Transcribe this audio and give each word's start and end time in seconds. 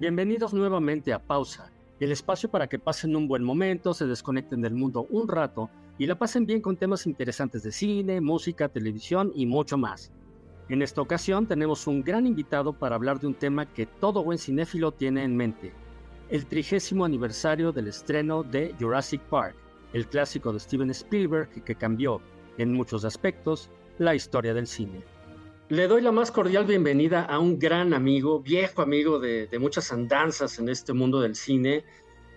Bienvenidos 0.00 0.54
nuevamente 0.54 1.12
a 1.12 1.18
Pausa, 1.18 1.70
el 2.00 2.10
espacio 2.10 2.50
para 2.50 2.68
que 2.68 2.78
pasen 2.78 3.14
un 3.14 3.28
buen 3.28 3.44
momento, 3.44 3.92
se 3.92 4.06
desconecten 4.06 4.62
del 4.62 4.72
mundo 4.72 5.06
un 5.10 5.28
rato 5.28 5.68
y 5.98 6.06
la 6.06 6.14
pasen 6.14 6.46
bien 6.46 6.62
con 6.62 6.78
temas 6.78 7.06
interesantes 7.06 7.64
de 7.64 7.70
cine, 7.70 8.22
música, 8.22 8.70
televisión 8.70 9.30
y 9.34 9.44
mucho 9.44 9.76
más. 9.76 10.10
En 10.70 10.80
esta 10.80 11.02
ocasión 11.02 11.46
tenemos 11.46 11.86
un 11.86 12.02
gran 12.02 12.26
invitado 12.26 12.72
para 12.72 12.94
hablar 12.94 13.20
de 13.20 13.26
un 13.26 13.34
tema 13.34 13.66
que 13.66 13.84
todo 13.84 14.24
buen 14.24 14.38
cinéfilo 14.38 14.90
tiene 14.90 15.22
en 15.22 15.36
mente, 15.36 15.74
el 16.30 16.46
trigésimo 16.46 17.04
aniversario 17.04 17.70
del 17.70 17.88
estreno 17.88 18.42
de 18.42 18.74
Jurassic 18.80 19.20
Park, 19.24 19.54
el 19.92 20.06
clásico 20.06 20.50
de 20.50 20.60
Steven 20.60 20.88
Spielberg 20.88 21.62
que 21.62 21.74
cambió, 21.74 22.22
en 22.56 22.72
muchos 22.72 23.04
aspectos, 23.04 23.68
la 23.98 24.14
historia 24.14 24.54
del 24.54 24.66
cine. 24.66 25.04
Le 25.70 25.86
doy 25.86 26.02
la 26.02 26.10
más 26.10 26.32
cordial 26.32 26.64
bienvenida 26.64 27.22
a 27.22 27.38
un 27.38 27.56
gran 27.56 27.94
amigo, 27.94 28.40
viejo 28.40 28.82
amigo 28.82 29.20
de, 29.20 29.48
muchas 29.60 29.92
andanzas 29.92 30.58
en 30.58 30.68
este 30.68 30.92
mundo 30.92 31.20
del 31.20 31.36
cine, 31.36 31.84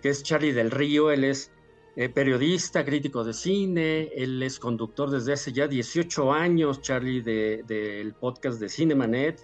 que 0.03 0.09
es 0.09 0.21
Charlie 0.21 0.51
del 0.51 0.69
Río. 0.69 1.09
Él 1.09 1.23
es 1.23 1.51
eh, 1.95 2.09
periodista, 2.09 2.85
crítico 2.85 3.23
de 3.23 3.33
cine, 3.33 4.11
él 4.15 4.43
es 4.43 4.59
conductor 4.59 5.09
desde 5.09 5.33
hace 5.33 5.51
ya 5.51 5.67
18 5.67 6.31
años, 6.31 6.79
Charlie, 6.81 7.21
del 7.21 8.13
podcast 8.13 8.59
de 8.59 8.69
Cinemanet. 8.69 9.43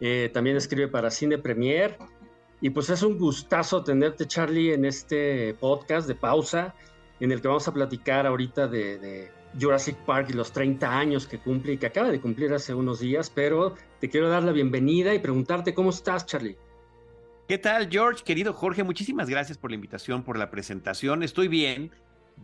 Eh, 0.00 0.32
también 0.34 0.56
escribe 0.56 0.88
para 0.88 1.08
Cine 1.08 1.38
Premier. 1.38 1.96
Y 2.60 2.70
pues 2.70 2.90
es 2.90 3.04
un 3.04 3.18
gustazo 3.18 3.84
tenerte, 3.84 4.26
Charlie, 4.26 4.72
en 4.72 4.84
este 4.84 5.54
podcast 5.60 6.08
de 6.08 6.16
pausa, 6.16 6.74
en 7.20 7.30
el 7.30 7.40
que 7.40 7.46
vamos 7.46 7.68
a 7.68 7.72
platicar 7.72 8.26
ahorita 8.26 8.66
de 8.66 9.30
Jurassic 9.60 9.96
Park 9.98 10.28
y 10.30 10.32
los 10.34 10.52
30 10.52 10.98
años 10.98 11.26
que 11.26 11.38
cumple 11.38 11.72
y 11.72 11.78
que 11.78 11.86
acaba 11.86 12.10
de 12.10 12.20
cumplir 12.20 12.52
hace 12.52 12.74
unos 12.74 13.00
días, 13.00 13.30
pero 13.30 13.74
te 14.00 14.08
quiero 14.08 14.28
dar 14.28 14.42
la 14.42 14.52
bienvenida 14.52 15.14
y 15.14 15.18
preguntarte 15.18 15.74
cómo 15.74 15.90
estás, 15.90 16.26
Charlie. 16.26 16.56
¿Qué 17.48 17.58
tal, 17.58 17.88
George? 17.90 18.24
Querido 18.24 18.52
Jorge, 18.52 18.84
muchísimas 18.84 19.28
gracias 19.28 19.56
por 19.56 19.70
la 19.70 19.76
invitación, 19.76 20.22
por 20.22 20.38
la 20.38 20.50
presentación. 20.50 21.22
Estoy 21.22 21.48
bien, 21.48 21.90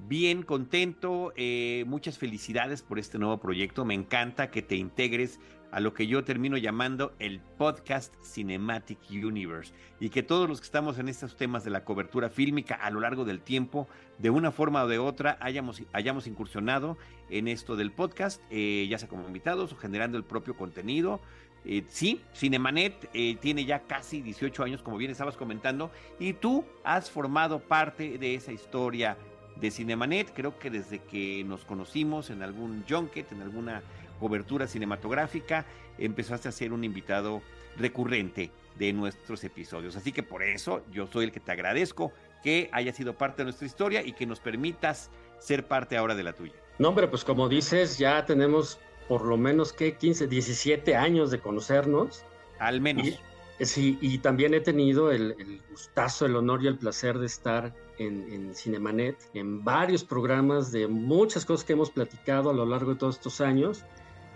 bien 0.08 0.42
contento, 0.42 1.32
eh, 1.36 1.84
muchas 1.86 2.16
felicidades 2.18 2.82
por 2.82 2.98
este 2.98 3.18
nuevo 3.18 3.38
proyecto. 3.38 3.84
Me 3.84 3.94
encanta 3.94 4.50
que 4.50 4.62
te 4.62 4.76
integres 4.76 5.40
a 5.74 5.80
lo 5.80 5.92
que 5.92 6.06
yo 6.06 6.22
termino 6.22 6.56
llamando 6.56 7.14
el 7.18 7.40
podcast 7.40 8.14
Cinematic 8.22 8.98
Universe 9.10 9.74
y 9.98 10.08
que 10.08 10.22
todos 10.22 10.48
los 10.48 10.60
que 10.60 10.66
estamos 10.66 11.00
en 11.00 11.08
estos 11.08 11.36
temas 11.36 11.64
de 11.64 11.70
la 11.70 11.84
cobertura 11.84 12.30
fílmica 12.30 12.76
a 12.76 12.90
lo 12.90 13.00
largo 13.00 13.24
del 13.24 13.40
tiempo, 13.40 13.88
de 14.18 14.30
una 14.30 14.52
forma 14.52 14.84
o 14.84 14.88
de 14.88 15.00
otra, 15.00 15.36
hayamos, 15.40 15.82
hayamos 15.92 16.28
incursionado 16.28 16.96
en 17.28 17.48
esto 17.48 17.74
del 17.74 17.90
podcast, 17.90 18.40
eh, 18.50 18.86
ya 18.88 18.98
sea 18.98 19.08
como 19.08 19.26
invitados 19.26 19.72
o 19.72 19.76
generando 19.76 20.16
el 20.16 20.22
propio 20.22 20.56
contenido. 20.56 21.20
Eh, 21.64 21.82
sí, 21.88 22.20
Cinemanet 22.36 23.10
eh, 23.12 23.36
tiene 23.40 23.64
ya 23.64 23.80
casi 23.80 24.22
18 24.22 24.62
años, 24.62 24.80
como 24.80 24.96
bien 24.96 25.10
estabas 25.10 25.36
comentando, 25.36 25.90
y 26.20 26.34
tú 26.34 26.64
has 26.84 27.10
formado 27.10 27.58
parte 27.58 28.16
de 28.18 28.36
esa 28.36 28.52
historia 28.52 29.16
de 29.56 29.70
Cinemanet, 29.72 30.32
creo 30.34 30.58
que 30.58 30.70
desde 30.70 31.00
que 31.00 31.42
nos 31.44 31.64
conocimos 31.64 32.30
en 32.30 32.42
algún 32.42 32.84
junket, 32.88 33.32
en 33.32 33.42
alguna 33.42 33.82
cobertura 34.24 34.66
cinematográfica, 34.66 35.66
empezaste 35.98 36.48
a 36.48 36.52
ser 36.52 36.72
un 36.72 36.82
invitado 36.82 37.42
recurrente 37.76 38.50
de 38.78 38.90
nuestros 38.94 39.44
episodios. 39.44 39.96
Así 39.96 40.12
que 40.12 40.22
por 40.22 40.42
eso 40.42 40.80
yo 40.90 41.06
soy 41.06 41.26
el 41.26 41.30
que 41.30 41.40
te 41.40 41.52
agradezco 41.52 42.10
que 42.42 42.70
haya 42.72 42.94
sido 42.94 43.18
parte 43.18 43.42
de 43.42 43.44
nuestra 43.44 43.66
historia 43.66 44.02
y 44.02 44.14
que 44.14 44.24
nos 44.24 44.40
permitas 44.40 45.10
ser 45.40 45.66
parte 45.68 45.98
ahora 45.98 46.14
de 46.14 46.22
la 46.22 46.32
tuya. 46.32 46.54
No, 46.78 46.88
hombre, 46.88 47.06
pues 47.06 47.22
como 47.22 47.50
dices, 47.50 47.98
ya 47.98 48.24
tenemos 48.24 48.78
por 49.06 49.26
lo 49.26 49.36
menos 49.36 49.74
que 49.74 49.94
15, 49.94 50.26
17 50.26 50.96
años 50.96 51.30
de 51.30 51.38
conocernos. 51.38 52.24
Al 52.58 52.80
menos. 52.80 53.06
Y, 53.06 53.64
sí, 53.66 53.98
y 54.00 54.16
también 54.20 54.54
he 54.54 54.60
tenido 54.60 55.12
el, 55.12 55.60
gustazo, 55.68 56.24
el 56.24 56.34
honor 56.34 56.64
y 56.64 56.68
el 56.68 56.78
placer 56.78 57.18
de 57.18 57.26
estar 57.26 57.74
en, 57.98 58.32
en, 58.32 58.54
Cinemanet, 58.54 59.18
en 59.34 59.62
varios 59.62 60.02
programas 60.02 60.72
de 60.72 60.88
muchas 60.88 61.44
cosas 61.44 61.66
que 61.66 61.74
hemos 61.74 61.90
platicado 61.90 62.48
a 62.48 62.54
lo 62.54 62.64
largo 62.64 62.92
de 62.94 62.96
todos 62.96 63.16
estos 63.16 63.42
años. 63.42 63.84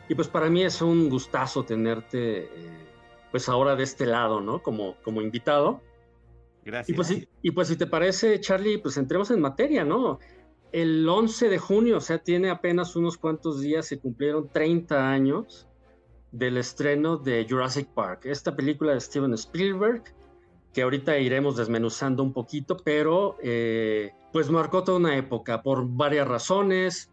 Y 0.09 0.15
pues 0.15 0.29
para 0.29 0.49
mí 0.49 0.63
es 0.63 0.81
un 0.81 1.11
gustazo 1.11 1.65
tenerte, 1.65 2.45
eh, 2.45 2.49
pues 3.31 3.49
ahora 3.49 3.77
de 3.77 3.85
este 3.85 4.07
lado, 4.07 4.41
¿no? 4.41 4.63
Como, 4.63 4.97
como 5.03 5.21
invitado. 5.21 5.83
Gracias. 6.65 6.89
Y 6.89 6.93
pues, 6.95 7.29
y 7.43 7.51
pues 7.51 7.69
si 7.69 7.77
te 7.77 7.87
parece, 7.87 8.41
Charlie, 8.41 8.79
pues 8.79 8.97
entremos 8.97 9.31
en 9.31 9.41
materia, 9.41 9.85
¿no? 9.85 10.19
El 10.73 11.09
11 11.09 11.49
de 11.49 11.59
junio, 11.59 11.99
o 11.99 12.01
sea, 12.01 12.19
tiene 12.19 12.51
apenas 12.51 12.97
unos 12.97 13.17
cuantos 13.17 13.61
días, 13.61 13.87
se 13.87 13.99
cumplieron 13.99 14.49
30 14.49 15.11
años 15.11 15.67
del 16.31 16.59
estreno 16.59 17.17
de 17.17 17.47
Jurassic 17.49 17.89
Park, 17.89 18.27
esta 18.27 18.55
película 18.55 18.93
de 18.93 19.01
Steven 19.01 19.33
Spielberg, 19.35 20.05
que 20.75 20.83
ahorita 20.83 21.19
iremos 21.19 21.57
desmenuzando 21.57 22.23
un 22.23 22.33
poquito, 22.35 22.77
pero 22.77 23.37
eh, 23.43 24.13
pues 24.33 24.51
marcó 24.51 24.85
toda 24.85 24.99
una 24.99 25.17
época 25.17 25.63
por 25.63 25.89
varias 25.89 26.29
razones 26.29 27.11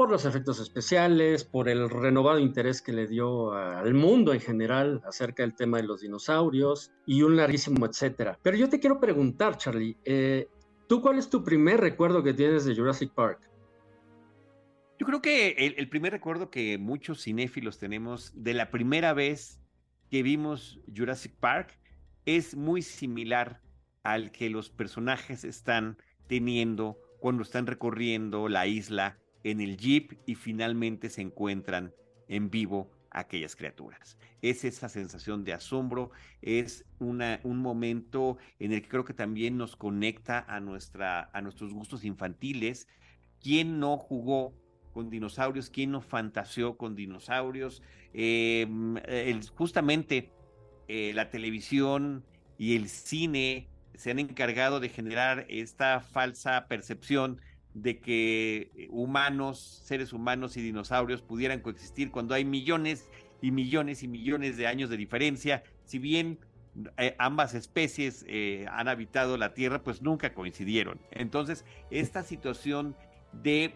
por 0.00 0.10
los 0.10 0.24
efectos 0.24 0.58
especiales, 0.60 1.44
por 1.44 1.68
el 1.68 1.90
renovado 1.90 2.38
interés 2.38 2.80
que 2.80 2.90
le 2.90 3.06
dio 3.06 3.52
al 3.52 3.92
mundo 3.92 4.32
en 4.32 4.40
general 4.40 5.02
acerca 5.04 5.42
del 5.42 5.54
tema 5.54 5.76
de 5.76 5.82
los 5.82 6.00
dinosaurios 6.00 6.90
y 7.04 7.20
un 7.20 7.36
larguísimo 7.36 7.84
etcétera. 7.84 8.38
Pero 8.42 8.56
yo 8.56 8.70
te 8.70 8.80
quiero 8.80 8.98
preguntar, 8.98 9.58
Charlie, 9.58 9.98
eh, 10.06 10.48
¿tú 10.88 11.02
cuál 11.02 11.18
es 11.18 11.28
tu 11.28 11.44
primer 11.44 11.82
recuerdo 11.82 12.22
que 12.22 12.32
tienes 12.32 12.64
de 12.64 12.74
Jurassic 12.74 13.12
Park? 13.12 13.40
Yo 14.98 15.04
creo 15.04 15.20
que 15.20 15.74
el, 15.76 15.88
primer 15.90 16.12
recuerdo 16.12 16.48
que 16.48 16.78
muchos 16.78 17.22
cinéfilos 17.22 17.76
tenemos 17.78 18.32
de 18.34 18.54
la 18.54 18.70
primera 18.70 19.12
vez 19.12 19.60
que 20.10 20.22
vimos 20.22 20.80
Jurassic 20.96 21.34
Park 21.34 21.78
es 22.24 22.56
muy 22.56 22.80
similar 22.80 23.60
al 24.02 24.32
que 24.32 24.48
los 24.48 24.70
personajes 24.70 25.44
están 25.44 25.98
teniendo 26.26 26.96
cuando 27.18 27.42
están 27.42 27.66
recorriendo 27.66 28.48
la 28.48 28.66
isla 28.66 29.18
en 29.44 29.60
el 29.60 29.76
jeep 29.76 30.12
y 30.26 30.34
finalmente 30.34 31.10
se 31.10 31.22
encuentran 31.22 31.92
en 32.28 32.50
vivo 32.50 32.90
aquellas 33.10 33.56
criaturas. 33.56 34.16
Es 34.42 34.64
esa 34.64 34.88
sensación 34.88 35.44
de 35.44 35.52
asombro, 35.52 36.10
es 36.42 36.84
una, 36.98 37.40
un 37.42 37.58
momento 37.58 38.38
en 38.58 38.72
el 38.72 38.82
que 38.82 38.88
creo 38.88 39.04
que 39.04 39.14
también 39.14 39.56
nos 39.56 39.76
conecta 39.76 40.44
a, 40.48 40.60
nuestra, 40.60 41.30
a 41.32 41.40
nuestros 41.42 41.72
gustos 41.72 42.04
infantiles. 42.04 42.88
¿Quién 43.42 43.80
no 43.80 43.96
jugó 43.96 44.54
con 44.92 45.10
dinosaurios? 45.10 45.70
¿Quién 45.70 45.90
no 45.90 46.00
fantaseó 46.00 46.76
con 46.76 46.94
dinosaurios? 46.94 47.82
Em, 48.12 48.96
justamente 49.54 50.32
eh, 50.88 51.12
la 51.14 51.30
televisión 51.30 52.24
y 52.58 52.76
el 52.76 52.88
cine 52.88 53.68
se 53.94 54.10
han 54.10 54.18
encargado 54.18 54.80
de 54.80 54.88
generar 54.88 55.46
esta 55.48 56.00
falsa 56.00 56.66
percepción 56.68 57.40
de 57.74 57.98
que 57.98 58.70
eh, 58.74 58.88
humanos, 58.90 59.82
seres 59.84 60.12
humanos 60.12 60.56
y 60.56 60.62
dinosaurios 60.62 61.22
pudieran 61.22 61.60
coexistir 61.60 62.10
cuando 62.10 62.34
hay 62.34 62.44
millones 62.44 63.08
y 63.40 63.52
millones 63.52 64.02
y 64.02 64.08
millones 64.08 64.56
de 64.56 64.66
años 64.66 64.90
de 64.90 64.96
diferencia, 64.96 65.62
si 65.84 65.98
bien 65.98 66.38
eh, 66.98 67.14
ambas 67.18 67.54
especies 67.54 68.24
eh, 68.28 68.66
han 68.70 68.88
habitado 68.88 69.36
la 69.36 69.54
Tierra, 69.54 69.82
pues 69.82 70.02
nunca 70.02 70.34
coincidieron. 70.34 71.00
Entonces, 71.10 71.64
esta 71.90 72.22
situación 72.22 72.96
de 73.32 73.72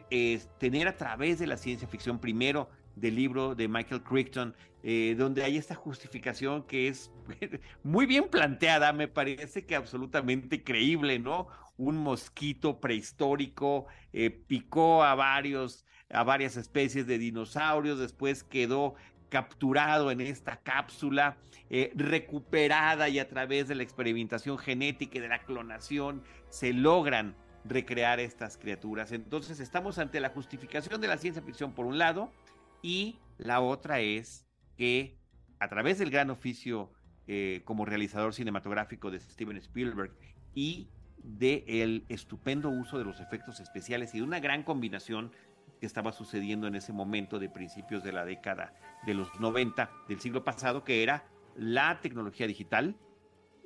tener 0.59 0.89
a 0.89 0.97
través 0.97 1.39
de 1.39 1.47
la 1.47 1.57
ciencia 1.57 1.87
ficción 1.87 2.19
primero 2.19 2.69
del 2.97 3.15
libro 3.15 3.55
de 3.55 3.69
Michael 3.69 4.03
Crichton, 4.03 4.53
donde 5.17 5.45
hay 5.45 5.57
esta 5.57 5.77
justificación 5.77 6.65
que 6.65 6.89
es 6.89 7.13
muy 7.85 8.07
bien 8.07 8.25
planteada, 8.29 8.93
me 8.93 9.07
parece 9.07 9.65
que 9.65 9.77
absolutamente 9.77 10.65
creíble, 10.65 11.21
¿no? 11.21 11.47
Un 11.77 11.97
mosquito 11.99 12.81
prehistórico, 12.81 13.87
eh, 14.13 14.31
picó 14.31 15.03
a 15.03 15.15
varios, 15.15 15.85
a 16.11 16.23
varias 16.23 16.57
especies 16.57 17.07
de 17.07 17.19
dinosaurios, 17.19 17.99
después 17.99 18.45
quedó 18.45 18.95
capturado 19.29 20.11
en 20.11 20.21
esta 20.21 20.59
cápsula, 20.59 21.37
eh, 21.71 21.93
recuperada 21.97 23.09
y 23.09 23.19
a 23.19 23.29
través 23.29 23.67
de 23.67 23.75
la 23.75 23.83
experimentación 23.83 24.59
genética 24.59 25.19
y 25.19 25.21
de 25.21 25.29
la 25.29 25.43
clonación 25.43 26.23
se 26.51 26.73
logran 26.73 27.35
recrear 27.65 28.21
estas 28.21 28.57
criaturas. 28.57 29.11
Entonces 29.11 29.59
estamos 29.59 29.99
ante 29.99 30.21
la 30.21 30.29
justificación 30.29 31.01
de 31.01 31.09
la 31.09 31.19
ciencia 31.19 31.43
ficción 31.43 31.73
por 31.73 31.87
un 31.87 31.99
lado 31.99 32.31
y 32.83 33.19
la 33.39 33.61
otra 33.61 34.01
es 34.01 34.47
que 34.77 35.19
a 35.59 35.69
través 35.69 35.99
del 35.99 36.11
gran 36.11 36.31
oficio 36.31 36.93
eh, 37.27 37.63
como 37.65 37.87
realizador 37.87 38.35
cinematográfico 38.35 39.11
de 39.11 39.19
Steven 39.19 39.57
Spielberg 39.57 40.13
y 40.55 40.91
del 41.23 42.05
estupendo 42.09 42.69
uso 42.69 42.99
de 42.99 43.05
los 43.05 43.21
efectos 43.21 43.61
especiales 43.61 44.15
y 44.15 44.19
de 44.19 44.25
una 44.25 44.41
gran 44.41 44.63
combinación 44.63 45.33
que 45.81 45.87
estaba 45.87 46.13
sucediendo 46.13 46.67
en 46.67 46.75
ese 46.75 46.93
momento 46.93 47.39
de 47.39 47.49
principios 47.49 48.03
de 48.03 48.13
la 48.13 48.25
década 48.25 48.75
de 49.07 49.15
los 49.15 49.29
90 49.41 49.91
del 50.09 50.21
siglo 50.21 50.45
pasado, 50.45 50.85
que 50.85 51.03
era 51.03 51.25
la 51.57 52.01
tecnología 52.01 52.47
digital 52.47 52.97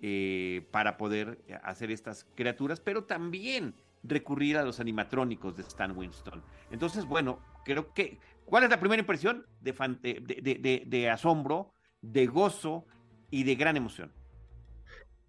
eh, 0.02 0.66
para 0.70 0.96
poder 0.96 1.42
hacer 1.62 1.90
estas 1.90 2.24
criaturas, 2.34 2.80
pero 2.80 3.04
también 3.04 3.74
recurrir 4.02 4.56
a 4.56 4.64
los 4.64 4.80
animatrónicos 4.80 5.56
de 5.56 5.62
Stan 5.62 5.96
Winston. 5.96 6.42
Entonces, 6.70 7.04
bueno, 7.04 7.40
creo 7.64 7.92
que, 7.92 8.18
¿cuál 8.44 8.64
es 8.64 8.70
la 8.70 8.80
primera 8.80 9.00
impresión? 9.00 9.46
de 9.60 11.10
asombro, 11.10 11.72
de 12.00 12.26
gozo 12.26 12.86
y 13.30 13.42
de 13.42 13.56
gran 13.56 13.76
emoción. 13.76 14.12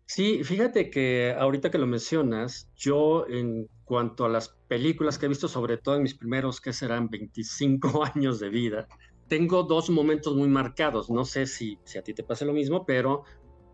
Sí, 0.10 0.44
fíjate 0.44 0.90
que 0.90 1.36
ahorita 1.38 1.70
que 1.70 1.78
lo 1.78 1.86
mencionas, 1.86 2.68
yo 2.76 3.28
en 3.28 3.70
cuanto 3.84 4.26
a 4.26 4.30
las 4.30 4.50
películas 4.68 5.20
que 5.20 5.28
he 5.28 5.30
visto, 5.30 5.48
sobre 5.48 5.78
todo 5.78 5.98
en 5.98 6.02
mis 6.02 6.18
primeros, 6.18 6.60
que 6.60 6.74
serán 6.74 7.12
25 7.12 8.04
años 8.16 8.40
de 8.40 8.50
vida, 8.50 8.88
tengo 9.28 9.62
dos 9.62 9.92
momentos 9.92 10.36
muy 10.36 10.48
marcados. 10.48 11.12
No 11.12 11.26
sé 11.26 11.46
si, 11.46 11.78
si 11.84 12.00
a 12.00 12.02
ti 12.02 12.16
te 12.16 12.24
pasa 12.24 12.44
lo 12.44 12.54
mismo, 12.54 12.88
pero 12.88 13.22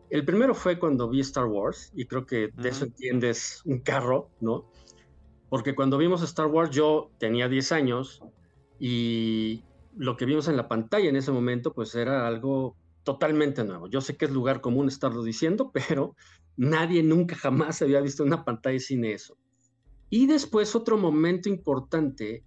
el 0.09 0.25
primero 0.25 0.53
fue 0.53 0.77
cuando 0.77 1.07
vi 1.07 1.21
Star 1.21 1.45
Wars, 1.45 1.93
y 1.95 2.05
creo 2.05 2.25
que 2.25 2.49
de 2.53 2.67
eso 2.67 2.83
entiendes 2.83 3.61
un 3.63 3.79
carro, 3.79 4.29
¿no? 4.41 4.69
Porque 5.47 5.73
cuando 5.73 5.97
vimos 5.97 6.21
Star 6.21 6.47
Wars 6.47 6.69
yo 6.69 7.11
tenía 7.17 7.47
10 7.47 7.71
años 7.71 8.21
y 8.77 9.63
lo 9.95 10.17
que 10.17 10.25
vimos 10.25 10.49
en 10.49 10.57
la 10.57 10.67
pantalla 10.67 11.07
en 11.07 11.15
ese 11.15 11.31
momento 11.31 11.71
pues 11.71 11.95
era 11.95 12.27
algo 12.27 12.75
totalmente 13.05 13.63
nuevo. 13.63 13.87
Yo 13.87 14.01
sé 14.01 14.17
que 14.17 14.25
es 14.25 14.31
lugar 14.31 14.59
común 14.59 14.89
estarlo 14.89 15.23
diciendo, 15.23 15.71
pero 15.89 16.17
nadie 16.57 17.01
nunca 17.03 17.37
jamás 17.37 17.81
había 17.81 18.01
visto 18.01 18.23
una 18.23 18.43
pantalla 18.43 18.79
sin 18.79 19.05
eso. 19.05 19.37
Y 20.09 20.27
después 20.27 20.75
otro 20.75 20.97
momento 20.97 21.47
importante 21.47 22.43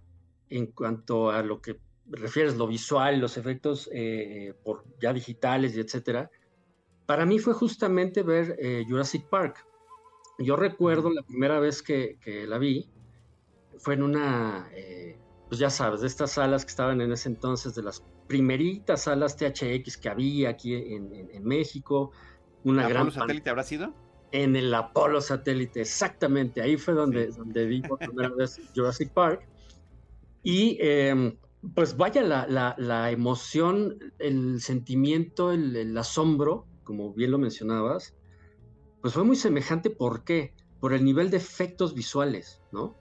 en 0.49 0.67
cuanto 0.67 1.31
a 1.31 1.41
lo 1.41 1.61
que 1.61 1.79
refieres, 2.07 2.57
lo 2.57 2.67
visual, 2.67 3.19
los 3.19 3.37
efectos 3.37 3.89
eh, 3.93 4.53
por, 4.63 4.83
ya 4.99 5.13
digitales 5.13 5.75
y 5.75 5.79
etcétera, 5.79 6.29
para 7.05 7.25
mí 7.25 7.39
fue 7.39 7.53
justamente 7.53 8.23
ver 8.23 8.55
eh, 8.59 8.85
Jurassic 8.87 9.27
Park. 9.29 9.65
Yo 10.39 10.55
recuerdo 10.55 11.11
la 11.11 11.23
primera 11.23 11.59
vez 11.59 11.81
que, 11.81 12.17
la 12.47 12.57
vi, 12.57 12.89
fue 13.77 13.95
en 13.95 14.03
una, 14.03 14.69
eh, 14.73 15.17
pues 15.49 15.59
ya 15.59 15.71
sabes, 15.71 16.01
de 16.01 16.07
estas 16.07 16.33
salas 16.33 16.63
que 16.63 16.69
estaban 16.69 17.01
en 17.01 17.11
ese 17.11 17.27
entonces, 17.27 17.73
de 17.73 17.81
las 17.81 18.03
primeritas 18.27 19.03
salas 19.03 19.35
THX 19.35 19.97
que 19.97 20.07
había 20.07 20.49
aquí 20.49 20.75
en, 20.75 21.43
México. 21.43 22.11
Una 22.63 22.83
¿El 22.83 22.89
gran 22.89 23.07
Apolo 23.07 23.21
satélite 23.21 23.49
habrá 23.49 23.63
sido? 23.63 23.93
En 24.31 24.55
el 24.55 24.71
Apolo 24.71 25.19
satélite, 25.21 25.81
exactamente. 25.81 26.61
Ahí 26.61 26.77
fue 26.77 26.93
donde, 26.93 27.27
donde 27.31 27.65
vi 27.65 27.81
por 27.81 27.97
primera 27.97 28.29
vez 28.29 28.61
Jurassic 28.75 29.11
Park. 29.11 29.47
Y 30.43 30.77
em, 30.81 31.35
pues 31.73 31.97
vaya 31.97 32.21
la, 32.21 32.75
la, 32.77 33.11
emoción, 33.11 33.97
el 34.19 34.61
sentimiento, 34.61 35.51
el, 35.51 35.97
asombro, 35.97 36.67
como 36.83 37.11
bien 37.11 37.31
lo 37.31 37.39
mencionabas, 37.39 38.13
pues 39.01 39.15
fue 39.15 39.23
muy 39.23 39.35
semejante. 39.35 39.89
¿Por 39.89 40.23
qué? 40.23 40.53
Por 40.79 40.93
el 40.93 41.03
nivel 41.03 41.31
de 41.31 41.37
efectos 41.37 41.95
visuales, 41.95 42.61
¿no? 42.71 42.95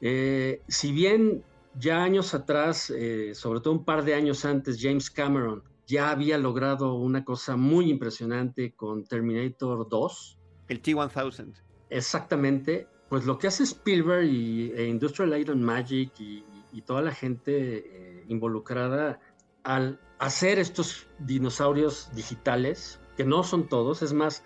Eh, 0.00 0.62
si 0.68 0.92
bien 0.92 1.44
ya 1.78 2.02
años 2.02 2.34
atrás, 2.34 2.90
eh, 2.90 3.34
sobre 3.34 3.60
todo 3.60 3.74
un 3.74 3.84
par 3.84 4.04
de 4.04 4.14
años 4.14 4.44
antes, 4.44 4.78
James 4.80 5.10
Cameron 5.10 5.62
ya 5.86 6.10
había 6.10 6.38
logrado 6.38 6.94
una 6.94 7.24
cosa 7.24 7.56
muy 7.56 7.90
impresionante 7.90 8.72
con 8.74 9.04
Terminator 9.04 9.88
2. 9.88 10.38
El 10.68 10.80
T-1000. 10.80 11.52
Exactamente. 11.90 12.86
Pues 13.08 13.26
lo 13.26 13.38
que 13.38 13.48
hace 13.48 13.64
Spielberg 13.64 14.24
y 14.24 14.70
e 14.76 14.86
Industrial 14.86 15.30
Light 15.30 15.48
and 15.48 15.62
Magic 15.62 16.12
y, 16.20 16.44
toda 16.86 17.02
la 17.02 17.12
gente 17.12 17.84
eh, 17.84 18.24
involucrada 18.28 19.20
al 19.64 20.00
hacer 20.18 20.58
estos 20.58 21.08
dinosaurios 21.18 22.08
digitales, 22.14 23.00
que 23.16 23.24
no 23.24 23.42
son 23.42 23.68
todos, 23.68 24.00
es 24.02 24.12
más, 24.12 24.44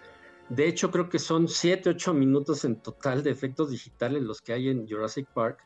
de 0.49 0.67
hecho 0.67 0.91
creo 0.91 1.09
que 1.09 1.19
son 1.19 1.47
7, 1.47 1.91
8 1.91 2.13
minutos 2.13 2.65
en 2.65 2.77
total 2.83 3.23
de 3.23 3.31
efectos 3.31 3.71
digitales 3.71 4.23
los 4.23 4.41
que 4.41 4.53
hay 4.53 4.69
en 4.69 4.89
Jurassic 4.89 5.29
Park 5.33 5.63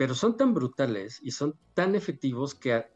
pero 0.00 0.14
son 0.14 0.34
tan 0.34 0.54
brutales 0.54 1.20
y 1.22 1.32
son 1.32 1.56
tan 1.74 1.94
efectivos 1.94 2.54
que 2.54 2.86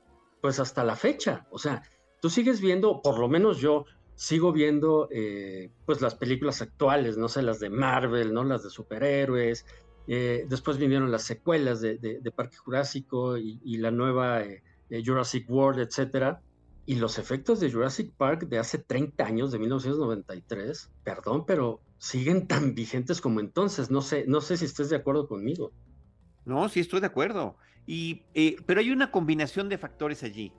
pues 0.41 0.59
hasta 0.59 0.83
la 0.83 0.97
fecha, 0.97 1.47
o 1.51 1.59
sea, 1.59 1.83
tú 2.19 2.31
sigues 2.31 2.63
viendo, 2.63 3.03
por 3.03 3.19
lo 3.19 3.29
menos 3.29 3.59
yo 3.59 3.85
sigo 4.15 4.53
viendo 4.53 5.09
eh, 5.11 5.71
pues 5.85 6.01
las 6.01 6.15
películas 6.15 6.63
actuales, 6.63 7.19
no 7.19 7.29
sé, 7.29 7.43
las 7.43 7.61
de 7.61 7.69
Marvel, 7.69 8.33
¿no? 8.33 8.43
Las 8.43 8.63
de 8.63 8.71
superhéroes, 8.71 9.67
eh, 10.07 10.47
después 10.49 10.79
vinieron 10.79 11.11
las 11.11 11.25
secuelas 11.25 11.83
de, 11.83 12.33
Parque 12.35 12.57
Jurásico 12.57 13.37
y, 13.37 13.77
la 13.77 13.91
nueva 13.91 14.41
eh, 14.41 14.63
Jurassic 15.05 15.45
World, 15.51 15.81
etcétera. 15.81 16.41
Y 16.87 16.95
los 16.95 17.19
efectos 17.19 17.61
de 17.61 17.71
Jurassic 17.71 18.15
Park 18.17 18.49
de 18.49 18.59
hace 18.59 18.79
30 18.79 19.23
años, 19.23 19.53
de 19.53 19.59
1993, 19.59 20.91
perdón, 21.05 21.45
pero 21.45 21.83
siguen 21.99 22.47
tan 22.47 22.75
vigentes 22.75 23.21
como 23.21 23.41
entonces. 23.41 23.91
No 23.91 24.01
sé, 24.01 24.25
no 24.27 24.41
sé 24.41 24.57
si 24.57 24.65
estés 24.65 24.89
de 24.89 24.97
acuerdo 24.97 25.29
conmigo. 25.29 25.71
No, 26.45 26.69
sí 26.69 26.81
estoy 26.81 27.01
de 27.01 27.07
acuerdo. 27.07 27.57
Y, 27.87 28.23
eh, 28.35 28.57
pero 28.67 28.81
hay 28.81 28.91
una 28.91 29.11
combinación 29.11 29.69
de 29.69 29.79
factores 29.79 30.23
allí. 30.23 30.53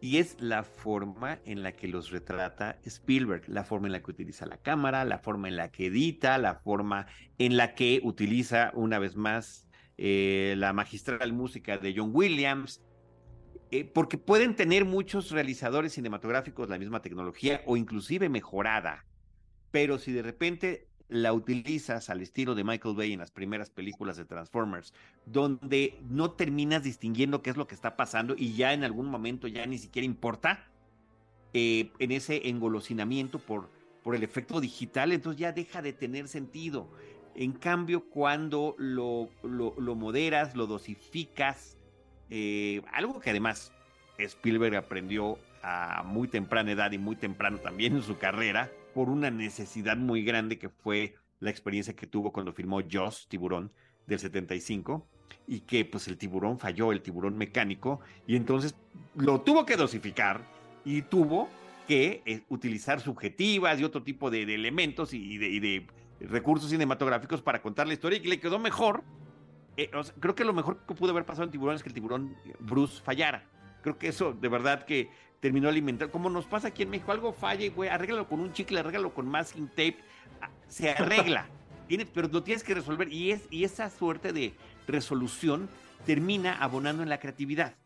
Y 0.00 0.18
es 0.18 0.36
la 0.38 0.62
forma 0.62 1.40
en 1.44 1.62
la 1.62 1.72
que 1.72 1.88
los 1.88 2.10
retrata 2.10 2.78
Spielberg, 2.84 3.48
la 3.48 3.64
forma 3.64 3.88
en 3.88 3.92
la 3.92 4.00
que 4.00 4.12
utiliza 4.12 4.46
la 4.46 4.58
cámara, 4.58 5.04
la 5.04 5.18
forma 5.18 5.48
en 5.48 5.56
la 5.56 5.72
que 5.72 5.86
edita, 5.86 6.38
la 6.38 6.54
forma 6.54 7.06
en 7.38 7.56
la 7.56 7.74
que 7.74 8.00
utiliza 8.04 8.70
una 8.74 9.00
vez 9.00 9.16
más 9.16 9.66
eh, 9.96 10.54
la 10.56 10.72
magistral 10.72 11.32
música 11.32 11.78
de 11.78 11.94
John 11.96 12.10
Williams, 12.14 12.80
eh, 13.72 13.84
porque 13.84 14.16
pueden 14.16 14.54
tener 14.54 14.84
muchos 14.84 15.32
realizadores 15.32 15.92
cinematográficos 15.92 16.68
la 16.68 16.78
misma 16.78 17.02
tecnología 17.02 17.62
o 17.66 17.76
inclusive 17.76 18.28
mejorada, 18.28 19.04
pero 19.72 19.98
si 19.98 20.12
de 20.12 20.22
repente 20.22 20.87
la 21.08 21.32
utilizas 21.32 22.10
al 22.10 22.20
estilo 22.20 22.54
de 22.54 22.64
Michael 22.64 22.94
Bay 22.94 23.12
en 23.12 23.20
las 23.20 23.30
primeras 23.30 23.70
películas 23.70 24.16
de 24.16 24.24
Transformers, 24.24 24.92
donde 25.24 25.98
no 26.08 26.32
terminas 26.32 26.82
distinguiendo 26.82 27.42
qué 27.42 27.50
es 27.50 27.56
lo 27.56 27.66
que 27.66 27.74
está 27.74 27.96
pasando 27.96 28.34
y 28.36 28.54
ya 28.54 28.74
en 28.74 28.84
algún 28.84 29.06
momento 29.06 29.48
ya 29.48 29.66
ni 29.66 29.78
siquiera 29.78 30.04
importa 30.04 30.66
eh, 31.54 31.90
en 31.98 32.12
ese 32.12 32.48
engolosinamiento 32.48 33.38
por, 33.38 33.70
por 34.02 34.14
el 34.14 34.22
efecto 34.22 34.60
digital, 34.60 35.12
entonces 35.12 35.40
ya 35.40 35.52
deja 35.52 35.80
de 35.80 35.94
tener 35.94 36.28
sentido. 36.28 36.90
En 37.34 37.52
cambio, 37.52 38.04
cuando 38.10 38.74
lo, 38.78 39.30
lo, 39.42 39.94
moderas, 39.94 40.56
lo 40.56 40.66
dosificas, 40.66 41.78
eh, 42.30 42.82
algo 42.92 43.20
que 43.20 43.30
además 43.30 43.72
Spielberg 44.18 44.76
aprendió 44.76 45.38
a 45.62 46.02
muy 46.04 46.28
temprana 46.28 46.72
edad 46.72 46.92
y 46.92 46.98
muy 46.98 47.16
temprano 47.16 47.58
también 47.58 47.96
en 47.96 48.02
su 48.02 48.18
carrera, 48.18 48.70
por 48.98 49.10
una 49.10 49.30
necesidad 49.30 49.96
muy 49.96 50.24
grande 50.24 50.58
que 50.58 50.68
fue 50.68 51.14
la 51.38 51.50
experiencia 51.50 51.94
que 51.94 52.08
tuvo 52.08 52.32
cuando 52.32 52.52
filmó 52.52 52.80
Joss, 52.90 53.28
Tiburón, 53.28 53.70
del 54.08 54.18
75, 54.18 55.06
y 55.46 55.60
que 55.60 55.84
pues 55.84 56.08
el 56.08 56.18
tiburón 56.18 56.58
falló, 56.58 56.90
el 56.90 57.00
tiburón 57.00 57.38
mecánico, 57.38 58.00
y 58.26 58.34
entonces 58.34 58.74
lo 59.14 59.42
tuvo 59.42 59.64
que 59.64 59.76
dosificar 59.76 60.40
y 60.84 61.02
tuvo 61.02 61.48
que 61.86 62.22
eh, 62.26 62.42
utilizar 62.48 63.00
subjetivas 63.00 63.78
y 63.78 63.84
otro 63.84 64.02
tipo 64.02 64.32
de, 64.32 64.42
elementos 64.42 65.14
y 65.14 65.38
de, 65.38 65.86
recursos 66.18 66.68
cinematográficos 66.68 67.40
para 67.40 67.62
contar 67.62 67.86
la 67.86 67.92
historia 67.92 68.18
y 68.18 68.22
que 68.22 68.30
le 68.30 68.40
quedó 68.40 68.58
mejor. 68.58 69.04
Eh, 69.76 69.92
creo 70.18 70.34
que 70.34 70.44
lo 70.44 70.52
mejor 70.52 70.84
que 70.88 70.94
pudo 70.96 71.12
haber 71.12 71.24
pasado 71.24 71.44
en 71.44 71.52
Tiburón 71.52 71.76
es 71.76 71.84
que 71.84 71.90
el 71.90 71.94
tiburón 71.94 72.34
eh, 72.44 72.54
Bruce 72.58 73.00
fallara. 73.00 73.48
Creo 73.80 73.96
que 73.96 74.08
eso 74.08 74.32
de 74.32 74.48
verdad 74.48 74.84
que 74.84 75.08
terminó 75.40 75.68
alimentando. 75.68 76.12
Como 76.12 76.30
nos 76.30 76.46
pasa 76.46 76.68
aquí 76.68 76.82
en 76.82 76.90
México, 76.90 77.12
algo 77.12 77.32
falla 77.32 77.64
y, 77.64 77.68
güey, 77.68 77.90
arréglalo 77.90 78.28
con 78.28 78.40
un 78.40 78.52
chicle, 78.52 78.80
arréglalo 78.80 79.14
con 79.14 79.28
masking 79.28 79.68
tape. 79.68 79.98
Ah, 80.40 80.50
se 80.68 80.90
arregla. 80.90 81.48
pero 82.14 82.28
lo 82.28 82.42
tienes 82.42 82.64
que 82.64 82.74
resolver. 82.74 83.12
Y, 83.12 83.32
es, 83.32 83.46
y 83.50 83.64
esa 83.64 83.90
suerte 83.90 84.32
de 84.32 84.54
resolución 84.86 85.68
termina 86.04 86.58
abonando 86.58 87.02
en 87.02 87.08
la 87.08 87.20
creatividad. 87.20 87.76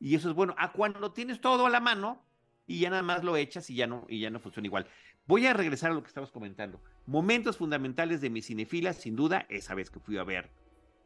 Y 0.00 0.14
eso 0.14 0.28
es 0.28 0.34
bueno. 0.34 0.54
A 0.58 0.72
cuando 0.72 1.12
tienes 1.12 1.40
todo 1.40 1.66
a 1.66 1.70
la 1.70 1.80
mano 1.80 2.22
y 2.66 2.80
ya 2.80 2.90
nada 2.90 3.02
más 3.02 3.24
lo 3.24 3.36
echas 3.36 3.68
y 3.70 3.74
ya 3.74 3.86
no, 3.86 4.06
y 4.08 4.20
ya 4.20 4.30
no 4.30 4.40
funciona 4.40 4.66
igual. 4.66 4.86
Voy 5.26 5.46
a 5.46 5.52
regresar 5.52 5.90
a 5.90 5.94
lo 5.94 6.02
que 6.02 6.08
estabas 6.08 6.30
comentando. 6.30 6.80
Momentos 7.06 7.56
fundamentales 7.56 8.20
de 8.20 8.30
mi 8.30 8.42
cinefila, 8.42 8.92
sin 8.92 9.16
duda, 9.16 9.46
esa 9.48 9.74
vez 9.74 9.90
que 9.90 10.00
fui 10.00 10.16
a 10.18 10.24
ver 10.24 10.50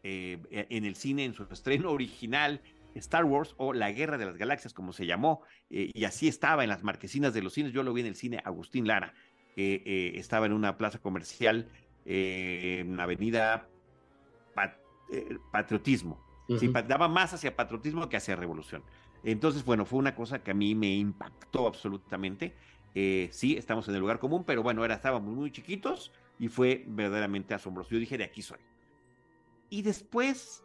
eh, 0.03 0.39
en 0.51 0.85
el 0.85 0.97
cine 0.97 1.25
en 1.25 1.35
su 1.35 1.45
estreno 1.45 1.91
original, 1.91 2.61
Star 2.95 3.25
Wars 3.25 3.55
o 3.57 3.73
La 3.73 3.91
Guerra 3.93 4.19
de 4.19 4.27
las 4.27 4.37
Galaxias, 4.37 4.75
como 4.75 4.93
se 4.93 5.07
llamó, 5.07 5.43
eh, 5.71 5.91
y 5.95 6.05
así 6.05 6.29
estaba 6.29 6.63
en 6.63 6.71
las 6.71 6.83
marquesinas 6.83 7.35
de 7.35 7.43
los 7.43 7.53
cines. 7.53 7.73
Yo 7.73 7.83
lo 7.83 7.93
vi 7.93 8.03
en 8.03 8.09
el 8.09 8.17
cine 8.17 8.41
Agustín 8.45 8.87
Lara, 8.87 9.15
eh, 9.57 10.13
estaba 10.15 10.47
en 10.47 10.53
una 10.53 10.77
plaza 10.77 10.99
comercial 10.99 11.69
eh, 12.05 12.79
en 12.81 12.99
Avenida 12.99 13.69
Patriotismo. 15.53 16.25
daba 16.87 17.09
más 17.09 17.35
hacia 17.35 17.55
patriotismo 17.55 18.09
que 18.09 18.17
hacia 18.17 18.37
revolución. 18.37 18.83
Entonces, 19.25 19.65
bueno, 19.65 19.85
fue 19.85 19.99
una 19.99 20.15
cosa 20.15 20.43
que 20.43 20.51
a 20.51 20.55
mí 20.55 20.75
me 20.75 20.95
impactó 20.95 21.67
absolutamente. 21.67 22.55
sí, 22.95 23.57
estamos 23.57 23.89
en 23.89 23.95
el 23.95 24.01
lugar 24.01 24.19
común, 24.19 24.45
pero 24.45 24.63
bueno, 24.63 24.85
era, 24.85 24.95
estábamos 24.95 25.35
muy 25.35 25.51
chiquitos 25.53 26.13
y 26.39 26.49
fue 26.49 26.85
verdaderamente 26.89 27.55
asombroso. 27.55 27.91
Yo 27.91 27.99
dije, 27.99 28.19
de 28.19 28.25
aquí 28.25 28.43
soy. 28.43 28.59
Y 29.71 29.83
después 29.83 30.65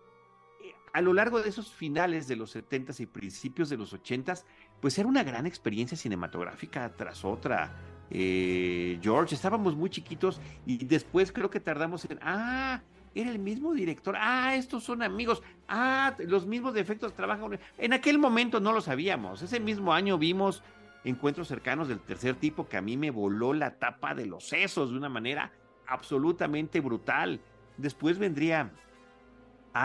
a 0.94 1.02
lo 1.02 1.14
largo 1.14 1.42
de 1.42 1.50
esos 1.50 1.72
finales 1.72 2.28
de 2.28 2.36
los 2.36 2.56
70s 2.56 3.00
y 3.00 3.06
principios 3.06 3.70
de 3.70 3.78
los 3.78 3.94
80s, 3.94 4.44
pues 4.82 4.98
era 4.98 5.08
una 5.08 5.24
gran 5.24 5.46
experiencia 5.46 5.98
cinematográfica 5.98 6.92
tras 6.96 7.24
otra. 7.26 7.74
Eh, 8.10 9.00
George, 9.02 9.36
estábamos 9.36 9.76
muy 9.76 9.90
chiquitos 9.90 10.40
y 10.66 10.86
después 10.86 11.32
creo 11.32 11.50
que 11.50 11.60
tardamos 11.60 12.06
en, 12.06 12.20
ah, 12.22 12.82
era 13.14 13.32
el 13.32 13.40
mismo 13.40 13.74
director, 13.74 14.16
ah, 14.18 14.56
estos 14.56 14.84
son 14.84 15.02
amigos, 15.02 15.42
ah, 15.68 16.16
los 16.20 16.46
mismos 16.46 16.74
defectos 16.74 17.14
trabajan. 17.14 17.60
En 17.78 17.94
aquel 17.94 18.18
momento 18.18 18.60
no 18.60 18.72
lo 18.72 18.82
sabíamos, 18.82 19.42
ese 19.42 19.60
mismo 19.60 19.94
año 19.94 20.18
vimos 20.18 20.64
encuentros 21.04 21.48
cercanos 21.48 21.88
del 21.88 22.00
tercer 22.00 22.36
tipo 22.36 22.68
que 22.68 22.78
a 22.78 22.82
mí 22.82 22.98
me 22.98 23.12
voló 23.12 23.54
la 23.54 23.78
tapa 23.78 24.14
de 24.14 24.26
los 24.26 24.48
sesos 24.48 24.92
de 24.92 24.98
una 24.98 25.10
manera 25.10 25.52
absolutamente 25.88 26.80
brutal. 26.80 27.40
Después 27.78 28.18
vendría 28.18 28.72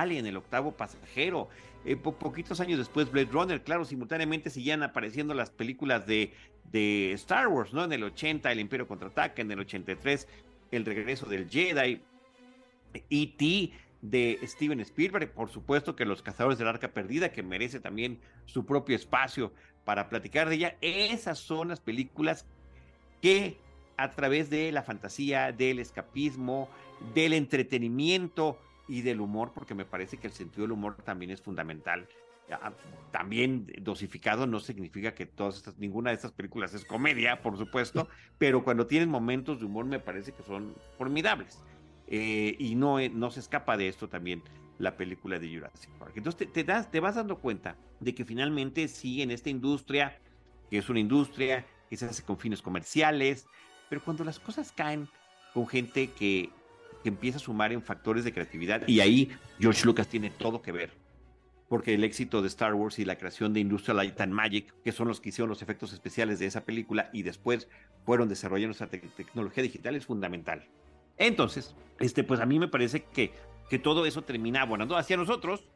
Alien, 0.01 0.27
el 0.27 0.37
octavo 0.37 0.73
pasajero. 0.73 1.49
Eh, 1.85 1.97
poquitos 1.97 2.61
años 2.61 2.79
después, 2.79 3.11
Blade 3.11 3.31
Runner, 3.31 3.63
claro, 3.63 3.85
simultáneamente 3.85 4.51
seguían 4.51 4.83
apareciendo 4.83 5.35
las 5.35 5.51
películas 5.51 6.07
de, 6.07 6.33
de 6.71 7.13
Star 7.13 7.49
Wars, 7.49 7.73
¿no? 7.73 7.85
En 7.85 7.93
el 7.93 8.05
80, 8.05 8.51
El 8.53 8.61
Imperio 8.61 8.87
Contraataca, 8.87 9.43
en 9.43 9.51
el 9.51 9.61
83, 9.61 10.29
El 10.71 10.85
Regreso 10.85 11.27
del 11.27 11.49
Jedi, 11.49 12.01
E.T., 13.11 13.73
de 14.03 14.41
Steven 14.43 14.81
Spielberg, 14.81 15.33
por 15.33 15.49
supuesto 15.49 15.95
que 15.95 16.05
Los 16.05 16.23
Cazadores 16.23 16.59
del 16.59 16.67
Arca 16.67 16.89
Perdida, 16.89 17.31
que 17.31 17.45
merece 17.45 17.79
también 17.79 18.19
su 18.47 18.67
propio 18.67 18.97
espacio 18.97 19.53
para 19.85 20.09
platicar 20.09 20.49
de 20.49 20.57
ella. 20.57 20.77
Esas 20.81 21.39
son 21.39 21.69
las 21.69 21.81
películas 21.81 22.45
que 23.21 23.57
a 23.97 24.11
través 24.11 24.51
de 24.51 24.73
la 24.73 24.83
fantasía, 24.83 25.53
del 25.53 25.79
escapismo, 25.79 26.69
del 27.15 27.33
entretenimiento 27.33 28.59
y 28.89 29.03
del 29.03 29.21
humor, 29.21 29.53
porque 29.55 29.75
me 29.75 29.85
parece 29.85 30.17
que 30.17 30.27
el 30.27 30.33
sentido 30.33 30.63
del 30.63 30.73
humor 30.73 30.97
también 31.05 31.31
es 31.31 31.41
fundamental. 31.41 32.09
Ah, 32.51 32.73
también 33.13 33.73
dosificado 33.81 34.47
no 34.47 34.61
significa 34.61 35.15
que 35.15 35.27
todas 35.27 35.57
estas, 35.57 35.79
ninguna 35.79 36.11
de 36.11 36.17
estas 36.17 36.33
películas 36.33 36.75
es 36.75 36.85
comedia, 36.85 37.41
por 37.41 37.57
supuesto, 37.57 38.09
pero 38.39 38.65
cuando 38.65 38.87
tienen 38.87 39.09
momentos 39.09 39.61
de 39.61 39.67
humor 39.67 39.87
me 39.87 40.01
parece 40.01 40.33
que 40.33 40.43
son 40.43 40.75
formidables. 40.99 41.63
Eh, 42.09 42.57
y 42.59 42.75
no, 42.75 42.99
eh, 42.99 43.09
no 43.09 43.31
se 43.31 43.41
escapa 43.41 43.77
de 43.77 43.89
esto 43.89 44.09
también 44.09 44.43
la 44.79 44.97
película 44.97 45.39
de 45.39 45.55
Jurassic 45.55 45.91
Park. 45.99 46.13
Entonces 46.17 46.53
te, 46.53 46.65
das, 46.65 46.91
te 46.91 47.01
vas 47.01 47.15
dando 47.15 47.39
cuenta 47.39 47.77
de 48.01 48.15
que 48.15 48.25
finalmente 48.25 48.89
sí, 48.89 49.23
en 49.23 49.31
esta 49.31 49.49
industria, 49.49 50.19
que 50.69 50.79
es 50.79 50.89
una 50.89 50.99
industria 50.99 51.65
que 51.89 51.97
se 51.97 52.07
hace 52.07 52.23
con 52.23 52.39
fines 52.39 52.61
comerciales, 52.61 53.47
pero 53.89 54.03
cuando 54.03 54.25
las 54.25 54.41
cosas 54.41 54.73
caen 54.73 55.09
con 55.55 55.67
gente 55.69 56.11
que, 56.11 56.51
que 57.03 57.09
empieza 57.09 57.39
a 57.39 57.41
sumar 57.41 57.73
en 57.73 57.83
factores 57.83 58.25
de 58.25 58.33
creatividad, 58.33 58.87
y 58.87 59.01
ahí 59.01 59.31
George 59.59 59.85
Lucas 59.85 60.09
tiene 60.09 60.31
todo 60.31 60.63
que 60.63 60.73
ver, 60.73 60.93
porque 61.69 61.95
el 61.95 62.05
éxito 62.05 62.43
de 62.43 62.49
Star 62.49 62.75
Wars 62.75 62.99
y 62.99 63.05
la 63.05 63.17
creación 63.17 63.53
de 63.53 63.61
Industrial 63.61 63.97
Light 63.97 64.21
and 64.21 64.33
Magic, 64.33 64.75
que 64.83 64.93
son 64.93 65.09
los 65.09 65.21
que 65.21 65.31
hicieron 65.31 65.49
los 65.49 65.63
efectos 65.63 65.93
especiales 65.93 66.39
de 66.39 66.47
esa 66.47 66.65
película 66.65 67.11
y 67.13 67.23
después 67.23 67.69
fueron 68.05 68.29
desarrollando 68.29 68.75
esa 68.75 68.89
tecnología 68.89 69.63
digital, 69.63 69.95
es 69.97 70.07
fundamental. 70.07 70.67
Entonces, 71.17 71.75
este, 72.01 72.25
pues 72.25 72.41
a 72.41 72.47
mí 72.47 72.59
me 72.59 72.69
parece 72.69 73.05
que, 73.05 73.33
que 73.69 73.79
todo 73.79 74.07
eso 74.07 74.23
termina 74.23 74.63
abonando 74.63 74.97
hacia 74.97 75.17
nosotros, 75.17 75.69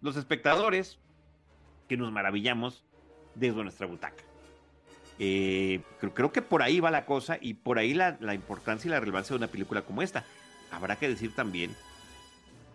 los 0.00 0.16
espectadores, 0.16 0.98
que 1.88 1.96
nos 1.96 2.12
maravillamos 2.12 2.84
desde 3.34 3.62
nuestra 3.62 3.86
butaca. 3.86 4.24
Eh, 5.18 5.80
creo, 6.14 6.30
que 6.30 6.42
por 6.42 6.62
ahí 6.62 6.80
va 6.80 6.90
la 6.90 7.06
cosa 7.06 7.38
y 7.40 7.54
por 7.54 7.78
ahí 7.78 7.94
la, 7.94 8.18
la, 8.20 8.34
importancia 8.34 8.88
y 8.88 8.90
la 8.90 9.00
relevancia 9.00 9.32
de 9.32 9.38
una 9.38 9.46
película 9.46 9.82
como 9.82 10.02
esta. 10.02 10.24
Habrá 10.70 10.96
que 10.96 11.08
decir 11.08 11.34
también 11.34 11.74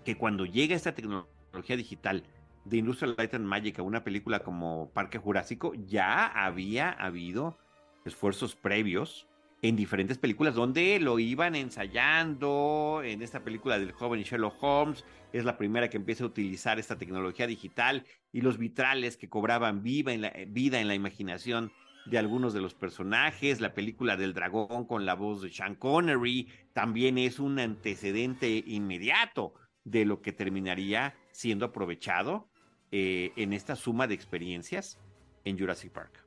que 0.05 0.17
cuando 0.17 0.45
llega 0.45 0.75
esta 0.75 0.93
tecnología 0.93 1.77
digital 1.77 2.23
de 2.65 2.77
Industrial 2.77 3.15
Light 3.17 3.33
and 3.33 3.45
Magic 3.45 3.79
a 3.79 3.83
una 3.83 4.03
película 4.03 4.39
como 4.39 4.89
Parque 4.93 5.17
Jurásico, 5.17 5.73
ya 5.73 6.25
había 6.27 6.91
habido 6.91 7.57
esfuerzos 8.05 8.55
previos 8.55 9.27
en 9.61 9.75
diferentes 9.75 10.17
películas 10.17 10.55
donde 10.55 10.99
lo 10.99 11.19
iban 11.19 11.55
ensayando. 11.55 13.01
En 13.03 13.21
esta 13.21 13.43
película 13.43 13.77
del 13.77 13.91
joven 13.91 14.23
Sherlock 14.23 14.61
Holmes 14.61 15.05
es 15.33 15.45
la 15.45 15.57
primera 15.57 15.89
que 15.89 15.97
empieza 15.97 16.23
a 16.23 16.27
utilizar 16.27 16.79
esta 16.79 16.97
tecnología 16.97 17.47
digital 17.47 18.05
y 18.33 18.41
los 18.41 18.57
vitrales 18.57 19.17
que 19.17 19.29
cobraban 19.29 19.83
viva 19.83 20.13
en 20.13 20.21
la, 20.21 20.29
eh, 20.29 20.47
vida 20.49 20.79
en 20.79 20.87
la 20.87 20.95
imaginación 20.95 21.71
de 22.05 22.17
algunos 22.17 22.53
de 22.53 22.61
los 22.61 22.73
personajes. 22.73 23.61
La 23.61 23.73
película 23.73 24.17
del 24.17 24.33
dragón 24.33 24.85
con 24.85 25.05
la 25.05 25.15
voz 25.15 25.41
de 25.41 25.49
Sean 25.49 25.75
Connery 25.75 26.47
también 26.73 27.17
es 27.17 27.39
un 27.39 27.59
antecedente 27.59 28.63
inmediato 28.65 29.53
de 29.83 30.05
lo 30.05 30.21
que 30.21 30.31
terminaría 30.31 31.15
siendo 31.31 31.65
aprovechado 31.65 32.47
eh, 32.91 33.31
en 33.35 33.53
esta 33.53 33.75
suma 33.75 34.07
de 34.07 34.15
experiencias 34.15 34.99
en 35.45 35.57
Jurassic 35.57 35.91
Park. 35.91 36.25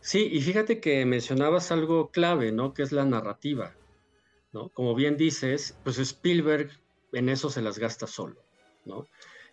Sí, 0.00 0.28
y 0.32 0.40
fíjate 0.40 0.80
que 0.80 1.04
mencionabas 1.06 1.70
algo 1.70 2.10
clave, 2.10 2.50
¿no? 2.52 2.74
Que 2.74 2.82
es 2.82 2.92
la 2.92 3.04
narrativa, 3.04 3.74
¿no? 4.52 4.68
Como 4.70 4.94
bien 4.94 5.16
dices, 5.16 5.78
pues 5.84 5.98
Spielberg 5.98 6.70
en 7.12 7.28
eso 7.28 7.50
se 7.50 7.62
las 7.62 7.78
gasta 7.78 8.06
solo, 8.06 8.42
¿no? 8.84 9.06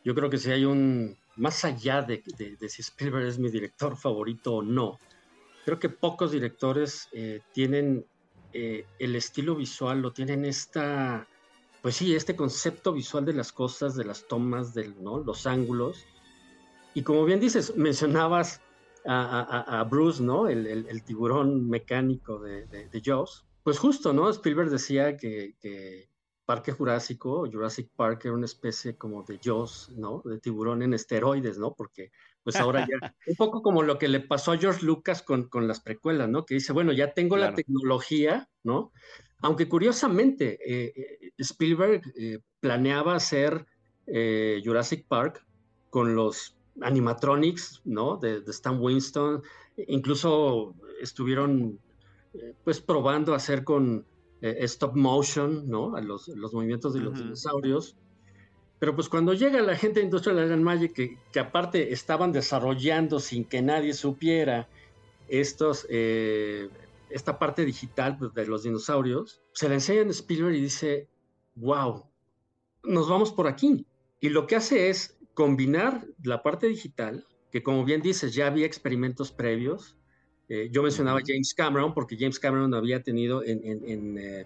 Yo 0.03 0.15
creo 0.15 0.29
que 0.29 0.37
si 0.37 0.51
hay 0.51 0.65
un, 0.65 1.17
más 1.35 1.65
allá 1.65 2.01
de, 2.01 2.23
si 2.67 2.81
Spielberg 2.81 3.27
es 3.27 3.37
mi 3.37 3.49
director 3.49 3.95
favorito 3.95 4.55
o 4.55 4.61
no, 4.63 4.97
creo 5.69 5.79
que 5.79 5.89
pocos 5.89 6.31
directores 6.31 7.09
eh, 7.11 7.41
tienen 7.53 8.03
eh, 8.53 8.85
el 8.97 9.15
estilo 9.15 9.55
visual, 9.55 10.01
lo 10.01 10.11
tienen 10.11 10.43
esta, 10.43 11.27
pues 11.83 11.95
sí, 11.95 12.15
este 12.15 12.35
concepto 12.35 12.91
visual 12.91 13.23
de 13.23 13.33
las 13.33 13.51
cosas, 13.51 13.95
de 13.95 14.03
las 14.03 14.27
tomas, 14.27 14.73
de 14.73 14.87
¿no? 14.99 15.19
los 15.19 15.45
ángulos. 15.45 16.05
Y 16.95 17.03
como 17.03 17.23
bien 17.23 17.39
dices, 17.39 17.75
mencionabas 17.75 18.61
a, 19.05 19.85
Bruce, 19.87 20.23
¿no? 20.23 20.47
El, 20.47 21.03
tiburón 21.03 21.69
mecánico 21.69 22.39
de, 22.39 23.01
Jaws. 23.05 23.45
Pues 23.61 23.77
justo, 23.77 24.11
¿no? 24.11 24.27
Spielberg 24.31 24.71
decía 24.71 25.17
que, 25.17 26.09
Parque 26.47 26.71
Jurásico, 26.71 27.47
Jurassic 27.47 27.91
Park, 27.95 28.25
era 28.25 28.33
una 28.33 28.45
especie 28.45 28.97
como 28.97 29.21
de 29.21 29.39
Jaws, 29.41 29.91
¿no? 29.95 30.23
De 30.25 30.39
tiburón 30.39 30.81
en 30.81 30.95
esteroides, 30.95 31.59
¿no? 31.59 31.75
Porque 31.75 32.11
pues 32.43 32.55
ahora 32.55 32.87
ya, 32.87 33.15
un 33.27 33.35
poco 33.35 33.61
como 33.61 33.83
lo 33.83 33.97
que 33.97 34.07
le 34.07 34.19
pasó 34.19 34.51
a 34.51 34.57
George 34.57 34.85
Lucas 34.85 35.21
con, 35.21 35.49
con 35.49 35.67
las 35.67 35.79
precuelas, 35.79 36.29
¿no? 36.29 36.45
Que 36.45 36.55
dice, 36.55 36.73
bueno, 36.73 36.93
ya 36.93 37.13
tengo 37.13 37.37
la 37.37 37.53
tecnología, 37.53 38.49
¿no? 38.63 38.91
Aunque 39.41 39.69
curiosamente, 39.69 40.59
eh, 40.65 40.93
eh, 40.95 41.31
Spielberg 41.37 42.01
eh, 42.17 42.39
planeaba 42.59 43.15
hacer 43.15 43.65
Jurassic 44.65 45.05
Park 45.07 45.45
con 45.91 46.15
los 46.15 46.57
animatronics, 46.81 47.81
¿no? 47.85 48.17
De, 48.17 48.43
Stan 48.47 48.81
Winston, 48.81 49.43
incluso 49.87 50.73
estuvieron 50.99 51.79
pues 52.63 52.81
probando 52.81 53.35
hacer 53.35 53.63
con 53.63 54.07
stop 54.41 54.95
motion, 54.95 55.69
¿no? 55.69 55.95
A 55.95 56.01
los, 56.01 56.27
movimientos 56.51 56.95
de 56.95 57.01
los 57.01 57.19
dinosaurios. 57.19 57.97
Pero 58.79 58.95
pues 58.95 59.09
cuando 59.09 59.33
llega 59.33 59.61
la 59.61 59.75
gente 59.75 59.99
de 59.99 60.05
Industrial 60.05 60.37
Light 60.37 60.61
Magic, 60.61 60.93
que, 60.93 61.17
que, 61.31 61.39
aparte 61.39 61.91
estaban 61.91 62.31
desarrollando 62.31 63.19
sin 63.19 63.43
que 63.43 63.61
nadie 63.61 63.93
supiera 63.93 64.69
estos, 65.27 65.85
eh, 65.89 66.69
esta 67.09 67.37
parte 67.37 67.65
digital 67.65 68.17
pues, 68.17 68.33
de 68.33 68.47
los 68.47 68.63
dinosaurios, 68.63 69.41
se 69.51 69.67
la 69.67 69.75
enseñan 69.75 70.07
a 70.07 70.11
Spielberg 70.11 70.55
y 70.55 70.61
dice, 70.61 71.07
wow, 71.55 72.05
nos 72.83 73.09
vamos 73.09 73.31
por 73.31 73.47
aquí. 73.47 73.85
Y 74.21 74.29
lo 74.29 74.47
que 74.47 74.55
hace 74.55 74.89
es 74.89 75.17
combinar 75.33 76.05
la 76.23 76.43
parte 76.43 76.67
digital, 76.67 77.25
que 77.51 77.63
como 77.63 77.85
bien 77.85 78.01
dices, 78.01 78.33
ya 78.33 78.47
había 78.47 78.65
experimentos 78.65 79.31
previos. 79.31 79.95
Eh, 80.49 80.69
yo 80.71 80.83
mencionaba 80.83 81.19
James 81.25 81.53
Cameron 81.53 81.93
porque 81.93 82.17
James 82.17 82.39
Cameron 82.39 82.73
había 82.73 83.03
tenido 83.03 83.43
en, 83.45 84.17
eh, 84.17 84.45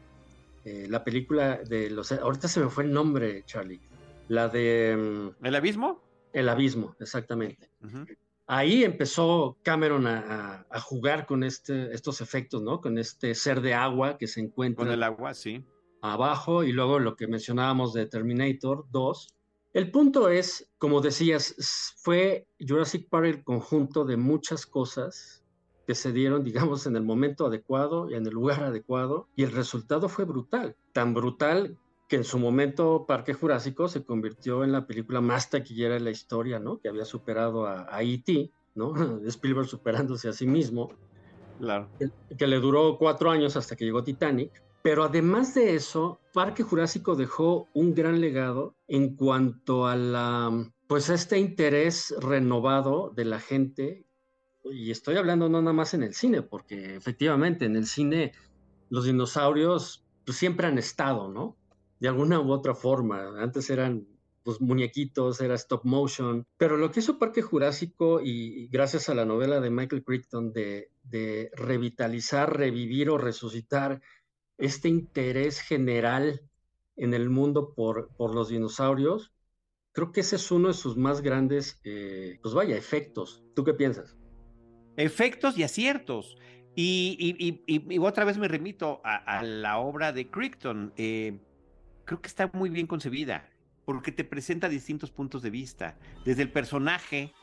eh, 0.66 0.88
la 0.90 1.04
película 1.04 1.58
de 1.58 1.90
los... 1.90 2.12
Ahorita 2.12 2.48
se 2.48 2.60
me 2.60 2.70
fue 2.70 2.84
el 2.84 2.92
nombre, 2.92 3.44
Charlie. 3.46 3.80
La 4.27 4.48
de... 4.50 4.96
Mm, 4.98 5.46
¿El 5.46 5.56
abismo? 5.56 6.01
El 6.32 6.50
abismo, 6.50 6.96
exactamente. 7.00 7.70
Ahí 8.48 8.84
empezó 8.84 9.58
Cameron 9.62 10.08
a, 10.08 10.65
jugar 10.82 11.25
con 11.25 11.44
este, 11.44 11.94
estos 11.94 12.22
efectos, 12.22 12.62
¿no? 12.62 12.82
Con 12.82 12.98
este 12.98 13.36
ser 13.36 13.62
de 13.62 13.74
agua 13.74 14.18
que 14.18 14.27
se 14.27 14.42
encuentra... 14.42 14.86
Con 14.86 14.94
el 14.94 15.03
agua, 15.03 15.34
sí. 15.34 15.65
Abajo 16.01 16.63
y 16.63 16.72
luego 16.72 17.00
lo 17.00 17.15
que 17.15 17.27
mencionábamos 17.27 17.94
de 17.94 18.08
Terminator 18.08 18.86
2, 18.92 19.36
el 19.74 19.89
punto 19.89 20.30
es, 20.30 20.70
como 20.77 21.01
decías, 21.01 21.96
fue 21.98 22.48
Jurassic 22.60 23.10
Park 23.10 23.25
el 23.25 23.44
conjunto 23.44 24.06
de 24.06 24.18
muchas 24.18 24.65
cosas 24.65 25.44
que 25.88 25.96
se 25.96 26.12
dieron, 26.12 26.44
digamos, 26.44 26.86
en 26.86 26.96
el 26.96 27.03
momento 27.03 27.48
adecuado 27.48 28.10
y 28.10 28.15
en 28.15 28.25
el 28.25 28.34
lugar 28.34 28.63
adecuado, 28.63 29.27
y 29.36 29.44
el 29.44 29.51
resultado 29.51 30.10
fue 30.10 30.25
brutal, 30.25 30.75
tan 30.94 31.13
brutal 31.13 31.77
que 32.13 32.17
en 32.17 32.24
su 32.25 32.38
momento 32.38 33.05
Parque 33.08 33.34
Jurásico 33.34 33.88
se 33.88 34.03
convirtió 34.03 34.63
en 34.63 34.72
la 34.72 34.86
película 34.86 35.20
más 35.20 35.50
taquillera 35.50 35.96
de 35.96 36.00
la 36.00 36.12
historia, 36.12 36.60
¿no? 36.60 36.79
Que 36.79 36.88
había 36.88 37.05
superado 37.05 37.65
a, 37.65 38.03
E.T., 38.03 38.51
¿no? 38.75 38.93
Spielberg 39.25 39.67
superándose 39.67 40.29
a 40.29 40.34
sí 40.34 40.46
mismo. 40.46 40.91
Claro. 41.58 41.89
que 42.38 42.46
le 42.46 42.60
duró 42.60 43.00
cuatro 43.00 43.32
años 43.32 43.58
hasta 43.58 43.75
que 43.75 43.86
llegó 43.86 44.03
Titanic. 44.03 44.51
Pero 44.84 45.05
además 45.05 45.55
de 45.55 45.74
eso, 45.74 46.20
Parque 46.36 46.62
Jurásico 46.62 47.15
dejó 47.15 47.67
un 47.74 47.96
gran 47.96 48.22
legado 48.22 48.75
en 48.88 49.15
cuanto 49.15 49.88
a 49.88 49.96
la, 49.96 50.72
pues 50.86 51.10
este 51.10 51.39
interés 51.39 52.13
renovado 52.20 53.12
de 53.15 53.25
la 53.25 53.39
gente. 53.39 54.05
Y 54.65 54.91
estoy 54.91 55.17
hablando 55.17 55.50
no 55.50 55.63
nada 55.63 55.74
más 55.74 55.96
en 55.96 56.03
el 56.03 56.13
cine, 56.13 56.43
porque 56.43 56.96
efectivamente 56.96 57.65
en 57.65 57.75
el 57.75 57.88
cine 57.88 58.34
los 58.91 59.05
dinosaurios 59.05 60.05
pues, 60.25 60.38
siempre 60.38 60.67
han 60.67 60.77
estado, 60.77 61.27
¿no? 61.27 61.58
De 62.03 62.10
alguna 62.10 62.41
u 62.41 62.51
otra 62.51 62.75
forma. 62.75 63.41
Antes 63.41 63.69
eran 63.69 64.05
pues, 64.43 64.60
muñequitos, 64.60 65.39
era 65.39 65.55
stop 65.55 65.86
motion. 65.86 66.45
Pero 66.57 66.75
lo 66.75 66.91
que 66.91 67.00
hizo 67.00 67.17
Parque 67.17 67.41
Jurásico, 67.41 68.19
y, 68.22 68.67
gracias 68.67 69.07
a 69.07 69.15
la 69.15 69.24
novela 69.24 69.62
de 69.62 69.69
Michael 69.69 70.03
Crichton, 70.03 70.51
de, 70.51 70.89
revitalizar, 71.53 72.57
revivir 72.57 73.10
o 73.10 73.17
resucitar 73.17 74.01
este 74.57 74.89
interés 74.89 75.62
general 75.62 76.41
en 76.98 77.13
el 77.13 77.29
mundo 77.29 77.74
por, 77.74 78.10
por 78.17 78.36
los 78.36 78.50
dinosaurios, 78.50 79.31
creo 79.93 80.12
que 80.12 80.19
ese 80.19 80.36
es 80.36 80.51
uno 80.51 80.67
de 80.67 80.74
sus 80.74 80.98
más 80.98 81.22
grandes, 81.22 81.79
eh, 81.86 82.38
pues 82.41 82.53
vaya, 82.53 82.75
efectos. 82.75 83.45
¿Tú 83.55 83.63
qué 83.63 83.74
piensas? 83.74 84.17
Efectos 84.98 85.57
y 85.57 85.63
aciertos. 85.63 86.36
Y, 86.75 87.62
y, 87.65 87.98
otra 88.00 88.25
vez 88.25 88.38
me 88.38 88.50
remito 88.50 89.00
a, 89.05 89.41
la 89.41 89.77
obra 89.77 90.12
de 90.12 90.29
Crichton. 90.29 90.91
Eh, 90.98 91.39
creo 92.05 92.22
que 92.22 92.27
está 92.27 92.50
muy 92.53 92.69
bien 92.69 92.88
concebida, 92.88 93.50
porque 93.86 94.12
te 94.12 94.24
presenta 94.24 94.69
distintos 94.69 95.12
puntos 95.12 95.41
de 95.41 95.50
vista. 95.50 95.98
Desde 96.25 96.41
el 96.41 96.51
personaje 96.51 97.33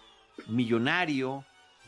millonario, 0.49 1.45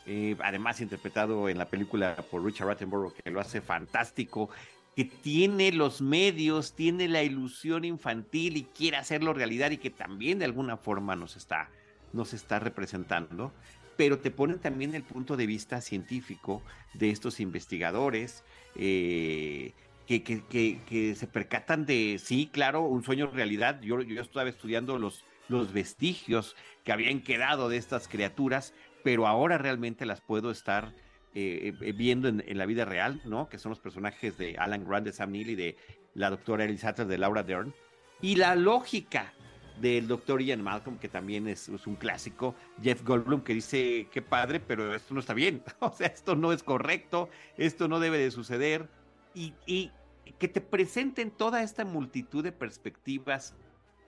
eh, 0.06 0.36
además 0.42 0.80
interpretado 0.80 1.48
en 1.48 1.58
la 1.58 1.66
película 1.66 2.16
por 2.30 2.44
Richard 2.44 2.70
Attenborough, 2.70 3.14
que 3.14 3.30
lo 3.30 3.40
hace 3.40 3.60
fantástico, 3.60 4.50
que 4.96 5.04
tiene 5.04 5.72
los 5.72 6.02
medios, 6.02 6.74
tiene 6.74 7.08
la 7.08 7.22
ilusión 7.22 7.84
infantil 7.84 8.56
y 8.56 8.64
quiere 8.64 8.98
hacerlo 8.98 9.32
realidad 9.32 9.70
y 9.70 9.78
que 9.78 9.90
también 9.90 10.38
de 10.38 10.44
alguna 10.44 10.76
forma 10.76 11.16
nos 11.16 11.36
está, 11.36 11.70
nos 12.12 12.34
está 12.34 12.58
representando, 12.58 13.52
pero 13.96 14.18
te 14.18 14.30
ponen 14.30 14.58
también 14.58 14.94
el 14.94 15.02
punto 15.02 15.36
de 15.36 15.46
vista 15.46 15.80
científico 15.80 16.62
de 16.94 17.10
estos 17.10 17.40
investigadores 17.40 18.44
eh, 18.74 19.72
que, 20.06 20.22
que, 20.22 21.14
se 21.14 21.26
percatan 21.26 21.86
de, 21.86 22.20
sí, 22.22 22.50
claro, 22.52 22.82
un 22.82 23.04
sueño 23.04 23.28
realidad. 23.28 23.80
Yo, 23.80 24.00
yo 24.02 24.20
estaba 24.20 24.48
estudiando 24.48 24.98
los, 24.98 25.24
los 25.48 25.72
vestigios 25.72 26.56
que 26.84 26.92
habían 26.92 27.20
quedado 27.20 27.68
de 27.68 27.76
estas 27.76 28.08
criaturas, 28.08 28.74
pero 29.04 29.26
ahora 29.26 29.58
realmente 29.58 30.06
las 30.06 30.20
puedo 30.20 30.50
estar 30.50 30.94
eh, 31.34 31.72
eh, 31.80 31.92
viendo 31.92 32.28
en, 32.28 32.58
la 32.58 32.66
vida 32.66 32.84
real, 32.84 33.20
¿no? 33.24 33.48
Que 33.48 33.58
son 33.58 33.70
los 33.70 33.80
personajes 33.80 34.36
de 34.36 34.56
Alan 34.58 34.84
Grant, 34.84 35.06
de 35.06 35.12
Sam 35.12 35.32
Neill 35.32 35.50
y 35.50 35.54
de 35.54 35.76
la 36.14 36.30
doctora 36.30 36.64
Elizabeth 36.64 37.08
de 37.08 37.18
Laura 37.18 37.42
Dern. 37.42 37.74
Y 38.20 38.36
la 38.36 38.54
lógica 38.54 39.32
del 39.80 40.06
doctor 40.06 40.42
Ian 40.42 40.62
Malcolm, 40.62 40.98
que 40.98 41.08
también 41.08 41.48
es, 41.48 41.68
un 41.68 41.96
clásico, 41.96 42.54
Jeff 42.82 43.02
Goldblum, 43.02 43.42
que 43.42 43.54
dice, 43.54 44.08
qué 44.12 44.22
padre, 44.22 44.60
pero 44.60 44.94
esto 44.94 45.14
no 45.14 45.20
está 45.20 45.34
bien, 45.34 45.62
o 45.80 45.90
sea, 45.92 46.08
esto 46.08 46.36
no 46.36 46.52
es 46.52 46.62
correcto, 46.62 47.30
esto 47.56 47.88
no 47.88 47.98
debe 47.98 48.18
de 48.18 48.30
suceder, 48.30 48.88
y, 49.34 49.90
que 50.38 50.48
te 50.48 50.60
presenten 50.60 51.30
toda 51.30 51.62
esta 51.62 51.84
multitud 51.84 52.42
de 52.42 52.52
perspectivas 52.52 53.54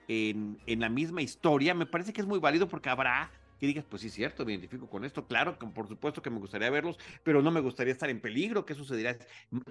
en, 0.07 0.57
en, 0.65 0.79
la 0.79 0.89
misma 0.89 1.21
historia, 1.21 1.73
me 1.73 1.85
parece 1.85 2.13
que 2.13 2.21
es 2.21 2.27
muy 2.27 2.39
válido 2.39 2.67
porque 2.67 2.89
habrá 2.89 3.31
que 3.59 3.67
digas, 3.67 3.85
pues 3.89 4.01
sí, 4.01 4.09
cierto, 4.09 4.45
me 4.45 4.51
identifico 4.51 4.89
con 4.89 5.05
esto, 5.05 5.27
claro, 5.27 5.57
por 5.57 5.87
supuesto 5.87 6.21
que 6.21 6.29
me 6.29 6.39
gustaría 6.39 6.69
verlos, 6.69 6.97
pero 7.23 7.41
no 7.41 7.51
me 7.51 7.61
gustaría 7.61 7.93
estar 7.93 8.09
en 8.09 8.19
peligro, 8.19 8.65
¿qué 8.65 8.75
sucederá? 8.75 9.17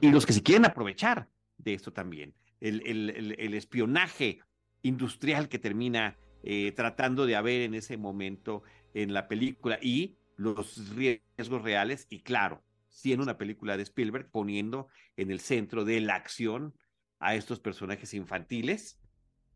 Y 0.01 0.11
los 0.11 0.25
que 0.25 0.33
se 0.33 0.43
quieren 0.43 0.65
aprovechar 0.65 1.29
de 1.59 1.75
esto 1.75 1.93
también, 1.93 2.35
el, 2.61 2.83
el, 2.87 3.55
espionaje 3.55 4.41
industrial 4.83 5.49
que 5.49 5.59
termina 5.59 6.17
eh, 6.43 6.73
tratando 6.73 7.27
de 7.27 7.37
haber 7.37 7.63
en 7.63 7.75
ese 7.75 7.97
momento 7.97 8.63
en 8.95 9.13
la 9.13 9.29
película 9.29 9.79
y 9.81 10.17
los 10.37 10.95
riesgos 10.95 11.63
reales 11.63 12.07
y 12.11 12.21
claro, 12.21 12.63
si 12.95 13.13
en 13.13 13.21
una 13.21 13.37
película 13.37 13.77
de 13.77 13.83
Spielberg 13.83 14.31
poniendo 14.31 14.87
en 15.17 15.33
el 15.33 15.41
centro 15.41 15.85
de 15.85 16.01
la 16.01 16.15
acción 16.15 16.75
a 17.19 17.35
estos 17.35 17.59
personajes 17.59 18.15
infantiles 18.15 19.01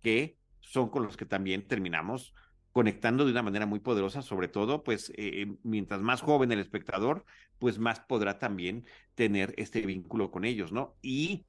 que 0.03 0.37
son 0.61 0.91
con 0.91 1.05
los 1.05 1.17
que 1.17 1.25
también 1.25 1.67
terminamos 1.67 2.35
conectando 2.73 3.25
de 3.25 3.31
una 3.31 3.43
manera 3.43 3.65
muy 3.65 3.79
poderosa, 3.79 4.23
sobre 4.23 4.49
todo, 4.49 4.83
pues 4.83 5.13
eh, 5.17 5.47
mientras 5.63 6.01
más 6.01 6.21
joven 6.21 6.51
el 6.51 6.59
espectador, 6.59 7.25
pues 7.61 7.79
más 7.79 8.01
podrá 8.01 8.41
también 8.41 8.85
tener 9.15 9.55
este 9.57 9.83
vínculo 9.83 10.33
con 10.33 10.45
ellos, 10.45 10.73
¿no? 10.73 10.97
Y 11.01 11.47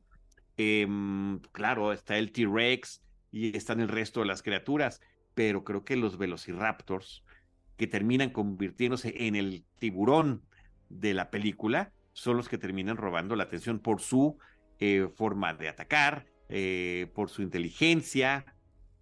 em, 0.57 1.39
claro, 1.51 1.91
está 1.91 2.17
el 2.17 2.31
T-Rex 2.31 3.03
y 3.31 3.57
están 3.57 3.79
el 3.79 3.89
resto 3.89 4.19
de 4.19 4.27
las 4.27 4.43
criaturas, 4.43 5.01
pero 5.33 5.63
creo 5.63 5.83
que 5.83 5.95
los 5.95 6.17
Velociraptors, 6.17 7.23
que 7.77 7.87
terminan 7.87 8.29
convirtiéndose 8.29 9.27
en 9.27 9.35
el 9.35 9.65
tiburón 9.79 10.43
de 10.89 11.13
la 11.13 11.29
película, 11.29 11.93
son 12.13 12.37
los 12.37 12.49
que 12.49 12.57
terminan 12.57 12.97
robando 12.97 13.35
la 13.35 13.43
atención 13.43 13.79
por 13.79 14.01
su 14.01 14.37
eh, 14.79 15.07
forma 15.15 15.53
de 15.53 15.69
atacar, 15.69 16.25
eh, 16.49 17.11
por 17.13 17.29
su 17.29 17.41
inteligencia, 17.41 18.45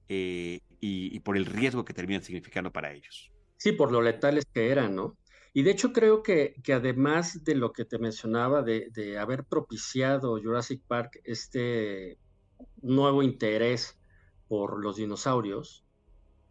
eh, 0.10 0.60
y, 0.80 1.20
por 1.22 1.36
el 1.36 1.46
riesgo 1.46 1.84
que 1.84 1.94
terminan 1.94 2.22
significando 2.22 2.72
para 2.72 2.94
ellos. 2.94 3.32
Sí, 3.58 3.72
por 3.72 3.92
lo 3.92 4.02
letales 4.02 4.46
que 4.46 4.70
eran, 4.70 4.96
¿no? 4.96 5.18
Y 5.54 5.64
de 5.64 5.72
hecho 5.72 5.92
creo 5.92 6.22
que, 6.22 6.54
que 6.64 6.74
además 6.74 7.44
de 7.44 7.56
lo 7.56 7.72
que 7.72 7.84
te 7.84 7.98
mencionaba, 7.98 8.62
de, 8.62 8.90
de, 8.92 9.18
haber 9.18 9.44
propiciado 9.44 10.40
Jurassic 10.40 10.82
Park 10.88 11.20
este 11.24 12.20
nuevo 12.82 13.24
interés 13.24 14.00
por 14.48 14.80
los 14.80 14.98
dinosaurios, 14.98 15.87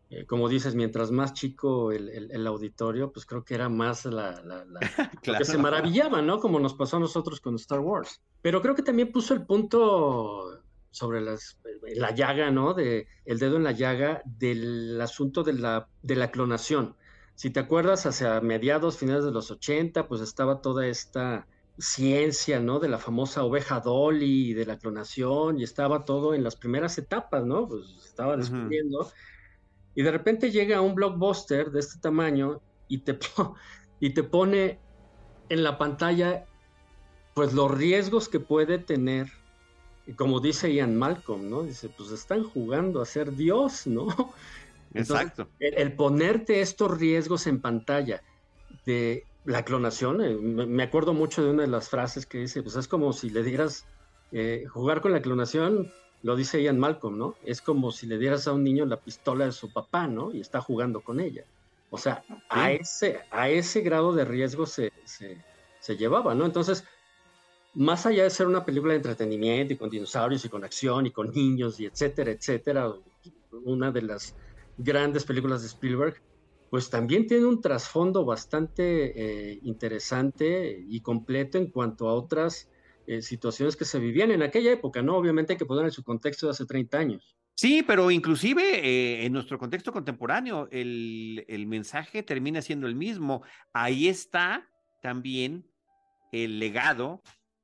eh, 0.08 0.24
como 0.24 0.48
dices, 0.48 0.76
mientras 0.76 1.10
más 1.10 1.32
chico 1.32 1.90
el, 1.90 2.30
el, 2.30 2.46
auditorio, 2.46 3.10
pues 3.10 3.26
creo 3.26 3.44
que 3.44 3.54
era 3.54 3.68
más 3.68 4.04
la, 4.04 4.40
la, 4.42 4.64
que 5.22 5.44
se 5.44 5.58
maravillaba, 5.58 6.22
¿no? 6.22 6.38
Como 6.38 6.60
nos 6.60 6.74
pasó 6.74 6.98
a 6.98 7.00
nosotros 7.00 7.40
con 7.40 7.56
Star 7.56 7.80
Wars. 7.80 8.20
Pero 8.40 8.62
creo 8.62 8.76
que 8.76 8.82
también 8.82 9.10
puso 9.10 9.34
el 9.34 9.44
punto 9.44 10.62
sobre 10.92 11.20
las, 11.20 11.58
la 11.96 12.14
llaga, 12.14 12.52
¿no? 12.52 12.72
De, 12.72 13.08
el 13.24 13.38
dedo 13.40 13.56
en 13.56 13.64
la 13.64 13.72
llaga 13.72 14.22
del 14.24 15.00
asunto 15.00 15.42
de 15.42 15.54
la, 15.54 15.88
de 16.02 16.14
la 16.14 16.30
clonación. 16.30 16.94
Si 17.34 17.50
te 17.50 17.60
acuerdas, 17.60 18.06
hacia 18.06 18.40
mediados, 18.40 18.96
finales 18.96 19.24
de 19.24 19.32
los 19.32 19.50
80, 19.50 20.06
pues 20.06 20.20
estaba 20.20 20.62
toda 20.62 20.86
esta 20.86 21.48
ciencia, 21.78 22.60
¿no? 22.60 22.78
De 22.78 22.88
la 22.88 22.98
famosa 22.98 23.42
oveja 23.42 23.80
Dolly 23.80 24.50
y 24.50 24.54
de 24.54 24.66
la 24.66 24.78
clonación, 24.78 25.58
y 25.58 25.64
estaba 25.64 26.04
todo 26.04 26.32
en 26.32 26.44
las 26.44 26.56
primeras 26.56 26.96
etapas, 26.96 27.44
¿no? 27.44 27.66
Pues 27.68 27.82
estaba 28.06 28.36
descubriendo. 28.36 29.10
Y 29.96 30.02
de 30.02 30.12
repente 30.12 30.52
llega 30.52 30.80
un 30.80 30.94
blockbuster 30.94 31.72
de 31.72 31.80
este 31.80 31.98
tamaño 31.98 32.60
y 32.86 32.98
te, 32.98 33.18
y 34.00 34.10
te 34.10 34.22
pone 34.22 34.78
en 35.48 35.64
la 35.64 35.78
pantalla, 35.78 36.44
pues 37.34 37.52
los 37.52 37.70
riesgos 37.70 38.28
que 38.28 38.38
puede 38.38 38.78
tener 38.78 39.26
y 40.06 40.12
como 40.12 40.40
dice 40.40 40.72
Ian 40.72 40.96
Malcolm, 40.96 41.50
¿no? 41.50 41.64
Dice, 41.64 41.88
pues 41.88 42.12
están 42.12 42.44
jugando 42.44 43.02
a 43.02 43.06
ser 43.06 43.34
Dios, 43.34 43.86
¿no? 43.86 44.06
Exacto. 44.94 45.48
El, 45.58 45.94
ponerte 45.94 46.60
estos 46.60 46.96
riesgos 46.96 47.46
en 47.48 47.60
pantalla 47.60 48.22
de 48.84 49.24
la 49.44 49.64
clonación, 49.64 50.22
eh, 50.22 50.36
me 50.36 50.82
acuerdo 50.84 51.12
mucho 51.12 51.44
de 51.44 51.50
una 51.50 51.62
de 51.62 51.68
las 51.68 51.88
frases 51.88 52.24
que 52.24 52.38
dice, 52.38 52.62
pues 52.62 52.76
es 52.76 52.88
como 52.88 53.12
si 53.12 53.30
le 53.30 53.42
dieras, 53.42 53.84
eh, 54.32 54.64
jugar 54.68 55.00
con 55.00 55.12
la 55.12 55.20
clonación, 55.20 55.90
lo 56.26 56.34
dice 56.34 56.60
Ian 56.60 56.80
Malcolm, 56.80 57.16
¿no? 57.16 57.36
Es 57.44 57.60
como 57.60 57.92
si 57.92 58.08
le 58.08 58.18
dieras 58.18 58.48
a 58.48 58.52
un 58.52 58.64
niño 58.64 58.84
la 58.84 58.98
pistola 58.98 59.44
de 59.44 59.52
su 59.52 59.72
papá, 59.72 60.08
¿no? 60.08 60.34
Y 60.34 60.40
está 60.40 60.60
jugando 60.60 61.00
con 61.00 61.20
ella. 61.20 61.44
O 61.88 61.98
sea, 61.98 62.24
a, 62.48 62.72
ese, 62.72 63.20
a 63.30 63.48
ese 63.48 63.80
grado 63.80 64.12
de 64.12 64.24
riesgo 64.24 64.66
se, 64.66 64.92
se, 65.04 65.40
se 65.78 65.96
llevaba, 65.96 66.34
¿no? 66.34 66.44
Entonces, 66.44 66.82
más 67.74 68.06
allá 68.06 68.24
de 68.24 68.30
ser 68.30 68.48
una 68.48 68.64
película 68.64 68.92
de 68.92 68.96
entretenimiento 68.96 69.74
y 69.74 69.76
con 69.76 69.88
dinosaurios 69.88 70.44
y 70.44 70.48
con 70.48 70.64
acción 70.64 71.06
y 71.06 71.12
con 71.12 71.30
niños 71.30 71.78
y 71.78 71.86
etcétera, 71.86 72.32
etcétera, 72.32 72.92
una 73.64 73.92
de 73.92 74.02
las 74.02 74.34
grandes 74.76 75.24
películas 75.24 75.62
de 75.62 75.68
Spielberg, 75.68 76.20
pues 76.70 76.90
también 76.90 77.28
tiene 77.28 77.46
un 77.46 77.60
trasfondo 77.60 78.24
bastante 78.24 79.52
eh, 79.52 79.60
interesante 79.62 80.84
y 80.88 81.00
completo 81.02 81.56
en 81.56 81.66
cuanto 81.66 82.08
a 82.08 82.14
otras 82.14 82.68
eh, 83.06 83.22
situaciones 83.22 83.76
que 83.76 83.84
se 83.84 83.98
vivían 83.98 84.30
en 84.30 84.42
aquella 84.42 84.72
época, 84.72 85.02
¿no? 85.02 85.16
Obviamente 85.16 85.52
hay 85.52 85.58
que 85.58 85.66
poner 85.66 85.84
en 85.84 85.90
su 85.90 86.02
contexto 86.02 86.46
de 86.46 86.52
hace 86.52 86.66
30 86.66 86.98
años. 86.98 87.36
Sí, 87.54 87.82
pero 87.82 88.10
inclusive 88.10 88.62
eh, 88.62 89.24
en 89.24 89.32
nuestro 89.32 89.58
contexto 89.58 89.90
contemporáneo 89.90 90.68
el, 90.70 91.44
el 91.48 91.66
mensaje 91.66 92.22
termina 92.22 92.60
siendo 92.60 92.86
el 92.86 92.94
mismo. 92.94 93.42
Ahí 93.72 94.08
está 94.08 94.68
también 95.00 95.66
el 96.32 96.58
legado 96.58 97.22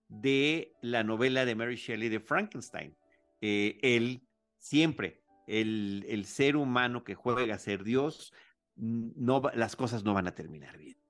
de 0.08 0.72
la 0.80 1.02
novela 1.02 1.44
de 1.44 1.54
Mary 1.54 1.76
Shelley 1.76 2.08
de 2.08 2.20
Frankenstein. 2.20 2.96
Eh, 3.40 3.78
él 3.82 4.26
siempre, 4.58 5.22
el, 5.46 6.06
el, 6.08 6.24
ser 6.24 6.56
humano 6.56 7.04
que 7.04 7.14
juega 7.14 7.54
a 7.54 7.58
ser 7.58 7.82
Dios, 7.82 8.32
no, 8.76 9.42
las 9.54 9.76
cosas 9.76 10.04
no 10.04 10.14
van 10.14 10.28
a 10.28 10.34
terminar 10.34 10.78
bien. 10.78 11.01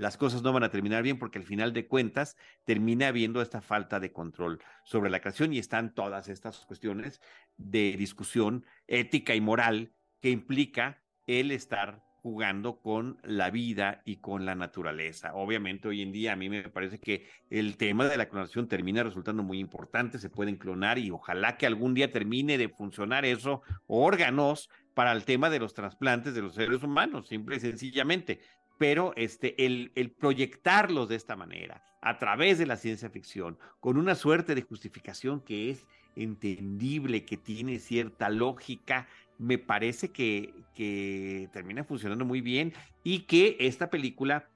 Las 0.00 0.16
cosas 0.16 0.40
no 0.40 0.54
van 0.54 0.62
a 0.62 0.70
terminar 0.70 1.02
bien 1.02 1.18
porque 1.18 1.38
al 1.38 1.44
final 1.44 1.74
de 1.74 1.86
cuentas 1.86 2.38
termina 2.64 3.08
habiendo 3.08 3.42
esta 3.42 3.60
falta 3.60 4.00
de 4.00 4.12
control 4.12 4.58
sobre 4.82 5.10
la 5.10 5.20
creación 5.20 5.52
y 5.52 5.58
están 5.58 5.94
todas 5.94 6.30
estas 6.30 6.64
cuestiones 6.64 7.20
de 7.58 7.94
discusión 7.98 8.64
ética 8.86 9.34
y 9.34 9.42
moral 9.42 9.92
que 10.22 10.30
implica 10.30 11.02
el 11.26 11.50
estar 11.50 12.02
jugando 12.22 12.80
con 12.80 13.18
la 13.24 13.50
vida 13.50 14.00
y 14.06 14.16
con 14.16 14.46
la 14.46 14.54
naturaleza. 14.54 15.34
Obviamente 15.34 15.88
hoy 15.88 16.00
en 16.00 16.12
día 16.12 16.32
a 16.32 16.36
mí 16.36 16.48
me 16.48 16.62
parece 16.70 16.98
que 16.98 17.28
el 17.50 17.76
tema 17.76 18.08
de 18.08 18.16
la 18.16 18.30
clonación 18.30 18.68
termina 18.68 19.02
resultando 19.02 19.42
muy 19.42 19.58
importante, 19.58 20.18
se 20.18 20.30
pueden 20.30 20.56
clonar 20.56 20.98
y 20.98 21.10
ojalá 21.10 21.58
que 21.58 21.66
algún 21.66 21.92
día 21.92 22.10
termine 22.10 22.56
de 22.56 22.70
funcionar 22.70 23.26
eso, 23.26 23.60
órganos 23.86 24.70
para 24.94 25.12
el 25.12 25.24
tema 25.24 25.50
de 25.50 25.58
los 25.58 25.74
trasplantes 25.74 26.34
de 26.34 26.42
los 26.42 26.54
seres 26.54 26.82
humanos, 26.82 27.28
simple 27.28 27.56
y 27.56 27.60
sencillamente. 27.60 28.40
Pero 28.80 29.12
este, 29.16 29.66
el, 29.66 29.92
el 29.94 30.10
proyectarlos 30.10 31.10
de 31.10 31.16
esta 31.16 31.36
manera, 31.36 31.84
a 32.00 32.16
través 32.16 32.56
de 32.56 32.64
la 32.64 32.78
ciencia 32.78 33.10
ficción, 33.10 33.58
con 33.78 33.98
una 33.98 34.14
suerte 34.14 34.54
de 34.54 34.62
justificación 34.62 35.42
que 35.42 35.68
es 35.68 35.86
entendible, 36.16 37.26
que 37.26 37.36
tiene 37.36 37.78
cierta 37.78 38.30
lógica, 38.30 39.06
me 39.36 39.58
parece 39.58 40.08
que, 40.08 40.54
termina 41.52 41.84
funcionando 41.84 42.24
muy 42.24 42.40
bien 42.40 42.72
y 43.04 43.20
que 43.20 43.58
esta 43.60 43.90
película, 43.90 44.48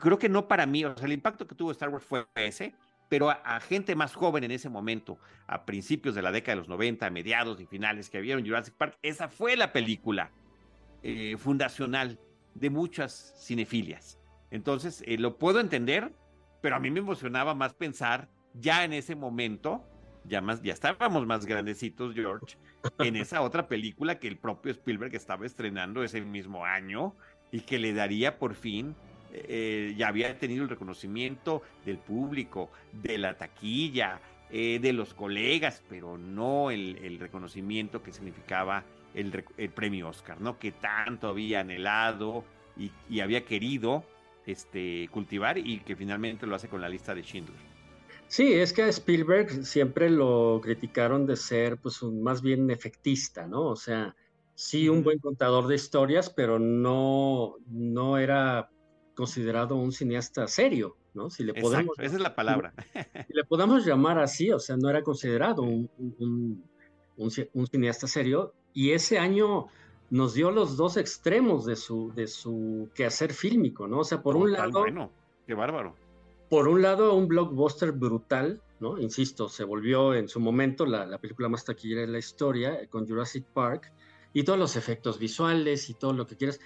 creo 0.00 0.18
que 0.18 0.28
no 0.28 0.46
para 0.46 0.64
mí, 0.64 0.84
o 0.84 0.96
sea, 0.96 1.06
el 1.06 1.12
impacto 1.12 1.48
que 1.48 1.56
tuvo 1.56 1.72
Star 1.72 1.88
Wars 1.88 2.04
fue 2.04 2.24
ese, 2.36 2.72
pero 3.08 3.30
a, 3.30 3.60
gente 3.60 3.96
más 3.96 4.14
joven 4.14 4.44
en 4.44 4.52
ese 4.52 4.68
momento, 4.68 5.18
a 5.48 5.64
principios 5.64 6.14
de 6.14 6.22
la 6.22 6.30
década 6.30 6.54
de 6.54 6.60
los 6.60 6.68
90, 6.68 7.10
mediados 7.10 7.60
y 7.60 7.66
finales 7.66 8.10
que 8.10 8.20
vieron 8.20 8.46
Jurassic 8.46 8.74
Park, 8.74 8.96
esa 9.02 9.28
fue 9.28 9.56
la 9.56 9.72
película 9.72 10.30
eh, 11.02 11.36
fundacional 11.36 12.20
de 12.60 12.70
muchas 12.70 13.34
cinefilias. 13.38 14.18
Entonces, 14.50 15.02
eh, 15.06 15.18
lo 15.18 15.38
puedo 15.38 15.60
entender, 15.60 16.12
pero 16.60 16.76
a 16.76 16.80
mí 16.80 16.90
me 16.90 17.00
emocionaba 17.00 17.54
más 17.54 17.74
pensar 17.74 18.28
ya 18.54 18.84
en 18.84 18.92
ese 18.92 19.14
momento, 19.14 19.84
ya, 20.24 20.40
más, 20.40 20.62
ya 20.62 20.72
estábamos 20.72 21.26
más 21.26 21.46
grandecitos, 21.46 22.14
George, 22.14 22.56
en 22.98 23.16
esa 23.16 23.42
otra 23.42 23.68
película 23.68 24.18
que 24.18 24.28
el 24.28 24.38
propio 24.38 24.72
Spielberg 24.72 25.14
estaba 25.14 25.46
estrenando 25.46 26.02
ese 26.02 26.20
mismo 26.22 26.64
año 26.64 27.14
y 27.50 27.60
que 27.60 27.78
le 27.78 27.92
daría 27.92 28.38
por 28.38 28.54
fin 28.54 28.94
eh, 29.32 29.94
ya 29.96 30.08
había 30.08 30.38
tenido 30.38 30.62
el 30.62 30.70
reconocimiento 30.70 31.62
del 31.84 31.98
público, 31.98 32.70
de 32.92 33.18
la 33.18 33.36
taquilla, 33.36 34.20
eh, 34.50 34.78
de 34.80 34.92
los 34.94 35.12
colegas, 35.12 35.82
pero 35.88 36.16
no 36.16 36.70
el, 36.70 37.18
reconocimiento 37.18 38.02
que 38.02 38.12
significaba 38.12 38.84
el, 39.14 39.70
premio 39.70 40.08
Oscar, 40.08 40.40
¿no? 40.40 40.58
Que 40.58 40.72
tanto 40.72 41.28
había 41.28 41.60
anhelado 41.60 42.44
y, 42.76 43.20
había 43.20 43.44
querido 43.44 44.04
este, 44.46 45.08
cultivar 45.10 45.58
y 45.58 45.80
que 45.80 45.96
finalmente 45.96 46.46
lo 46.46 46.54
hace 46.54 46.68
con 46.68 46.80
la 46.80 46.88
lista 46.88 47.14
de 47.14 47.22
Schindler. 47.22 47.56
Sí, 48.28 48.52
es 48.52 48.72
que 48.72 48.82
a 48.82 48.88
Spielberg 48.88 49.64
siempre 49.64 50.10
lo 50.10 50.60
criticaron 50.62 51.26
de 51.26 51.36
ser, 51.36 51.78
pues, 51.78 52.02
un, 52.02 52.22
más 52.22 52.42
bien 52.42 52.70
efectista, 52.70 53.46
¿no? 53.46 53.62
O 53.62 53.76
sea, 53.76 54.14
sí 54.54 54.88
un 54.88 55.02
buen 55.02 55.18
contador 55.18 55.66
de 55.66 55.76
historias, 55.76 56.28
pero 56.28 56.58
no, 56.58 57.56
no 57.68 58.18
era 58.18 58.70
considerado 59.14 59.76
un 59.76 59.92
cineasta 59.92 60.46
serio, 60.46 60.96
¿no? 61.14 61.30
Si 61.30 61.42
le 61.42 61.54
podemos, 61.54 61.98
esa 61.98 62.16
es 62.16 62.22
la 62.22 62.34
palabra. 62.34 62.72
Si 63.28 63.34
le 63.34 63.44
podemos 63.44 63.84
llamar 63.84 64.18
así, 64.18 64.50
o 64.50 64.58
sea, 64.58 64.76
no 64.76 64.90
era 64.90 65.02
considerado 65.02 65.62
un, 65.62 65.90
un, 65.98 66.64
un, 67.16 67.66
cineasta 67.66 68.06
serio. 68.06 68.54
Y 68.78 68.92
ese 68.92 69.18
año 69.18 69.66
nos 70.08 70.34
dio 70.34 70.52
los 70.52 70.76
dos 70.76 70.98
extremos 70.98 71.66
de 71.66 71.74
su, 71.74 72.12
de 72.14 72.28
su 72.28 72.88
quehacer 72.94 73.32
fílmico, 73.32 73.88
¿no? 73.88 73.98
O 73.98 74.04
sea, 74.04 74.22
por 74.22 74.36
un 74.36 74.52
lado... 74.52 74.82
Bueno, 74.82 75.10
qué 75.48 75.54
bárbaro. 75.54 75.96
Por 76.48 76.68
un 76.68 76.80
lado, 76.80 77.12
un 77.14 77.26
blockbuster 77.26 77.90
brutal, 77.90 78.62
¿no? 78.78 78.96
Insisto, 79.00 79.48
se 79.48 79.64
volvió 79.64 80.14
en 80.14 80.28
su 80.28 80.38
momento 80.38 80.86
la, 80.86 81.06
la 81.06 81.18
película 81.18 81.48
más 81.48 81.64
taquillera 81.64 82.02
de 82.02 82.06
la 82.06 82.18
historia, 82.18 82.86
con 82.88 83.04
Jurassic 83.04 83.46
Park, 83.46 83.92
y 84.32 84.44
todos 84.44 84.60
los 84.60 84.76
efectos 84.76 85.18
visuales 85.18 85.90
y 85.90 85.94
todo 85.94 86.12
lo 86.12 86.28
que 86.28 86.36
quieras. 86.36 86.60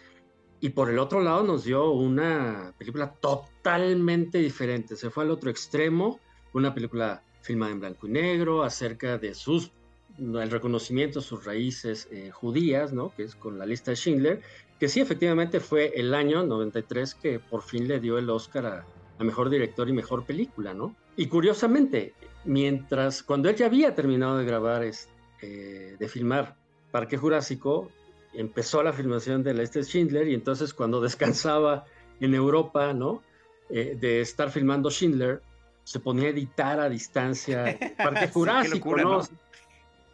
Y 0.61 0.69
por 0.69 0.91
el 0.91 0.99
otro 0.99 1.23
lado 1.23 1.43
nos 1.45 1.65
dio 1.65 1.93
una 1.93 2.75
película 2.77 3.11
totalmente 3.11 4.37
diferente. 4.37 4.97
Se 4.97 5.09
fue 5.09 5.25
al 5.25 5.31
otro 5.31 5.49
extremo, 5.49 6.21
una 6.53 6.75
película 6.75 7.25
filmada 7.41 7.73
en 7.73 7.81
blanco 7.81 8.07
y 8.07 8.11
negro 8.11 8.65
acerca 8.65 9.17
de 9.17 9.35
sus 9.35 9.73
el 10.19 10.51
reconocimiento 10.51 11.21
de 11.21 11.25
sus 11.25 11.45
raíces 11.45 12.09
eh, 12.11 12.31
judías, 12.31 12.93
¿no? 12.93 13.15
Que 13.15 13.25
es 13.25 13.35
con 13.35 13.59
la 13.59 13.67
lista 13.67 13.91
de 13.91 13.97
Schindler, 13.97 14.41
que 14.79 14.89
sí 14.89 15.01
efectivamente 15.01 15.61
fue 15.61 15.93
el 15.97 16.15
año 16.15 16.45
93 16.45 17.15
que 17.15 17.39
por 17.39 17.63
fin 17.63 17.87
le 17.89 18.01
dio 18.01 18.19
el 18.19 18.29
Oscar 18.31 18.67
a, 18.67 18.87
mejor 19.23 19.51
director 19.51 19.89
y 19.89 19.93
mejor 19.93 20.25
película, 20.25 20.75
¿no? 20.75 20.97
Y 21.17 21.27
curiosamente, 21.27 22.15
mientras 22.45 23.23
cuando 23.23 23.49
él 23.49 23.55
ya 23.55 23.67
había 23.67 23.95
terminado 23.95 24.39
de 24.39 24.45
grabar, 24.45 24.83
eh, 24.83 25.97
de 25.97 26.09
filmar 26.09 26.57
Parque 26.91 27.17
Jurásico, 27.17 27.89
empezó 28.35 28.83
la 28.83 28.93
filmación 28.93 29.45
de 29.45 29.55
la 29.55 29.63
este 29.63 29.85
Schindler 29.85 30.27
y 30.27 30.35
entonces 30.35 30.75
cuando 30.75 31.01
descansaba 31.09 31.85
en 32.21 32.35
Europa, 32.35 32.93
¿no? 32.93 33.23
Eh, 33.71 33.97
de 33.99 34.21
estar 34.21 34.51
filmando 34.51 34.91
Schindler, 34.91 35.41
se 35.85 36.01
ponía 36.01 36.27
a 36.27 36.31
editar 36.31 36.81
a 36.81 36.89
distancia 36.89 37.79
Parque 37.97 38.29
Jurásico, 38.33 38.97
¿no? 38.97 39.23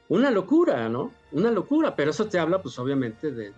Una 0.09 0.31
locura, 0.31 0.89
¿no? 0.89 1.13
Una 1.33 1.51
locura, 1.51 1.95
pero 1.95 2.11
eso 2.11 2.29
te 2.29 2.39
habla, 2.39 2.63
pues 2.63 2.79
obviamente, 2.79 3.31
de, 3.31 3.53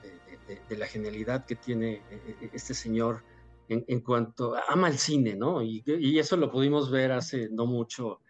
la 0.71 0.87
genialidad 0.87 1.45
que 1.45 1.55
tiene 1.55 2.03
eh, 2.11 2.37
eh, 2.41 2.51
este 2.53 2.75
señor 2.75 3.23
en, 3.69 4.01
cuanto 4.01 4.57
ama 4.69 4.89
el 4.89 4.99
cine, 4.99 5.37
¿no? 5.37 5.63
Y, 5.63 5.83
eso 6.19 6.37
lo 6.37 6.51
pudimos 6.51 6.91
ver 6.91 7.13
hace 7.13 7.49
no 7.51 7.67
mucho 7.67 8.21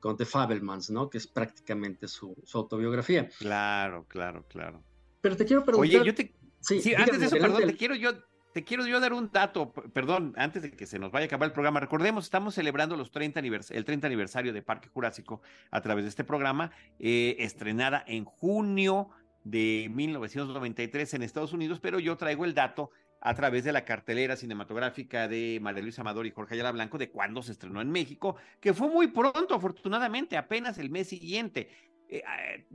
con 0.00 0.16
The 0.16 0.24
Fabelmans, 0.24 0.90
¿no? 0.90 1.08
Que 1.10 1.18
es 1.18 1.26
prácticamente 1.26 2.08
su 2.08 2.34
autobiografía. 2.54 3.28
Claro, 3.38 4.06
claro, 4.08 4.44
claro. 4.48 4.82
Pero 5.22 5.36
te 5.36 5.46
quiero 5.46 5.64
preguntar. 5.64 6.00
Oye, 6.00 6.06
yo 6.06 6.14
te. 6.14 6.34
Sí, 6.60 6.94
antes 6.94 7.20
de 7.20 7.26
eso, 7.26 7.36
perdón, 7.36 7.62
te 7.64 7.76
quiero 7.76 7.94
yo. 7.94 8.10
Te 8.52 8.64
quiero 8.64 8.86
yo 8.86 9.00
dar 9.00 9.14
un 9.14 9.30
dato, 9.32 9.72
perdón, 9.72 10.34
antes 10.36 10.62
de 10.62 10.70
que 10.72 10.86
se 10.86 10.98
nos 10.98 11.10
vaya 11.10 11.24
a 11.24 11.26
acabar 11.26 11.46
el 11.46 11.52
programa. 11.52 11.80
Recordemos, 11.80 12.24
estamos 12.24 12.54
celebrando 12.54 12.96
los 12.96 13.10
30 13.10 13.40
el 13.40 13.84
30 13.84 14.06
aniversario 14.06 14.52
de 14.52 14.60
Parque 14.62 14.88
Jurásico 14.88 15.40
a 15.70 15.80
través 15.80 16.04
de 16.04 16.10
este 16.10 16.24
programa, 16.24 16.70
eh, 16.98 17.36
estrenada 17.38 18.04
en 18.06 18.24
junio 18.24 19.08
de 19.44 19.90
1993 19.94 21.14
en 21.14 21.22
Estados 21.22 21.52
Unidos, 21.54 21.80
pero 21.80 21.98
yo 21.98 22.16
traigo 22.16 22.44
el 22.44 22.52
dato 22.54 22.90
a 23.22 23.34
través 23.34 23.64
de 23.64 23.72
la 23.72 23.84
cartelera 23.84 24.36
cinematográfica 24.36 25.28
de 25.28 25.58
María 25.62 25.82
Luisa 25.82 26.02
Amador 26.02 26.26
y 26.26 26.32
Jorge 26.32 26.54
Ayala 26.54 26.72
Blanco 26.72 26.98
de 26.98 27.10
cuando 27.10 27.42
se 27.42 27.52
estrenó 27.52 27.80
en 27.80 27.90
México, 27.90 28.36
que 28.60 28.74
fue 28.74 28.88
muy 28.88 29.06
pronto, 29.08 29.54
afortunadamente, 29.54 30.36
apenas 30.36 30.76
el 30.78 30.90
mes 30.90 31.08
siguiente. 31.08 31.70
Eh, 32.08 32.22
eh, 32.22 32.66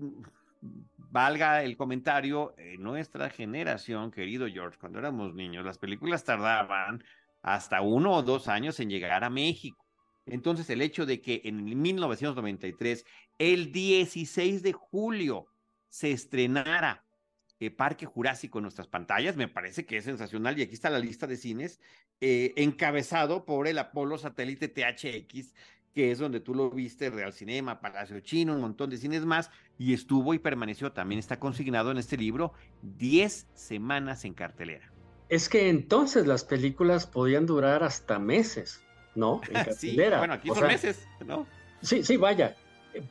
valga 1.18 1.64
el 1.64 1.76
comentario, 1.76 2.54
en 2.60 2.84
nuestra 2.84 3.32
generación, 3.32 4.12
querido 4.12 4.48
George, 4.48 4.78
cuando 4.80 5.00
éramos 5.00 5.34
niños, 5.34 5.66
las 5.66 5.80
películas 5.80 6.24
tardaban 6.24 7.04
hasta 7.42 7.82
uno 7.82 8.14
o 8.14 8.22
dos 8.22 8.48
años 8.48 8.80
en 8.80 8.92
llegar 8.92 9.24
a 9.24 9.32
México. 9.32 9.84
Entonces, 10.28 10.70
el 10.70 10.80
hecho 10.80 11.08
de 11.08 11.20
que 11.20 11.42
en 11.44 11.82
1993, 11.82 13.04
el 13.40 13.72
16 13.72 14.62
de 14.62 14.74
julio, 14.74 15.48
se 15.90 16.12
estrenara 16.12 17.04
el 17.60 17.74
Parque 17.74 18.06
Jurásico 18.06 18.60
en 18.60 18.64
nuestras 18.64 18.88
pantallas, 18.88 19.36
me 19.36 19.48
parece 19.48 19.88
que 19.88 19.98
es 19.98 20.04
sensacional. 20.04 20.60
Y 20.60 20.62
aquí 20.62 20.76
está 20.76 20.92
la 20.92 21.00
lista 21.00 21.26
de 21.26 21.38
cines, 21.38 21.80
eh, 22.22 22.54
encabezado 22.58 23.44
por 23.44 23.68
el 23.68 23.80
Apolo 23.80 24.20
Satélite 24.20 24.68
THX, 24.68 25.56
que 25.98 26.12
es 26.12 26.20
donde 26.20 26.40
tú 26.40 26.54
lo 26.54 26.70
viste, 26.70 27.10
Real 27.10 27.34
Cinema, 27.34 27.82
Palacio 27.82 28.20
Chino, 28.20 28.54
un 28.54 28.62
montón 28.62 28.92
de 28.92 28.98
cines 28.98 29.26
más, 29.26 29.50
y 29.80 29.96
estuvo 29.96 30.36
y 30.36 30.38
permaneció, 30.38 30.92
también 30.92 31.18
está 31.18 31.40
consignado 31.40 31.90
en 31.90 31.98
este 31.98 32.18
libro, 32.18 32.54
10 32.84 33.48
semanas 33.56 34.24
en 34.24 34.36
cartelera. 34.36 34.92
Es 35.28 35.50
que 35.50 35.70
entonces 35.70 36.28
las 36.28 36.44
películas 36.44 37.08
podían 37.08 37.48
durar 37.48 37.82
hasta 37.82 38.20
meses, 38.20 38.80
¿no? 39.16 39.42
En 39.48 39.54
cartelera. 39.66 40.20
bueno, 40.20 40.36
aquí 40.36 40.50
son 40.50 40.68
meses, 40.68 41.08
¿no? 41.26 41.48
Sí, 41.82 42.04
sí, 42.04 42.16
vaya. 42.16 42.56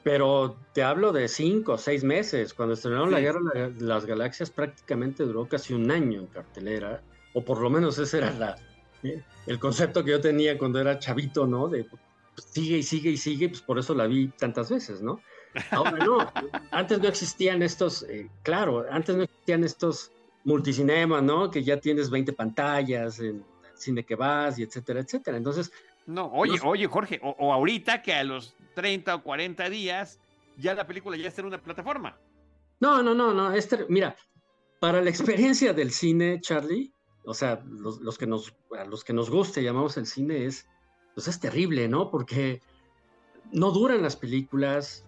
Pero 0.04 0.56
te 0.72 0.84
hablo 0.84 1.10
de 1.10 1.26
cinco 1.26 1.72
o 1.72 1.78
seis 1.78 2.04
meses. 2.04 2.54
Cuando 2.54 2.74
estrenaron 2.74 3.10
la 3.10 3.18
Guerra 3.18 3.40
de 3.52 3.84
las 3.84 4.06
Galaxias 4.06 4.52
prácticamente 4.52 5.24
duró 5.24 5.48
casi 5.48 5.74
un 5.74 5.90
año 5.90 6.20
en 6.20 6.26
cartelera, 6.28 7.02
o 7.34 7.44
por 7.44 7.60
lo 7.60 7.68
menos 7.68 7.98
ese 7.98 8.18
era 8.18 8.30
la, 8.30 8.56
eh, 9.02 9.24
el 9.48 9.58
concepto 9.58 10.04
que 10.04 10.12
yo 10.12 10.20
tenía 10.20 10.56
cuando 10.56 10.80
era 10.80 11.00
chavito, 11.00 11.48
¿no? 11.48 11.66
De 11.66 11.84
sigue 12.36 12.78
y 12.78 12.82
sigue 12.82 13.10
y 13.10 13.16
sigue, 13.16 13.48
pues 13.48 13.62
por 13.62 13.78
eso 13.78 13.94
la 13.94 14.06
vi 14.06 14.28
tantas 14.28 14.70
veces, 14.70 15.02
¿no? 15.02 15.20
Ahora 15.70 16.04
no, 16.04 16.18
antes 16.70 17.00
no 17.00 17.08
existían 17.08 17.62
estos, 17.62 18.02
eh, 18.04 18.30
claro, 18.42 18.86
antes 18.90 19.16
no 19.16 19.22
existían 19.22 19.64
estos 19.64 20.12
multicinemas, 20.44 21.22
¿no? 21.22 21.50
Que 21.50 21.62
ya 21.62 21.78
tienes 21.78 22.10
20 22.10 22.32
pantallas, 22.32 23.18
en 23.18 23.36
el 23.36 23.44
cine 23.74 24.04
que 24.04 24.14
vas 24.14 24.58
y 24.58 24.62
etcétera, 24.62 25.00
etcétera. 25.00 25.36
Entonces... 25.36 25.72
No, 26.06 26.30
oye, 26.32 26.58
oye, 26.62 26.86
Jorge, 26.86 27.20
o, 27.22 27.52
ahorita 27.52 28.00
que 28.00 28.14
a 28.14 28.22
los 28.22 28.54
30 28.74 29.16
o 29.16 29.22
40 29.24 29.68
días 29.70 30.20
ya 30.56 30.74
la 30.74 30.86
película 30.86 31.16
ya 31.16 31.28
está 31.28 31.40
en 31.40 31.48
una 31.48 31.60
plataforma. 31.60 32.16
No, 32.78 33.02
no, 33.02 33.12
no, 33.12 33.34
no, 33.34 33.52
este, 33.52 33.86
mira, 33.88 34.14
para 34.78 35.02
la 35.02 35.10
experiencia 35.10 35.72
del 35.72 35.90
cine, 35.90 36.40
Charlie, 36.40 36.92
o 37.24 37.34
sea, 37.34 37.60
los, 37.66 38.00
los 38.00 38.18
que 38.18 38.26
nos, 38.26 38.54
a 38.78 38.84
los 38.84 39.02
que 39.02 39.12
nos 39.12 39.30
guste, 39.30 39.64
llamamos 39.64 39.96
el 39.96 40.06
cine, 40.06 40.44
es 40.44 40.68
pues 41.16 41.28
es 41.28 41.40
terrible, 41.40 41.88
¿no? 41.88 42.10
Porque 42.10 42.60
no 43.50 43.70
duran 43.70 44.02
las 44.02 44.16
películas. 44.16 45.02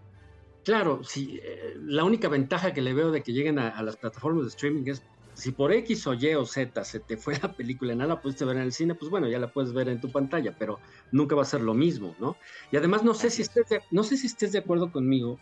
Claro, 0.65 1.05
si, 1.05 1.39
eh, 1.43 1.75
la 1.77 2.03
única 2.03 2.31
ventaja 2.31 2.73
que 2.73 2.81
le 2.81 2.95
veo 2.95 3.11
de 3.11 3.23
que 3.23 3.35
lleguen 3.35 3.59
a, 3.59 3.83
las 3.83 3.99
plataformas 3.99 4.45
de 4.45 4.49
streaming 4.49 4.85
es 4.87 5.03
si 5.35 5.53
por 5.53 5.71
X 5.71 6.07
o 6.07 6.15
Y 6.15 6.35
o 6.35 6.47
Z 6.47 6.83
se 6.83 7.01
te 7.01 7.19
fue 7.19 7.39
la 7.43 7.53
película 7.53 7.93
y 7.93 7.97
nada 7.97 8.15
la 8.15 8.23
pudiste 8.23 8.47
ver 8.47 8.57
en 8.57 8.63
el 8.63 8.73
cine, 8.73 8.95
pues 8.95 9.11
bueno, 9.11 9.29
ya 9.29 9.39
la 9.39 9.53
puedes 9.53 9.75
ver 9.75 9.91
en 9.91 10.01
tu 10.01 10.11
pantalla, 10.11 10.57
pero 10.59 10.81
nunca 11.13 11.37
va 11.37 11.43
a 11.43 11.45
ser 11.45 11.61
lo 11.61 11.75
mismo, 11.75 12.17
¿no? 12.19 12.39
Y 12.73 12.79
además 12.79 13.05
no 13.05 13.13
sé 13.13 13.29
si 13.29 13.43
estés 13.43 13.69
de, 13.69 13.83
no 13.91 14.03
sé 14.03 14.17
si 14.17 14.29
estés 14.29 14.53
de 14.53 14.61
acuerdo 14.61 14.91
conmigo, 14.91 15.39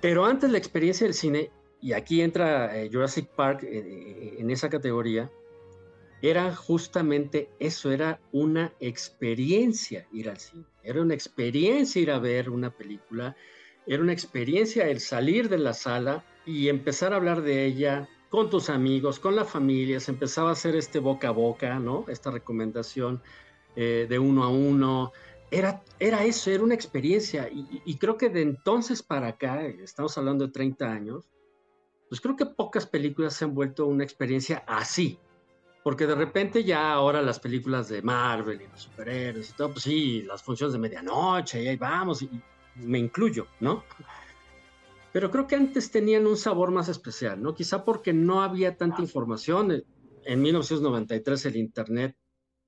pero 0.00 0.24
antes 0.24 0.50
la 0.50 0.58
experiencia 0.58 1.06
del 1.06 1.14
cine 1.14 1.52
y 1.80 1.92
aquí 1.92 2.20
entra 2.20 2.76
eh, 2.76 2.90
Jurassic 2.92 3.28
Park 3.28 3.62
eh, 3.62 4.34
en 4.40 4.50
esa 4.50 4.68
categoría, 4.68 5.30
era 6.22 6.54
justamente 6.54 7.50
eso, 7.58 7.90
era 7.90 8.20
una 8.32 8.72
experiencia 8.80 10.06
ir 10.12 10.28
al 10.28 10.38
cine, 10.38 10.64
era 10.82 11.00
una 11.00 11.14
experiencia 11.14 12.02
ir 12.02 12.10
a 12.10 12.18
ver 12.18 12.50
una 12.50 12.70
película, 12.70 13.36
era 13.86 14.02
una 14.02 14.12
experiencia 14.12 14.88
el 14.88 15.00
salir 15.00 15.48
de 15.48 15.58
la 15.58 15.72
sala 15.72 16.24
y 16.44 16.68
empezar 16.68 17.12
a 17.12 17.16
hablar 17.16 17.42
de 17.42 17.64
ella 17.64 18.08
con 18.28 18.48
tus 18.48 18.70
amigos, 18.70 19.18
con 19.18 19.34
la 19.34 19.44
familia, 19.44 19.98
se 19.98 20.12
empezaba 20.12 20.50
a 20.50 20.52
hacer 20.52 20.76
este 20.76 21.00
boca 21.00 21.28
a 21.28 21.32
boca, 21.32 21.78
¿no? 21.78 22.04
Esta 22.08 22.30
recomendación 22.30 23.20
eh, 23.74 24.06
de 24.08 24.18
uno 24.18 24.44
a 24.44 24.48
uno. 24.48 25.12
Era, 25.50 25.82
era 25.98 26.24
eso, 26.24 26.50
era 26.50 26.62
una 26.62 26.74
experiencia. 26.74 27.48
Y, 27.48 27.82
y, 27.84 27.96
creo 27.96 28.16
que 28.16 28.28
de 28.28 28.42
entonces 28.42 29.02
para 29.02 29.28
acá, 29.28 29.66
estamos 29.66 30.16
hablando 30.16 30.46
de 30.46 30.52
30 30.52 30.92
años, 30.92 31.28
pues 32.08 32.20
creo 32.20 32.36
que 32.36 32.46
pocas 32.46 32.86
películas 32.86 33.34
se 33.34 33.46
han 33.46 33.54
vuelto 33.54 33.86
una 33.86 34.04
experiencia 34.04 34.62
así, 34.66 35.18
porque 35.82 36.06
de 36.06 36.14
repente 36.14 36.64
ya 36.64 36.92
ahora 36.92 37.22
las 37.22 37.40
películas 37.40 37.88
de 37.88 38.02
Marvel 38.02 38.60
y 38.60 38.66
los 38.68 38.82
superhéroes 38.82 39.50
y 39.50 39.52
todo, 39.54 39.72
pues 39.72 39.84
sí, 39.84 40.22
las 40.22 40.42
funciones 40.42 40.72
de 40.74 40.78
medianoche 40.78 41.62
y 41.62 41.68
ahí 41.68 41.76
vamos, 41.76 42.22
y 42.22 42.30
me 42.76 42.98
incluyo, 42.98 43.46
¿no? 43.60 43.84
Pero 45.12 45.30
creo 45.30 45.46
que 45.46 45.56
antes 45.56 45.90
tenían 45.90 46.26
un 46.26 46.36
sabor 46.36 46.70
más 46.70 46.88
especial, 46.88 47.42
¿no? 47.42 47.54
Quizá 47.54 47.84
porque 47.84 48.12
no 48.12 48.42
había 48.42 48.76
tanta 48.76 49.02
información. 49.02 49.82
En 50.24 50.42
1993 50.42 51.46
el 51.46 51.56
Internet 51.56 52.16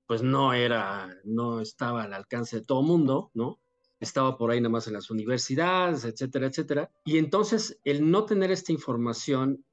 pues 0.06 0.22
no 0.22 0.52
era, 0.52 1.16
no 1.24 1.60
estaba 1.60 2.02
al 2.02 2.12
alcance 2.12 2.56
de 2.56 2.66
todo 2.66 2.82
mundo, 2.82 3.30
¿no? 3.34 3.60
Estaba 4.00 4.36
por 4.36 4.50
ahí 4.50 4.60
nada 4.60 4.70
más 4.70 4.86
en 4.88 4.94
las 4.94 5.10
universidades, 5.10 6.04
etcétera, 6.04 6.48
etcétera. 6.48 6.90
Y 7.04 7.18
entonces 7.18 7.78
el 7.84 8.10
no 8.10 8.24
tener 8.24 8.50
esta 8.50 8.72
información 8.72 9.64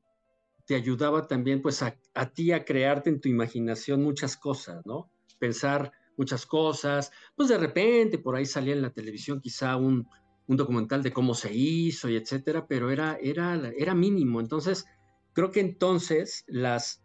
te 0.69 0.75
ayudaba 0.75 1.25
también 1.25 1.63
pues 1.63 1.81
a, 1.81 1.95
ti 2.31 2.51
a 2.51 2.63
crearte 2.63 3.09
en 3.09 3.19
tu 3.19 3.27
imaginación 3.27 4.03
muchas 4.03 4.37
cosas, 4.37 4.85
¿no? 4.85 5.09
Pensar 5.39 5.91
muchas 6.15 6.45
cosas, 6.45 7.11
pues 7.35 7.49
de 7.49 7.57
repente 7.57 8.19
por 8.19 8.35
ahí 8.35 8.45
salía 8.45 8.73
en 8.73 8.83
la 8.83 8.91
televisión 8.91 9.41
quizá 9.41 9.75
un, 9.77 10.07
documental 10.45 11.01
de 11.01 11.11
cómo 11.11 11.33
se 11.33 11.51
hizo 11.51 12.07
y 12.07 12.17
etcétera, 12.17 12.67
pero 12.67 12.91
era, 12.91 13.17
era, 13.19 13.59
era 13.75 13.95
mínimo. 13.95 14.39
Entonces, 14.39 14.85
creo 15.33 15.49
que 15.49 15.59
entonces 15.59 16.43
las, 16.45 17.03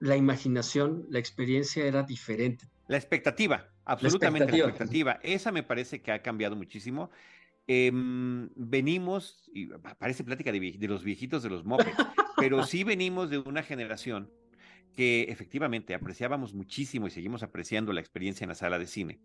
la 0.00 0.16
imaginación, 0.16 1.06
la 1.08 1.20
experiencia 1.20 1.84
era 1.84 2.02
diferente. 2.02 2.68
La 2.88 2.96
expectativa, 2.96 3.72
absolutamente 3.84 4.50
la 4.50 4.58
expectativa. 4.58 5.20
Esa 5.22 5.52
me 5.52 5.62
parece 5.62 6.02
que 6.02 6.10
ha 6.10 6.20
cambiado 6.20 6.56
muchísimo. 6.56 7.12
Em, 7.68 8.50
venimos, 8.56 9.48
y 9.54 9.66
parece 10.00 10.24
plática 10.24 10.50
de, 10.50 10.76
los 10.88 11.04
viejitos 11.04 11.44
de 11.44 11.50
los 11.50 11.64
mopeds, 11.64 11.96
pero 12.36 12.62
sí 12.66 12.84
venimos 12.84 13.30
de 13.30 13.38
una 13.38 13.62
generación 13.62 14.30
que 14.94 15.24
efectivamente 15.24 15.94
apreciábamos 15.94 16.54
muchísimo 16.54 17.06
y 17.06 17.10
seguimos 17.10 17.42
apreciando 17.42 17.92
la 17.92 18.00
experiencia 18.00 18.44
en 18.44 18.50
la 18.50 18.54
sala 18.54 18.78
de 18.78 18.86
cine, 18.86 19.20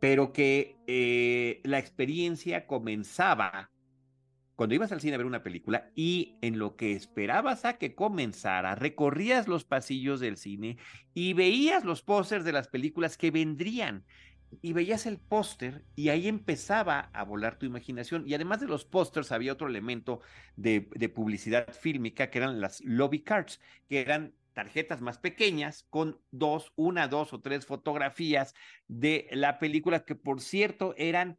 pero 0.00 0.32
que 0.32 0.76
eh, 0.86 1.60
la 1.64 1.78
experiencia 1.78 2.66
comenzaba 2.66 3.70
cuando 4.56 4.74
ibas 4.74 4.92
al 4.92 5.00
cine 5.00 5.14
a 5.14 5.18
ver 5.18 5.26
una 5.26 5.42
película 5.42 5.90
y 5.96 6.36
en 6.40 6.58
lo 6.58 6.76
que 6.76 6.92
esperabas 6.92 7.64
a 7.64 7.76
que 7.76 7.94
comenzara, 7.94 8.76
recorrías 8.76 9.48
los 9.48 9.64
pasillos 9.64 10.20
del 10.20 10.36
cine 10.36 10.78
y 11.12 11.32
veías 11.32 11.84
los 11.84 12.02
pósters 12.02 12.44
de 12.44 12.52
las 12.52 12.68
películas 12.68 13.16
que 13.16 13.32
vendrían 13.32 14.04
y 14.62 14.72
veías 14.72 15.06
el 15.06 15.18
póster 15.18 15.84
y 15.96 16.08
ahí 16.08 16.28
empezaba 16.28 17.10
a 17.12 17.24
volar 17.24 17.58
tu 17.58 17.66
imaginación. 17.66 18.24
Y 18.26 18.34
además 18.34 18.60
de 18.60 18.66
los 18.66 18.84
pósters 18.84 19.32
había 19.32 19.52
otro 19.52 19.68
elemento 19.68 20.20
de, 20.56 20.82
publicidad 21.14 21.72
fílmica 21.72 22.30
que 22.30 22.38
eran 22.38 22.60
las 22.60 22.80
lobby 22.82 23.20
cards, 23.20 23.60
que 23.88 24.00
eran 24.00 24.34
tarjetas 24.52 25.00
más 25.00 25.18
pequeñas 25.18 25.86
con 25.90 26.20
dos, 26.30 26.72
una, 26.76 27.08
dos 27.08 27.32
o 27.32 27.40
tres 27.40 27.66
fotografías 27.66 28.54
de 28.88 29.28
la 29.32 29.58
película 29.58 30.04
que 30.04 30.14
por 30.14 30.40
cierto 30.40 30.94
eran 30.96 31.38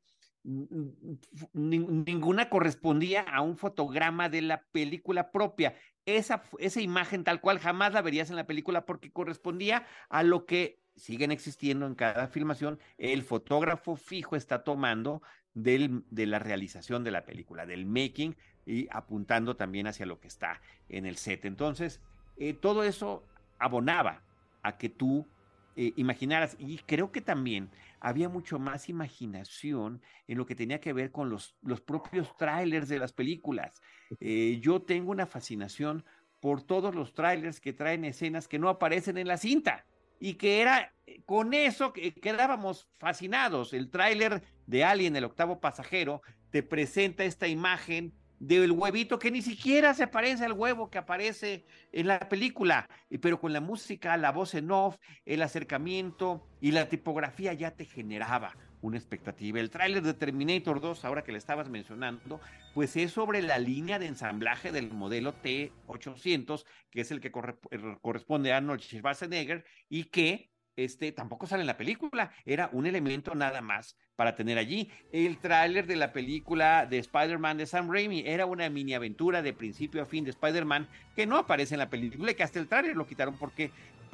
ninguna 1.54 2.50
correspondía 2.50 3.22
a 3.22 3.42
un 3.42 3.58
fotograma 3.58 4.30
de 4.30 4.42
la 4.44 4.64
película 4.72 5.32
propia. 5.32 5.76
Esa, 6.06 6.44
esa 6.60 6.82
imagen 6.82 7.24
tal 7.24 7.42
cual 7.42 7.58
jamás 7.58 7.94
la 7.94 8.04
verías 8.04 8.30
en 8.30 8.36
la 8.36 8.46
película 8.46 8.86
porque 8.86 9.12
correspondía 9.12 9.88
a 10.08 10.22
lo 10.22 10.46
que 10.46 10.85
siguen 10.96 11.32
existiendo 11.32 11.86
en 11.86 11.96
cada 11.96 12.28
filmación, 12.28 12.80
el 12.98 13.24
fotógrafo 13.24 13.96
fijo 13.96 14.36
está 14.36 14.64
tomando 14.64 15.22
del, 15.54 16.04
de 16.10 16.26
la 16.26 16.40
realización 16.40 17.04
de 17.04 17.12
la 17.12 17.26
película, 17.26 17.66
del 17.66 17.86
making 17.86 18.36
y 18.66 18.88
apuntando 18.92 19.56
también 19.56 19.88
hacia 19.88 20.06
lo 20.06 20.20
que 20.20 20.28
está 20.28 20.62
en 20.90 21.06
el 21.06 21.18
set. 21.18 21.46
Entonces, 21.46 22.02
eh, 22.38 22.54
todo 22.54 22.84
eso 22.84 23.24
abonaba 23.60 24.22
a 24.64 24.78
que 24.78 24.90
tú 24.90 25.28
eh, 25.76 25.94
imaginaras 25.98 26.56
y 26.60 26.78
creo 26.80 27.12
que 27.12 27.22
también 27.22 27.70
había 28.00 28.30
mucho 28.30 28.60
más 28.60 28.90
imaginación 28.90 30.02
en 30.28 30.38
lo 30.38 30.46
que 30.46 30.56
tenía 30.56 30.80
que 30.80 30.94
ver 30.94 31.12
con 31.12 31.30
los, 31.30 31.56
los 31.62 31.82
propios 31.82 32.36
trailers 32.38 32.88
de 32.88 33.00
las 33.00 33.14
películas. 33.14 33.82
Eh, 34.20 34.60
yo 34.62 34.82
tengo 34.82 35.12
una 35.12 35.26
fascinación 35.26 36.06
por 36.40 36.62
todos 36.62 36.94
los 36.96 37.14
trailers 37.14 37.60
que 37.60 37.74
traen 37.74 38.06
escenas 38.06 38.48
que 38.48 38.60
no 38.60 38.70
aparecen 38.70 39.18
en 39.18 39.28
la 39.28 39.38
cinta 39.38 39.86
y 40.20 40.36
que 40.36 40.62
era 40.62 40.94
eh, 41.06 41.22
con 41.26 41.54
eso 41.54 41.94
que 41.94 42.14
quedábamos 42.14 42.88
fascinados. 42.98 43.74
El 43.74 43.90
tráiler 43.90 44.44
de 44.68 44.84
Alien, 44.84 45.16
el 45.16 45.26
octavo 45.26 45.60
pasajero, 45.60 46.22
te 46.52 46.64
presenta 46.64 47.24
esta 47.24 47.48
imagen 47.48 48.14
del 48.40 48.72
huevito 48.72 49.18
que 49.18 49.32
ni 49.32 49.42
siquiera 49.42 49.94
se 49.94 50.08
parece 50.08 50.46
al 50.46 50.54
huevo 50.54 50.90
que 50.90 50.98
aparece 50.98 51.66
en 51.92 52.08
la 52.08 52.20
película, 52.20 52.90
pero 53.22 53.40
con 53.40 53.54
la 53.54 53.62
música, 53.62 54.18
la 54.18 54.32
voz 54.32 54.54
en 54.56 54.72
off, 54.72 54.98
el 55.26 55.42
acercamiento 55.42 56.46
y 56.60 56.72
la 56.72 56.90
tipografía 56.90 57.54
ya 57.54 57.72
te 57.72 57.86
generaba 57.86 58.56
una 58.86 58.98
expectativa. 58.98 59.60
El 59.60 59.70
tráiler 59.70 60.04
de 60.04 60.14
Terminator 60.14 60.80
2, 60.80 61.06
ahora 61.06 61.24
que 61.24 61.32
le 61.32 61.38
estabas 61.38 61.70
mencionando, 61.70 62.40
pues 62.74 62.96
es 62.96 63.12
sobre 63.12 63.42
la 63.42 63.58
línea 63.58 64.00
de 64.00 64.08
ensamblaje 64.08 64.72
del 64.72 64.92
modelo 64.92 65.34
T800, 65.34 66.66
que 66.92 67.02
es 67.02 67.12
el 67.12 67.20
que 67.20 67.28
eh, 67.28 67.98
corresponde 68.02 68.54
a 68.54 68.58
Arnold 68.58 68.82
Schwarzenegger 68.82 69.66
y 69.90 70.06
que 70.06 70.52
este 70.76 71.12
tampoco 71.12 71.48
sale 71.48 71.62
en 71.62 71.68
la 71.68 71.78
película, 71.78 72.32
era 72.46 72.70
un 72.74 72.86
elemento 72.86 73.34
nada 73.34 73.62
más 73.62 73.98
para 74.16 74.36
tener 74.36 74.58
allí. 74.58 74.92
El 75.12 75.38
tráiler 75.38 75.88
de 75.88 75.96
la 75.96 76.12
película 76.12 76.86
de 76.86 77.00
Spider-Man 77.00 77.58
de 77.58 77.66
Sam 77.66 77.90
Raimi 77.90 78.24
era 78.26 78.46
una 78.46 78.70
mini 78.70 78.94
aventura 78.94 79.42
de 79.42 79.54
principio 79.54 80.02
a 80.02 80.06
fin 80.06 80.26
de 80.26 80.32
Spider-Man 80.32 80.88
que 81.16 81.26
no 81.26 81.38
aparece 81.38 81.76
en 81.76 81.80
la 81.80 81.90
película 81.90 82.32
y 82.32 82.36
que 82.36 82.44
hasta 82.44 82.60
el 82.60 82.68
tráiler 82.68 82.96
lo 82.96 83.08
quitaron 83.08 83.38
porque 83.38 83.72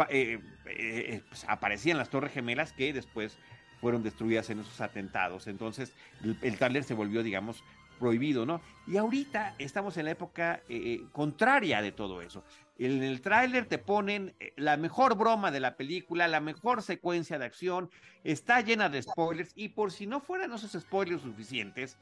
eh, 0.09 0.39
eh, 0.65 1.21
pues, 1.27 1.45
aparecían 1.47 1.97
las 1.97 2.09
Torres 2.09 2.33
Gemelas 2.33 2.73
que 2.73 2.93
después 2.93 3.37
fueron 3.81 4.03
destruidas 4.03 4.49
en 4.49 4.59
esos 4.59 4.79
atentados. 4.79 5.47
Entonces, 5.47 5.93
el, 6.23 6.37
el 6.41 6.83
se 6.83 6.93
volvió, 6.93 7.23
digamos, 7.23 7.63
prohibido, 8.01 8.47
¿no? 8.47 8.61
Y 8.87 8.97
ahorita 8.97 9.55
estamos 9.59 9.95
en 9.97 10.05
la 10.05 10.11
época 10.11 10.63
eh, 10.67 10.75
eh, 10.75 11.01
contraria 11.11 11.81
de 11.83 11.91
todo 11.91 12.21
eso. 12.21 12.43
En 12.79 13.03
el 13.03 13.21
tráiler 13.21 13.67
te 13.67 13.77
ponen 13.77 14.33
eh, 14.39 14.53
la 14.57 14.75
mejor 14.75 15.15
broma 15.15 15.51
de 15.51 15.59
la 15.59 15.77
película, 15.77 16.27
la 16.27 16.39
mejor 16.39 16.81
secuencia 16.81 17.37
de 17.37 17.45
acción, 17.45 17.91
está 18.23 18.61
llena 18.61 18.89
de 18.89 19.03
spoilers 19.03 19.51
y 19.55 19.69
por 19.69 19.91
si 19.91 20.07
no 20.07 20.19
fueran 20.19 20.51
esos 20.51 20.71
spoilers 20.71 21.21
suficientes, 21.21 21.99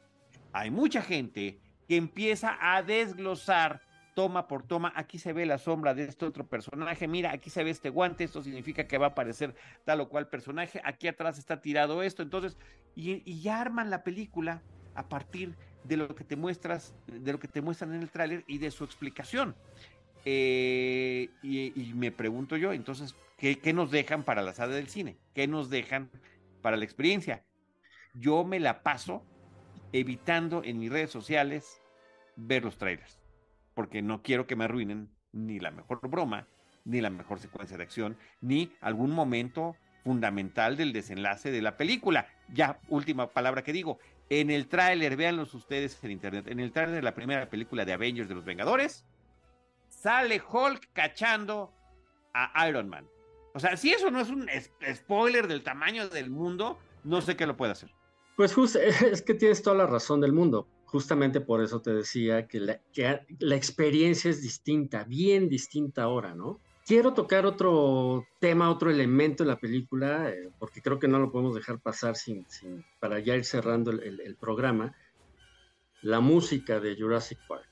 hay 0.54 0.72
mucha 0.72 1.02
gente 1.02 1.60
que 1.88 1.98
empieza 1.98 2.58
a 2.62 2.82
desglosar 2.82 3.82
toma 4.14 4.48
por 4.48 4.64
toma, 4.64 4.92
aquí 4.96 5.20
se 5.20 5.34
ve 5.34 5.46
la 5.46 5.58
sombra 5.58 5.94
de 5.94 6.04
este 6.04 6.26
otro 6.26 6.48
personaje, 6.48 7.08
mira, 7.08 7.32
aquí 7.32 7.50
se 7.50 7.64
ve 7.64 7.70
este 7.70 7.90
guante, 7.90 8.24
esto 8.24 8.42
significa 8.42 8.88
que 8.88 8.98
va 8.98 9.08
a 9.08 9.10
aparecer 9.10 9.56
tal 9.86 10.02
o 10.02 10.10
cual 10.10 10.28
personaje, 10.28 10.82
aquí 10.84 11.08
atrás 11.08 11.38
está 11.38 11.62
tirado 11.62 12.04
esto, 12.04 12.24
entonces, 12.24 12.58
y, 12.96 13.40
ya 13.42 13.62
arman 13.62 13.90
la 13.90 14.04
película 14.04 14.62
a 14.96 15.08
partir 15.08 15.56
de 15.84 15.98
lo 15.98 16.14
que 16.16 16.24
te 16.24 16.36
muestras, 16.36 16.94
de 17.08 17.32
lo 17.32 17.40
que 17.40 17.48
te 17.48 17.62
muestran 17.62 17.94
en 17.94 18.02
el 18.02 18.10
tráiler 18.10 18.44
y 18.48 18.58
de 18.58 18.72
su 18.72 18.84
explicación. 18.84 19.56
Eh, 20.26 21.30
y, 21.42 21.94
me 21.96 22.12
pregunto 22.12 22.58
yo, 22.58 22.74
entonces, 22.74 23.16
¿qué, 23.38 23.60
¿qué, 23.60 23.74
nos 23.74 23.92
dejan 23.92 24.24
para 24.24 24.42
la 24.42 24.54
sala 24.54 24.76
del 24.76 24.90
cine? 24.90 25.18
¿Qué 25.34 25.48
nos 25.48 25.70
dejan 25.70 26.10
para 26.62 26.78
la 26.78 26.84
experiencia? 26.84 27.46
Yo 28.14 28.44
me 28.44 28.60
la 28.60 28.84
paso 28.84 29.24
evitando 29.94 30.62
en 30.64 30.80
mis 30.80 30.92
redes 30.92 31.10
sociales 31.10 31.82
ver 32.36 32.64
los 32.64 32.78
trailers 32.78 33.19
porque 33.74 34.02
no 34.02 34.22
quiero 34.22 34.48
que 34.48 34.56
me 34.56 34.66
arruinen 34.66 35.10
ni 35.32 35.60
la 35.60 35.72
mejor 35.72 36.00
broma, 36.10 36.48
ni 36.86 37.02
la 37.02 37.10
mejor 37.10 37.40
secuencia 37.40 37.78
de 37.78 37.84
acción, 37.84 38.18
ni 38.42 38.72
algún 38.82 39.12
momento 39.12 39.76
fundamental 40.04 40.78
del 40.78 40.94
desenlace 40.94 41.52
de 41.52 41.62
la 41.62 41.78
película. 41.78 42.28
Ya, 42.50 42.80
última 42.88 43.28
palabra 43.28 43.64
que 43.64 43.74
digo. 43.74 44.00
En 44.30 44.52
el 44.52 44.68
tráiler, 44.68 45.16
véanlos 45.16 45.54
ustedes 45.54 46.04
en 46.04 46.12
internet, 46.12 46.48
en 46.48 46.60
el 46.60 46.72
tráiler 46.72 46.96
de 46.96 47.02
la 47.02 47.16
primera 47.16 47.50
película 47.50 47.84
de 47.84 47.94
Avengers 47.94 48.30
de 48.30 48.36
los 48.36 48.46
Vengadores, 48.46 49.06
sale 49.88 50.42
Hulk 50.42 50.90
cachando 50.94 51.74
a 52.34 52.68
Iron 52.68 52.90
Man. 52.90 53.08
O 53.54 53.60
sea, 53.60 53.76
si 53.76 53.92
eso 53.92 54.12
no 54.12 54.22
es 54.22 54.30
un 54.30 54.48
spoiler 54.94 55.48
del 55.48 55.64
tamaño 55.64 56.10
del 56.10 56.30
mundo, 56.30 56.78
no 57.04 57.22
sé 57.22 57.36
qué 57.36 57.48
lo 57.48 57.58
puede 57.58 57.72
hacer. 57.72 57.92
Pues 58.38 58.54
justo, 58.54 58.80
es 59.12 59.22
que 59.22 59.34
tienes 59.34 59.62
toda 59.62 59.76
la 59.76 59.88
razón 59.88 60.22
del 60.22 60.34
mundo. 60.34 60.68
Justamente 60.92 61.40
por 61.40 61.64
eso 61.64 61.82
te 61.82 61.94
decía 61.94 62.48
que 62.48 62.60
la, 62.60 62.80
que 62.92 63.22
la 63.40 63.56
experiencia 63.56 64.32
es 64.32 64.42
distinta, 64.42 65.04
bien 65.04 65.48
distinta 65.48 66.04
ahora, 66.04 66.34
¿no? 66.34 66.60
Quiero 66.84 67.14
tocar 67.14 67.46
otro 67.46 68.26
tema, 68.40 68.72
otro 68.72 68.90
elemento 68.90 69.44
de 69.44 69.50
la 69.50 69.60
película, 69.60 70.30
eh, 70.30 70.50
porque 70.58 70.82
creo 70.82 70.98
que 70.98 71.08
no 71.08 71.20
lo 71.20 71.32
podemos 71.32 71.54
dejar 71.54 71.80
pasar 71.80 72.16
sin, 72.16 72.50
sin 72.50 72.84
para 73.00 73.20
ya 73.20 73.36
ir 73.36 73.46
cerrando 73.46 73.92
el, 73.92 74.20
el, 74.20 74.36
programa. 74.36 74.96
La 76.02 76.20
música 76.20 76.80
de 76.80 76.96
Jurassic 76.96 77.38
Park. 77.48 77.70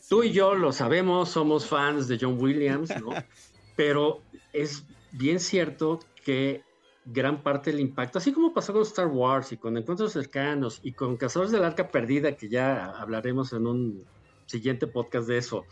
sí. 0.00 0.06
Tú 0.08 0.22
y 0.22 0.30
yo 0.30 0.54
lo 0.54 0.70
sabemos, 0.70 1.30
somos 1.30 1.66
fans 1.66 2.06
de 2.06 2.18
John 2.20 2.40
Williams, 2.40 2.90
¿no? 3.00 3.10
Pero 3.76 4.22
es 4.52 4.84
bien 5.10 5.40
cierto 5.40 5.98
que 6.24 6.62
gran 7.04 7.42
parte 7.42 7.70
del 7.70 7.80
impacto, 7.80 8.18
así 8.18 8.32
como 8.32 8.52
pasó 8.52 8.72
con 8.72 8.82
Star 8.82 9.06
Wars 9.06 9.52
y 9.52 9.56
con 9.56 9.76
Encuentros 9.76 10.12
Cercanos 10.12 10.80
y 10.82 10.92
con 10.92 11.16
Cazadores 11.16 11.52
del 11.52 11.64
Arca 11.64 11.88
Perdida, 11.88 12.36
que 12.36 12.48
ya 12.48 12.90
hablaremos 13.00 13.52
en 13.52 13.66
un 13.66 14.04
siguiente 14.46 14.86
podcast 14.86 15.26
de 15.28 15.38
eso, 15.38 15.64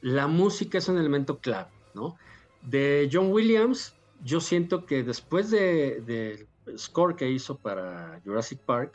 la 0.00 0.26
música 0.26 0.78
es 0.78 0.88
un 0.88 0.98
elemento 0.98 1.38
clave, 1.38 1.70
¿no? 1.94 2.16
De 2.62 3.08
John 3.12 3.32
Williams, 3.32 3.94
yo 4.24 4.40
siento 4.40 4.84
que 4.84 5.02
después 5.02 5.50
del 5.50 6.04
de 6.04 6.46
score 6.76 7.16
que 7.16 7.30
hizo 7.30 7.56
para 7.56 8.20
Jurassic 8.24 8.58
Park, 8.60 8.92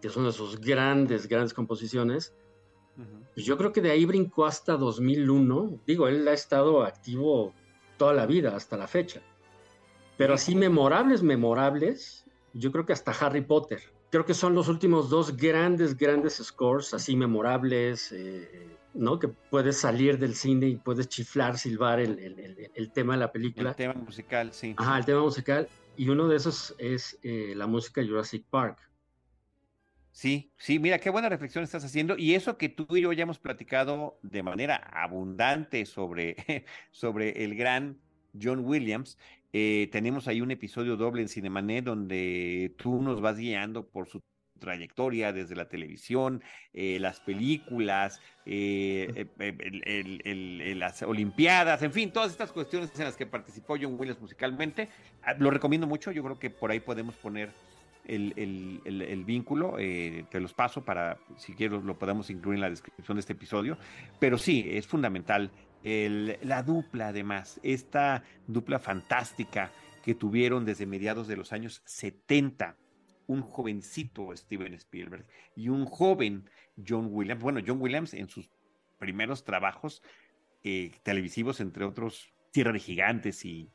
que 0.00 0.08
es 0.08 0.16
una 0.16 0.26
de 0.26 0.32
sus 0.32 0.60
grandes, 0.60 1.28
grandes 1.28 1.54
composiciones, 1.54 2.34
uh 2.98 3.02
-huh. 3.02 3.42
yo 3.42 3.56
creo 3.56 3.72
que 3.72 3.80
de 3.80 3.90
ahí 3.90 4.04
brincó 4.04 4.44
hasta 4.44 4.76
2001. 4.76 5.80
Digo, 5.86 6.08
él 6.08 6.26
ha 6.28 6.32
estado 6.32 6.82
activo 6.82 7.54
toda 7.96 8.12
la 8.12 8.26
vida, 8.26 8.54
hasta 8.56 8.76
la 8.76 8.86
fecha. 8.88 9.22
Pero 10.16 10.34
así 10.34 10.54
memorables, 10.54 11.22
memorables, 11.22 12.24
yo 12.52 12.70
creo 12.70 12.86
que 12.86 12.92
hasta 12.92 13.12
Harry 13.12 13.40
Potter. 13.40 13.82
Creo 14.10 14.24
que 14.24 14.34
son 14.34 14.54
los 14.54 14.68
últimos 14.68 15.10
dos 15.10 15.36
grandes, 15.36 15.96
grandes 15.96 16.34
scores, 16.36 16.94
así 16.94 17.16
memorables, 17.16 18.12
eh, 18.12 18.68
¿no? 18.94 19.18
Que 19.18 19.28
puedes 19.28 19.80
salir 19.80 20.18
del 20.18 20.36
cine 20.36 20.68
y 20.68 20.76
puedes 20.76 21.08
chiflar, 21.08 21.58
silbar 21.58 21.98
el, 21.98 22.18
el, 22.20 22.38
el, 22.38 22.70
el, 22.72 22.92
tema 22.92 23.14
de 23.14 23.20
la 23.20 23.32
película. 23.32 23.70
El 23.70 23.76
tema 23.76 23.94
musical, 23.94 24.52
sí. 24.52 24.74
Ajá, 24.76 24.98
el 24.98 25.04
tema 25.04 25.20
musical. 25.20 25.68
Y 25.96 26.08
uno 26.08 26.28
de 26.28 26.36
esos 26.36 26.74
es 26.78 27.18
eh, 27.22 27.54
la 27.56 27.66
música 27.66 28.00
de 28.00 28.08
Jurassic 28.08 28.44
Park. 28.48 28.78
Sí, 30.12 30.52
sí, 30.56 30.78
mira, 30.78 30.98
qué 31.00 31.10
buena 31.10 31.28
reflexión 31.28 31.64
estás 31.64 31.84
haciendo. 31.84 32.16
Y 32.16 32.34
eso 32.34 32.56
que 32.56 32.68
tú 32.68 32.96
y 32.96 33.00
yo 33.00 33.12
ya 33.12 33.24
hemos 33.24 33.40
platicado 33.40 34.16
de 34.22 34.44
manera 34.44 34.76
abundante 34.76 35.86
sobre, 35.86 36.36
sobre 36.92 37.44
el 37.44 37.56
gran 37.56 37.98
John 38.40 38.64
Williams, 38.64 39.18
eh, 39.56 39.88
tenemos 39.92 40.26
ahí 40.26 40.40
un 40.40 40.50
episodio 40.50 40.96
doble 40.96 41.22
en 41.22 41.28
Cinemanet 41.28 41.84
donde 41.84 42.74
tú 42.76 43.00
nos 43.00 43.20
vas 43.20 43.38
guiando 43.38 43.86
por 43.86 44.08
su 44.08 44.20
trayectoria 44.58 45.32
desde 45.32 45.54
la 45.54 45.68
televisión, 45.68 46.42
eh, 46.72 46.98
las 46.98 47.20
películas, 47.20 48.20
eh, 48.46 49.28
el, 49.38 49.82
el, 49.86 50.60
el, 50.60 50.78
las 50.80 51.02
Olimpiadas, 51.02 51.84
en 51.84 51.92
fin, 51.92 52.12
todas 52.12 52.32
estas 52.32 52.50
cuestiones 52.50 52.98
en 52.98 53.04
las 53.04 53.16
que 53.16 53.26
participó 53.26 53.76
John 53.80 53.94
Williams 53.96 54.20
musicalmente. 54.20 54.88
Ah, 55.22 55.34
lo 55.38 55.52
recomiendo 55.52 55.86
mucho, 55.86 56.10
yo 56.10 56.24
creo 56.24 56.38
que 56.40 56.50
por 56.50 56.72
ahí 56.72 56.80
podemos 56.80 57.14
poner 57.14 57.52
el, 58.06 59.24
vínculo, 59.24 59.76
eh, 59.78 60.24
te 60.30 60.40
los 60.40 60.52
paso 60.52 60.84
para, 60.84 61.16
si 61.36 61.54
quiero, 61.54 61.80
lo 61.80 61.96
podamos 61.96 62.28
incluir 62.28 62.56
en 62.56 62.62
la 62.62 62.70
descripción 62.70 63.16
de 63.16 63.20
este 63.20 63.34
episodio, 63.34 63.78
pero 64.18 64.36
sí, 64.36 64.66
es 64.68 64.86
fundamental 64.86 65.52
la 65.84 66.62
dupla 66.62 67.08
además, 67.08 67.60
esta 67.62 68.24
dupla 68.46 68.78
fantástica 68.78 69.70
que 70.02 70.14
tuvieron 70.14 70.64
desde 70.64 70.86
mediados 70.86 71.28
de 71.28 71.36
los 71.36 71.52
años 71.52 71.82
70, 71.84 72.76
un 73.26 73.42
jovencito 73.42 74.34
Steven 74.36 74.74
Spielberg 74.74 75.26
y 75.56 75.68
un 75.68 75.86
joven 75.86 76.48
John 76.86 77.08
Williams. 77.10 77.42
Bueno, 77.42 77.60
John 77.66 77.80
Williams 77.80 78.14
en 78.14 78.28
sus 78.28 78.50
primeros 78.98 79.44
trabajos 79.44 80.02
eh, 80.62 80.92
televisivos, 81.02 81.60
entre 81.60 81.84
otros 81.84 82.32
Tierra 82.50 82.72
de 82.72 82.80
Gigantes 82.80 83.44
y 83.44 83.70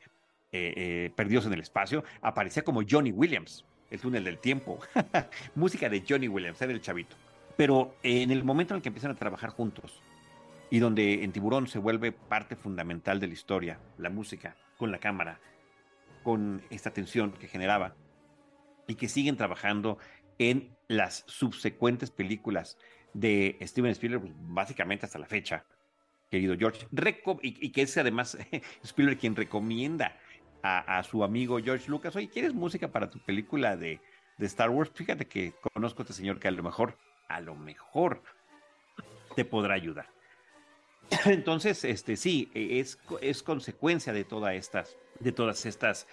eh, 0.52 0.74
eh, 0.76 1.12
Perdidos 1.14 1.46
en 1.46 1.52
el 1.52 1.60
Espacio, 1.60 2.04
aparecía 2.22 2.64
como 2.64 2.82
Johnny 2.88 3.12
Williams, 3.12 3.64
el 3.90 4.00
túnel 4.00 4.24
del 4.24 4.38
tiempo. 4.38 4.78
Música 5.54 5.88
de 5.88 6.04
Johnny 6.08 6.28
Williams, 6.28 6.60
era 6.62 6.72
el 6.72 6.80
chavito. 6.80 7.16
Pero 7.56 7.94
en 8.02 8.30
el 8.30 8.42
momento 8.42 8.74
en 8.74 8.80
que 8.80 8.88
empiezan 8.88 9.10
a 9.10 9.16
trabajar 9.16 9.50
juntos, 9.50 10.00
y 10.70 10.78
donde 10.78 11.24
en 11.24 11.32
Tiburón 11.32 11.66
se 11.66 11.78
vuelve 11.78 12.12
parte 12.12 12.56
fundamental 12.56 13.18
de 13.18 13.26
la 13.26 13.32
historia, 13.32 13.80
la 13.98 14.08
música, 14.08 14.56
con 14.78 14.92
la 14.92 14.98
cámara, 14.98 15.40
con 16.22 16.62
esta 16.70 16.92
tensión 16.92 17.32
que 17.32 17.48
generaba, 17.48 17.96
y 18.86 18.94
que 18.94 19.08
siguen 19.08 19.36
trabajando 19.36 19.98
en 20.38 20.76
las 20.88 21.24
subsecuentes 21.26 22.10
películas 22.10 22.78
de 23.12 23.58
Steven 23.62 23.90
Spielberg, 23.92 24.22
pues, 24.22 24.34
básicamente 24.36 25.06
hasta 25.06 25.18
la 25.18 25.26
fecha, 25.26 25.64
querido 26.30 26.56
George, 26.56 26.86
Reco 26.92 27.38
y, 27.42 27.70
que 27.70 27.82
es 27.82 27.96
además 27.98 28.38
Spielberg 28.82 29.18
quien 29.18 29.36
recomienda 29.36 30.16
a, 30.62 30.98
a, 30.98 31.02
su 31.02 31.24
amigo 31.24 31.58
George 31.62 31.88
Lucas, 31.88 32.14
oye, 32.16 32.28
¿quieres 32.28 32.54
música 32.54 32.88
para 32.88 33.10
tu 33.10 33.18
película 33.20 33.76
de, 33.76 34.00
de 34.38 34.46
Star 34.46 34.70
Wars? 34.70 34.90
Fíjate 34.94 35.26
que 35.26 35.54
conozco 35.74 36.02
a 36.02 36.04
este 36.04 36.14
señor 36.14 36.38
que 36.38 36.48
a 36.48 36.52
lo 36.52 36.62
mejor, 36.62 36.96
a 37.28 37.40
lo 37.40 37.54
mejor 37.54 38.22
te 39.34 39.44
podrá 39.44 39.74
ayudar. 39.74 40.08
Entonces, 41.26 41.84
este 41.84 42.16
sí, 42.16 42.50
es, 42.54 42.98
es 43.20 43.42
consecuencia 43.42 44.12
de 44.12 44.24
todas 44.24 44.54
estas, 44.54 44.96
de 45.18 45.32
todas 45.32 45.66
estas 45.66 46.06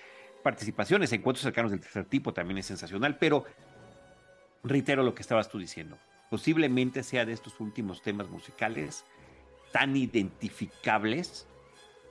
participaciones. 0.43 1.11
Encuentros 1.13 1.43
cercanos 1.43 1.71
del 1.71 1.81
tercer 1.81 2.05
tipo 2.05 2.33
también 2.33 2.57
es 2.57 2.65
sensacional, 2.65 3.17
pero 3.17 3.45
reitero 4.63 5.03
lo 5.03 5.13
que 5.13 5.21
estabas 5.21 5.49
tú 5.49 5.59
diciendo. 5.59 5.97
Posiblemente 6.29 7.03
sea 7.03 7.25
de 7.25 7.33
estos 7.33 7.59
últimos 7.59 8.01
temas 8.01 8.29
musicales 8.29 9.05
tan 9.71 9.95
identificables, 9.95 11.47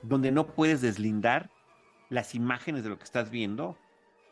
donde 0.01 0.31
no 0.31 0.47
puedes 0.47 0.81
deslindar 0.81 1.49
las 2.09 2.35
imágenes 2.35 2.83
de 2.83 2.89
lo 2.89 2.97
que 2.97 3.03
estás 3.03 3.29
viendo 3.29 3.77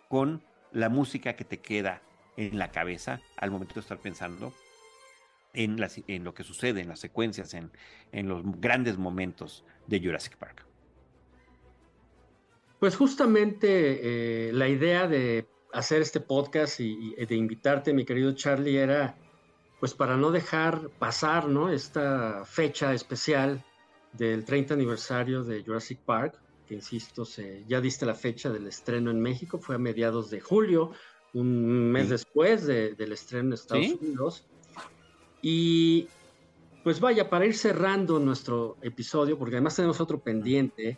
con 0.08 0.44
la 0.72 0.90
música 0.90 1.36
que 1.36 1.44
te 1.44 1.60
queda 1.60 2.02
en 2.38 2.58
la 2.58 2.72
cabeza 2.72 3.22
al 3.38 3.52
momento 3.52 3.76
de 3.76 3.82
estar 3.82 3.98
pensando 3.98 4.54
en, 5.56 5.80
las, 5.80 6.02
en 6.08 6.24
lo 6.24 6.34
que 6.34 6.44
sucede, 6.44 6.82
en 6.82 6.90
las 6.90 7.00
secuencias, 7.00 7.54
en, 7.54 7.72
en 8.12 8.28
los 8.28 8.44
grandes 8.60 8.98
momentos 8.98 9.64
de 9.88 10.00
Jurassic 10.00 10.38
Park. 10.38 10.66
Pues 12.80 12.96
justamente 12.96 14.50
eh, 14.50 14.54
la 14.54 14.68
idea 14.68 15.08
de 15.08 15.48
hacer 15.74 16.02
este 16.02 16.20
podcast 16.20 16.80
y, 16.80 17.16
y, 17.18 17.26
de 17.26 17.36
invitarte, 17.36 17.94
mi 17.94 18.06
querido 18.06 18.34
Charlie, 18.34 18.78
era 18.78 19.18
pues 19.80 19.94
para 19.94 20.18
no 20.18 20.32
dejar 20.32 20.90
pasar 21.00 21.48
¿no? 21.48 21.70
esta 21.70 22.44
fecha 22.46 22.94
especial 22.94 23.64
del 24.14 24.46
30 24.46 24.74
aniversario 24.74 25.44
de 25.44 25.64
Jurassic 25.64 26.00
Park, 26.00 26.40
que 26.68 26.76
insisto, 26.76 27.26
se, 27.26 27.64
ya 27.68 27.82
diste 27.82 28.06
la 28.06 28.16
fecha 28.16 28.50
del 28.50 28.68
estreno 28.68 29.12
en 29.12 29.20
México, 29.20 29.60
fue 29.60 29.76
a 29.76 29.78
mediados 29.78 30.30
de 30.30 30.40
julio, 30.40 30.92
un 31.34 31.92
mes 31.92 32.06
sí. 32.06 32.12
después 32.12 32.66
de, 32.66 32.96
del 32.96 33.12
estreno 33.12 33.50
en 33.50 33.54
Estados 33.54 33.86
¿Sí? 33.86 34.00
Unidos. 34.02 34.48
Y 35.48 36.08
pues 36.84 37.00
vaya, 37.00 37.30
para 37.30 37.46
ir 37.46 37.56
cerrando 37.56 38.18
nuestro 38.18 38.78
episodio, 38.82 39.38
porque 39.38 39.58
además 39.58 39.76
tenemos 39.76 40.02
otro 40.02 40.20
pendiente 40.20 40.98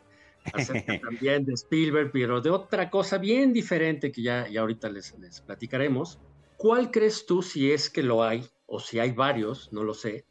acerca 0.54 0.98
también 1.02 1.44
de 1.44 1.52
Spielberg, 1.56 2.12
pero 2.14 2.40
de 2.40 2.50
otra 2.50 2.90
cosa 2.90 3.18
bien 3.18 3.52
diferente 3.52 4.10
que 4.10 4.22
ya, 4.22 4.48
ya 4.48 4.62
ahorita 4.62 4.88
les, 4.88 5.20
les 5.20 5.42
platicaremos. 5.42 6.18
¿Cuál 6.56 6.92
crees 6.92 7.26
tú, 7.26 7.42
si 7.42 7.74
es 7.74 7.90
que 7.90 8.02
lo 8.02 8.24
hay, 8.24 8.48
o 8.68 8.80
si 8.80 9.00
hay 9.00 9.12
varios, 9.12 9.74
no 9.74 9.84
lo 9.84 9.94
sé, 9.94 10.24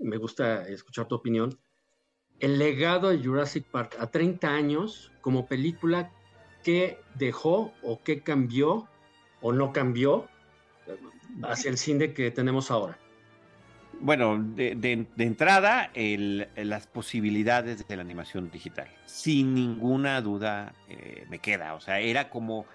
me 0.00 0.16
gusta 0.16 0.66
escuchar 0.66 1.06
tu 1.06 1.14
opinión, 1.14 1.56
el 2.40 2.58
legado 2.58 3.10
de 3.10 3.22
Jurassic 3.22 3.66
Park 3.66 3.98
a 4.00 4.10
30 4.10 4.48
años 4.48 5.12
como 5.20 5.46
película, 5.46 6.10
¿qué 6.64 6.98
dejó 7.14 7.72
o 7.84 8.02
qué 8.02 8.20
cambió 8.20 8.88
o 9.40 9.52
no 9.52 9.72
cambió 9.72 10.26
hacia 11.44 11.70
el 11.70 11.78
cine 11.78 12.12
que 12.12 12.32
tenemos 12.32 12.72
ahora? 12.72 12.98
Bueno, 14.04 14.38
de, 14.38 14.74
de, 14.74 15.24
entrada, 15.24 15.90
el, 15.94 16.46
las 16.56 16.86
posibilidades 16.86 17.88
de 17.88 17.96
la 17.96 18.02
animación 18.02 18.50
digital. 18.50 18.86
Sin 19.06 19.54
ninguna 19.54 20.20
duda 20.20 20.74
eh, 20.90 21.24
me 21.30 21.38
queda. 21.38 21.72
O 21.72 21.80
sea, 21.80 22.00
era 22.00 22.28
como 22.28 22.66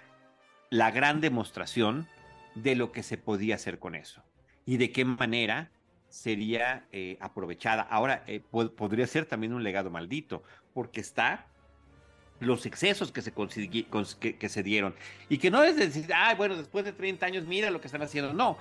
la 0.71 0.89
gran 0.89 1.21
demostración 1.21 2.07
de 2.55 2.75
lo 2.75 2.91
que 2.91 3.03
se 3.03 3.19
podía 3.19 3.53
hacer 3.53 3.77
con 3.77 3.93
eso 3.93 4.23
y 4.65 4.77
de 4.77 4.91
qué 4.91 5.05
manera 5.05 5.69
sería 6.07 6.87
eh, 6.91 7.15
aprovechada. 7.21 7.83
Ahora, 7.83 8.23
eh, 8.25 8.39
pod 8.39 8.71
podría 8.71 9.05
ser 9.05 9.27
también 9.27 9.53
un 9.53 9.61
legado 9.61 9.91
maldito, 9.91 10.41
porque 10.73 10.99
está 10.99 11.45
los 12.39 12.65
excesos 12.65 13.11
que 13.11 13.21
se, 13.21 13.31
que, 13.31 14.35
que 14.35 14.49
se 14.49 14.63
dieron. 14.63 14.95
Y 15.29 15.37
que 15.37 15.51
no 15.51 15.63
es 15.63 15.75
decir, 15.75 16.11
ah, 16.11 16.33
bueno, 16.33 16.57
después 16.57 16.85
de 16.85 16.91
30 16.91 17.23
años, 17.23 17.45
mira 17.45 17.69
lo 17.69 17.79
que 17.81 17.87
están 17.87 18.01
haciendo. 18.01 18.33
No, 18.33 18.57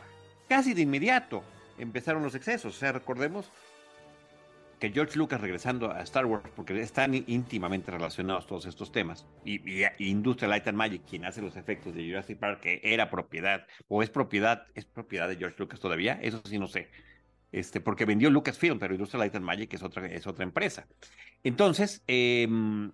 casi 0.50 0.74
de 0.74 0.82
inmediato 0.82 1.42
empezaron 1.78 2.22
los 2.22 2.34
excesos. 2.34 2.76
O 2.76 2.78
sea, 2.78 2.92
recordemos 2.92 3.50
que 4.78 4.90
George 4.90 5.18
Lucas 5.18 5.40
regresando 5.40 5.90
a 5.90 6.02
Star 6.02 6.26
Wars, 6.26 6.50
porque 6.54 6.80
están 6.80 7.14
íntimamente 7.14 7.90
relacionados 7.90 8.46
todos 8.46 8.66
estos 8.66 8.92
temas, 8.92 9.26
y, 9.44 9.60
Industrial 9.98 10.50
Light 10.50 10.68
and 10.68 10.76
Magic, 10.76 11.02
quien 11.08 11.24
hace 11.24 11.42
los 11.42 11.56
efectos 11.56 11.94
de 11.94 12.06
Jurassic 12.06 12.38
Park, 12.38 12.60
que 12.60 12.80
era 12.82 13.10
propiedad, 13.10 13.66
o 13.88 14.02
es 14.02 14.10
propiedad, 14.10 14.66
es 14.74 14.84
propiedad 14.84 15.28
de 15.28 15.36
George 15.36 15.56
Lucas 15.58 15.80
todavía, 15.80 16.18
eso 16.22 16.40
sí 16.44 16.58
no 16.58 16.68
sé, 16.68 16.88
este, 17.50 17.80
porque 17.80 18.04
vendió 18.04 18.30
Lucasfilm, 18.30 18.78
pero 18.78 18.94
Industrial 18.94 19.20
Light 19.20 19.34
and 19.34 19.44
Magic 19.44 19.74
es 19.74 19.82
otra, 19.82 20.06
es 20.06 20.26
otra 20.26 20.44
empresa. 20.44 20.86
Entonces, 21.42 22.02
em, 22.06 22.92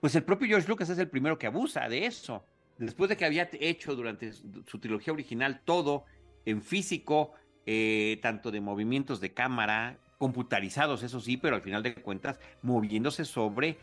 pues 0.00 0.14
el 0.16 0.24
propio 0.24 0.48
George 0.48 0.68
Lucas 0.68 0.90
es 0.90 0.98
el 0.98 1.08
primero 1.08 1.38
que 1.38 1.46
abusa 1.46 1.88
de 1.88 2.06
eso. 2.06 2.44
Después 2.78 3.08
de 3.08 3.16
que 3.16 3.24
había 3.24 3.48
hecho 3.52 3.94
durante 3.94 4.32
su 4.32 4.78
trilogía 4.80 5.12
original 5.12 5.62
todo 5.64 6.04
en 6.44 6.62
físico, 6.62 7.32
eh, 7.64 8.18
tanto 8.22 8.50
de 8.50 8.60
movimientos 8.60 9.20
de 9.20 9.32
cámara, 9.32 9.98
computarizados, 10.18 11.02
eso 11.02 11.20
sí, 11.20 11.36
pero 11.36 11.56
al 11.56 11.62
final 11.62 11.82
de 11.82 11.94
cuentas 11.94 12.40
moviéndose 12.62 13.24
sobre 13.24 13.78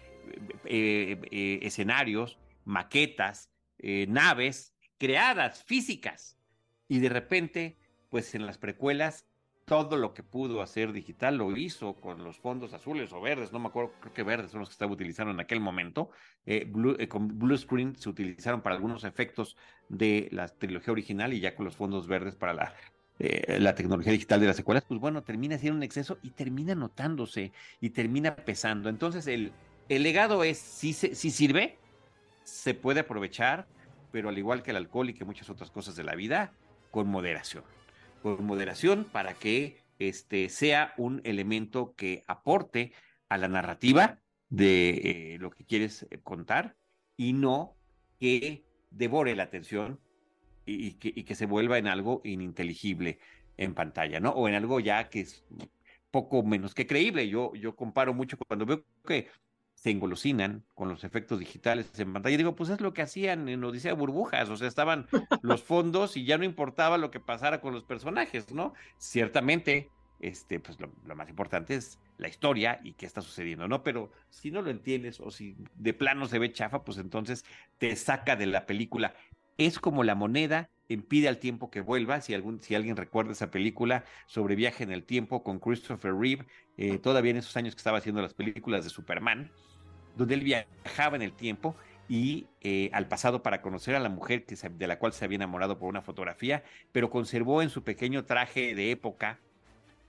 eh, 0.65 1.19
eh, 1.31 1.59
escenarios, 1.61 2.37
maquetas, 2.65 3.49
naves 3.81 4.73
creadas, 4.97 5.63
físicas. 5.63 6.37
Y 6.89 6.99
de 6.99 7.07
repente, 7.07 7.77
pues 8.09 8.35
en 8.35 8.45
las 8.45 8.57
precuelas 8.57 9.25
todo 9.63 9.97
lo 9.97 10.13
que 10.13 10.23
pudo 10.23 10.61
hacer 10.61 10.91
digital 10.91 11.37
lo 11.37 11.55
hizo 11.55 11.93
con 11.93 12.23
los 12.23 12.37
fondos 12.37 12.73
azules 12.73 13.13
o 13.13 13.21
verdes, 13.21 13.53
no 13.53 13.59
me 13.59 13.67
acuerdo, 13.67 13.93
creo 14.01 14.13
que 14.13 14.23
verdes 14.23 14.51
son 14.51 14.61
los 14.61 14.69
que 14.69 14.73
estaba 14.73 14.91
utilizando 14.91 15.31
en 15.31 15.39
aquel 15.39 15.59
momento. 15.59 16.09
Con 17.07 17.39
Blue 17.39 17.57
Screen 17.57 17.95
se 17.95 18.09
utilizaron 18.09 18.61
para 18.61 18.75
algunos 18.75 19.03
efectos 19.03 19.55
de 19.87 20.27
la 20.31 20.47
trilogía 20.47 20.91
original 20.91 21.33
y 21.33 21.39
ya 21.39 21.55
con 21.55 21.65
los 21.65 21.75
fondos 21.75 22.07
verdes 22.07 22.35
para 22.35 22.53
la, 22.53 22.73
eh, 23.19 23.59
la 23.59 23.75
tecnología 23.75 24.11
digital 24.11 24.39
de 24.39 24.47
las 24.47 24.55
secuelas, 24.55 24.83
pues 24.87 24.99
bueno, 24.99 25.23
termina 25.23 25.57
siendo 25.57 25.77
un 25.77 25.83
exceso 25.83 26.17
y 26.23 26.31
termina 26.31 26.75
notándose 26.75 27.51
y 27.79 27.91
termina 27.91 28.35
pesando. 28.35 28.89
Entonces 28.89 29.27
el, 29.27 29.51
el 29.89 30.03
legado 30.03 30.43
es, 30.43 30.57
si, 30.57 30.93
si 30.93 31.31
sirve, 31.31 31.77
se 32.43 32.73
puede 32.73 33.01
aprovechar, 33.01 33.67
pero 34.11 34.29
al 34.29 34.37
igual 34.37 34.63
que 34.63 34.71
el 34.71 34.77
alcohol 34.77 35.09
y 35.09 35.13
que 35.13 35.25
muchas 35.25 35.49
otras 35.49 35.69
cosas 35.69 35.95
de 35.95 36.03
la 36.03 36.15
vida, 36.15 36.53
con 36.91 37.07
moderación 37.07 37.63
con 38.21 38.45
moderación 38.45 39.05
para 39.05 39.33
que 39.33 39.77
este, 39.97 40.49
sea 40.49 40.93
un 40.97 41.21
elemento 41.23 41.93
que 41.95 42.23
aporte 42.27 42.93
a 43.27 43.37
la 43.37 43.47
narrativa 43.47 44.19
de 44.49 44.89
eh, 44.89 45.37
lo 45.39 45.51
que 45.51 45.65
quieres 45.65 46.07
eh, 46.09 46.19
contar 46.23 46.75
y 47.17 47.33
no 47.33 47.75
que 48.19 48.63
devore 48.89 49.35
la 49.35 49.43
atención 49.43 49.99
y, 50.71 50.93
que, 50.93 51.11
y, 51.15 51.23
que, 51.23 51.35
se 51.35 51.45
vuelva 51.45 51.77
en 51.77 51.87
algo 51.87 52.21
ininteligible 52.23 53.19
en 53.57 53.73
pantalla, 53.73 54.19
¿no? 54.19 54.31
O 54.31 54.47
en 54.47 54.55
algo 54.55 54.79
ya 54.79 55.09
que 55.09 55.21
es 55.21 55.43
poco 56.11 56.43
menos 56.43 56.73
que 56.73 56.87
creíble. 56.87 57.27
Yo, 57.29 57.53
yo 57.55 57.75
comparo 57.75 58.13
mucho 58.13 58.37
cuando 58.37 58.65
veo 58.65 58.83
que 59.05 59.27
se 59.79 59.91
engolosinan 59.91 60.65
con 60.75 60.89
los 60.89 61.05
efectos 61.05 61.39
digitales 61.39 61.97
en 61.99 62.11
pantalla. 62.11 62.35
digo, 62.35 62.55
pues 62.55 62.69
es 62.69 62.81
lo 62.81 62.93
que 62.93 63.01
hacían 63.01 63.47
en 63.47 63.63
Odisea 63.63 63.93
Burbujas, 63.93 64.49
o 64.49 64.57
sea, 64.57 64.67
estaban 64.67 65.07
los 65.41 65.63
fondos 65.63 66.17
y 66.17 66.25
ya 66.25 66.37
no 66.37 66.43
importaba 66.43 66.97
lo 66.97 67.11
que 67.11 67.21
pasara 67.21 67.61
con 67.61 67.73
los 67.73 67.85
personajes, 67.85 68.51
¿no? 68.51 68.73
Ciertamente, 68.97 69.89
este, 70.19 70.59
pues 70.59 70.77
lo, 70.81 71.15
más 71.15 71.29
importante 71.29 71.75
es 71.75 71.97
la 72.17 72.27
historia 72.27 72.81
y 72.83 72.91
qué 72.91 73.05
está 73.05 73.21
sucediendo, 73.21 73.69
¿no? 73.69 73.81
Pero 73.81 74.11
si 74.29 74.51
no 74.51 74.61
lo 74.61 74.69
entiendes 74.69 75.21
o 75.21 75.31
si 75.31 75.55
de 75.75 75.93
plano 75.93 76.27
se 76.27 76.39
ve 76.39 76.51
chafa, 76.51 76.83
pues 76.83 76.97
entonces 76.97 77.45
te 77.77 77.95
saca 77.95 78.35
de 78.35 78.47
la 78.47 78.65
película. 78.65 79.15
Es 79.59 79.77
como 79.77 80.05
la 80.05 80.15
moneda 80.15 80.69
impide 80.87 81.27
al 81.27 81.37
tiempo 81.37 81.69
que 81.69 81.81
vuelva. 81.81 82.21
Si, 82.21 82.33
algún, 82.33 82.61
si 82.61 82.75
alguien 82.75 82.95
recuerda 82.95 83.33
esa 83.33 83.51
película 83.51 84.05
sobre 84.25 84.55
viaje 84.55 84.85
en 84.85 84.91
el 84.91 85.03
tiempo 85.03 85.43
con 85.43 85.59
Christopher 85.59 86.15
Reeve, 86.15 86.45
eh, 86.77 86.97
todavía 86.97 87.31
en 87.31 87.37
esos 87.37 87.57
años 87.57 87.75
que 87.75 87.79
estaba 87.79 87.97
haciendo 87.97 88.21
las 88.21 88.33
películas 88.33 88.85
de 88.85 88.89
Superman, 88.89 89.51
donde 90.15 90.35
él 90.35 90.45
viajaba 90.45 91.17
en 91.17 91.21
el 91.21 91.33
tiempo 91.33 91.75
y 92.07 92.47
eh, 92.61 92.89
al 92.93 93.09
pasado 93.09 93.43
para 93.43 93.61
conocer 93.61 93.95
a 93.95 93.99
la 93.99 94.07
mujer 94.07 94.45
que 94.45 94.55
de 94.55 94.87
la 94.87 94.97
cual 94.97 95.11
se 95.11 95.25
había 95.25 95.35
enamorado 95.35 95.77
por 95.77 95.89
una 95.89 96.01
fotografía, 96.01 96.63
pero 96.93 97.09
conservó 97.09 97.61
en 97.61 97.69
su 97.69 97.83
pequeño 97.83 98.23
traje 98.23 98.75
de 98.75 98.91
época 98.91 99.41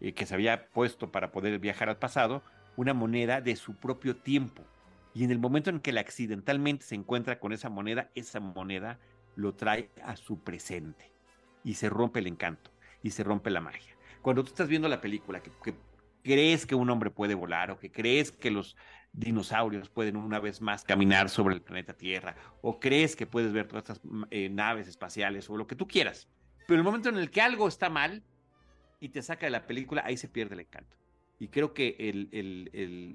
eh, 0.01 0.15
que 0.15 0.27
se 0.27 0.35
había 0.35 0.69
puesto 0.71 1.11
para 1.11 1.33
poder 1.33 1.59
viajar 1.59 1.89
al 1.89 1.99
pasado 1.99 2.45
una 2.77 2.95
moneda 2.95 3.41
de 3.41 3.57
su 3.57 3.75
propio 3.75 4.15
tiempo. 4.15 4.63
Y 5.13 5.25
en 5.25 5.33
el 5.33 5.41
momento 5.41 5.71
en 5.71 5.81
que 5.81 5.91
él 5.91 5.99
accidentalmente 5.99 6.85
se 6.85 6.95
encuentra 6.95 7.41
con 7.41 7.53
esa 7.53 7.69
moneda, 7.69 8.11
esa 8.15 8.39
moneda 8.39 9.01
lo 9.37 9.55
trae 9.55 9.91
a 10.05 10.17
su 10.17 10.41
presente 10.41 11.13
y 11.65 11.75
se 11.75 11.89
rompe 11.89 12.21
el 12.21 12.27
encanto 12.27 12.71
y 13.03 13.11
se 13.11 13.25
rompe 13.25 13.51
la 13.51 13.61
magia. 13.61 13.97
Cuando 14.23 14.43
tú 14.45 14.49
estás 14.49 14.69
viendo 14.69 14.89
la 14.89 15.01
película, 15.01 15.43
que, 15.43 15.51
crees 16.23 16.67
que 16.67 16.75
un 16.75 16.91
hombre 16.91 17.11
puede 17.11 17.35
volar 17.35 17.71
o 17.71 17.79
que 17.79 17.91
crees 17.91 18.33
que 18.33 18.51
los 18.51 18.77
dinosaurios 19.13 19.89
pueden 19.89 20.17
una 20.17 20.39
vez 20.39 20.61
más 20.61 20.85
caminar 20.85 21.31
sobre 21.31 21.55
el 21.55 21.63
planeta 21.63 21.95
Tierra, 21.95 22.37
o 22.63 22.79
crees 22.79 23.17
que 23.17 23.27
puedes 23.27 23.53
ver 23.53 23.67
todas 23.67 23.85
estas 23.85 24.01
mm, 24.05 24.25
eh, 24.31 24.49
naves 24.51 24.89
espaciales 24.89 25.49
o 25.51 25.57
lo 25.57 25.67
que 25.67 25.75
tú 25.75 25.89
quieras. 25.89 26.29
Pero 26.67 26.79
el 26.79 26.85
momento 26.85 27.09
en 27.09 27.17
el 27.17 27.31
que 27.31 27.41
algo 27.41 27.67
está 27.67 27.89
mal 27.89 28.23
y 29.01 29.09
te 29.09 29.23
saca 29.23 29.47
de 29.47 29.51
la 29.51 29.67
película, 29.67 30.03
ahí 30.05 30.17
se 30.17 30.29
pierde 30.29 30.55
el 30.55 30.61
encanto. 30.61 30.97
Y 31.39 31.49
creo 31.49 31.73
que 31.73 31.97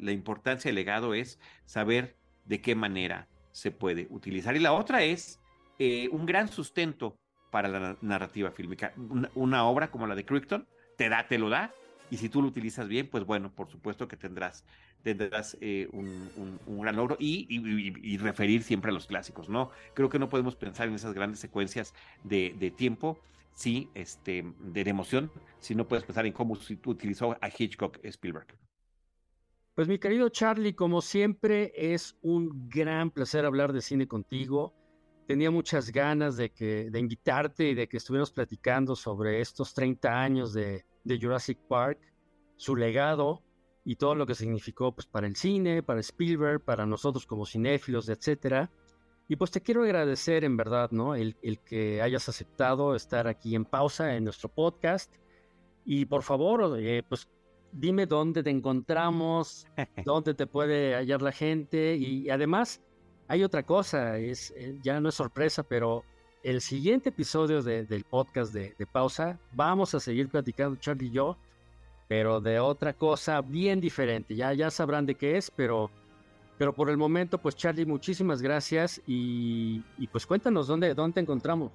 la 0.02 0.12
importancia 0.12 0.70
del 0.70 0.76
legado 0.76 1.14
es 1.14 1.40
saber 1.66 2.18
de 2.46 2.60
qué 2.60 2.74
manera 2.74 3.28
se 3.52 3.70
puede 3.70 4.08
utilizar. 4.10 4.56
Y 4.56 4.60
la 4.60 4.74
otra 4.74 5.04
es 5.04 5.40
eh, 5.80 6.10
un 6.12 6.26
gran 6.26 6.48
sustento 6.48 7.18
para 7.52 7.68
la 7.68 7.98
narrativa 8.02 8.52
fílmica. 8.52 8.94
Una, 9.34 9.66
obra 9.66 9.92
como 9.92 10.08
la 10.08 10.16
de 10.16 10.26
Crichton 10.26 10.68
te 10.98 11.10
da, 11.10 11.28
te 11.28 11.38
lo 11.38 11.50
da, 11.50 11.74
y 12.12 12.18
si 12.18 12.30
tú 12.30 12.42
lo 12.42 12.48
utilizas 12.48 12.88
bien, 12.88 13.10
pues 13.10 13.26
bueno, 13.26 13.54
por 13.54 13.70
supuesto 13.70 14.08
que 14.08 14.18
tendrás 14.18 14.66
tendrás 15.04 15.56
eh, 15.62 15.88
un, 15.92 16.82
gran 16.82 16.96
logro 16.96 17.16
y, 17.20 18.18
referir 18.18 18.64
siempre 18.64 18.90
a 18.90 18.94
los 18.94 19.06
clásicos, 19.06 19.50
¿no? 19.50 19.70
Creo 19.94 20.10
que 20.10 20.18
no 20.18 20.30
podemos 20.30 20.56
pensar 20.56 20.88
en 20.88 20.96
esas 20.96 21.14
grandes 21.14 21.40
secuencias 21.40 21.94
de, 22.24 22.74
tiempo, 22.76 23.20
sí, 23.54 23.90
este, 23.94 24.44
de 24.60 24.82
emoción, 24.82 25.32
si 25.60 25.76
no 25.76 25.88
puedes 25.88 26.06
pensar 26.06 26.26
en 26.26 26.34
cómo 26.34 26.58
utilizó 26.86 27.38
a 27.40 27.50
Hitchcock 27.56 28.00
Spielberg. 28.04 28.48
Pues 29.76 29.88
mi 29.88 30.00
querido 30.00 30.30
Charlie, 30.30 30.74
como 30.74 31.02
siempre, 31.02 31.72
es 31.76 32.18
un 32.22 32.70
gran 32.70 33.12
placer 33.12 33.46
hablar 33.46 33.74
de 33.74 33.82
cine 33.82 34.08
contigo. 34.08 34.74
Tenía 35.28 35.50
muchas 35.52 35.92
ganas 35.92 36.38
de, 36.38 36.52
que, 36.52 36.90
de 36.92 37.00
invitarte 37.00 37.70
y 37.70 37.76
de 37.76 37.88
que 37.88 37.98
estuviéramos 37.98 38.32
platicando 38.32 38.96
sobre 38.96 39.42
estos 39.42 39.74
30 39.74 40.22
años 40.22 40.54
de, 40.54 40.86
de 41.04 41.20
Jurassic 41.20 41.58
Park, 41.68 42.00
su 42.58 42.76
legado, 42.76 43.42
y 43.86 43.96
todo 43.96 44.16
lo 44.16 44.26
que 44.26 44.34
significó 44.34 44.94
pues, 44.94 45.06
para 45.06 45.28
el 45.28 45.36
cine, 45.36 45.84
para 45.84 46.00
Spielberg, 46.00 46.60
para 46.60 46.86
nosotros 46.88 47.26
como 47.28 47.46
cinéfilos, 47.46 48.10
etcétera. 48.10 48.72
Y 49.28 49.36
pues 49.36 49.52
te 49.52 49.62
quiero 49.62 49.84
agradecer 49.84 50.44
en 50.44 50.58
verdad, 50.58 50.90
¿no? 50.92 51.16
El, 51.16 51.38
el, 51.44 51.60
que 51.60 52.02
hayas 52.02 52.28
aceptado 52.28 52.96
estar 52.96 53.28
aquí 53.28 53.56
en 53.56 53.66
pausa 53.66 54.16
en 54.16 54.24
nuestro 54.24 54.50
podcast. 54.50 55.14
Y 55.86 56.06
por 56.06 56.24
favor, 56.24 56.80
eh, 56.80 57.04
pues 57.08 57.30
dime 57.72 58.08
dónde 58.08 58.42
te 58.42 58.50
encontramos, 58.50 59.68
dónde 60.06 60.34
te 60.34 60.48
puede 60.48 60.96
hallar 60.96 61.22
la 61.22 61.32
gente. 61.32 61.96
Y 61.96 62.30
además, 62.30 62.82
hay 63.28 63.44
otra 63.44 63.64
cosa, 63.64 64.18
es, 64.18 64.52
eh, 64.56 64.78
ya 64.82 65.00
no 65.00 65.10
es 65.10 65.16
sorpresa, 65.16 65.64
pero 65.64 66.04
el 66.44 66.62
siguiente 66.62 67.10
episodio 67.10 67.64
del 67.64 68.04
podcast 68.04 68.54
de, 68.54 68.76
de 68.78 68.86
pausa, 68.86 69.40
vamos 69.52 69.96
a 69.96 70.00
seguir 70.00 70.30
platicando, 70.30 70.76
Charlie 70.80 71.08
y 71.08 71.12
yo, 71.12 71.38
pero 72.08 72.40
de 72.40 72.60
otra 72.60 72.94
cosa 72.94 73.42
bien 73.42 73.82
diferente. 73.82 74.36
Ya, 74.36 74.54
ya 74.54 74.70
sabrán 74.70 75.06
de 75.06 75.16
qué 75.16 75.38
es, 75.38 75.50
pero, 75.50 75.90
pero 76.58 76.74
por 76.74 76.90
el 76.90 76.98
momento, 76.98 77.40
pues 77.40 77.56
Charlie, 77.56 77.86
muchísimas 77.86 78.42
gracias 78.42 79.02
y, 79.08 79.80
pues 80.12 80.26
cuéntanos 80.26 80.68
dónde, 80.68 80.94
dónde 80.94 81.16
te 81.16 81.20
encontramos. 81.22 81.72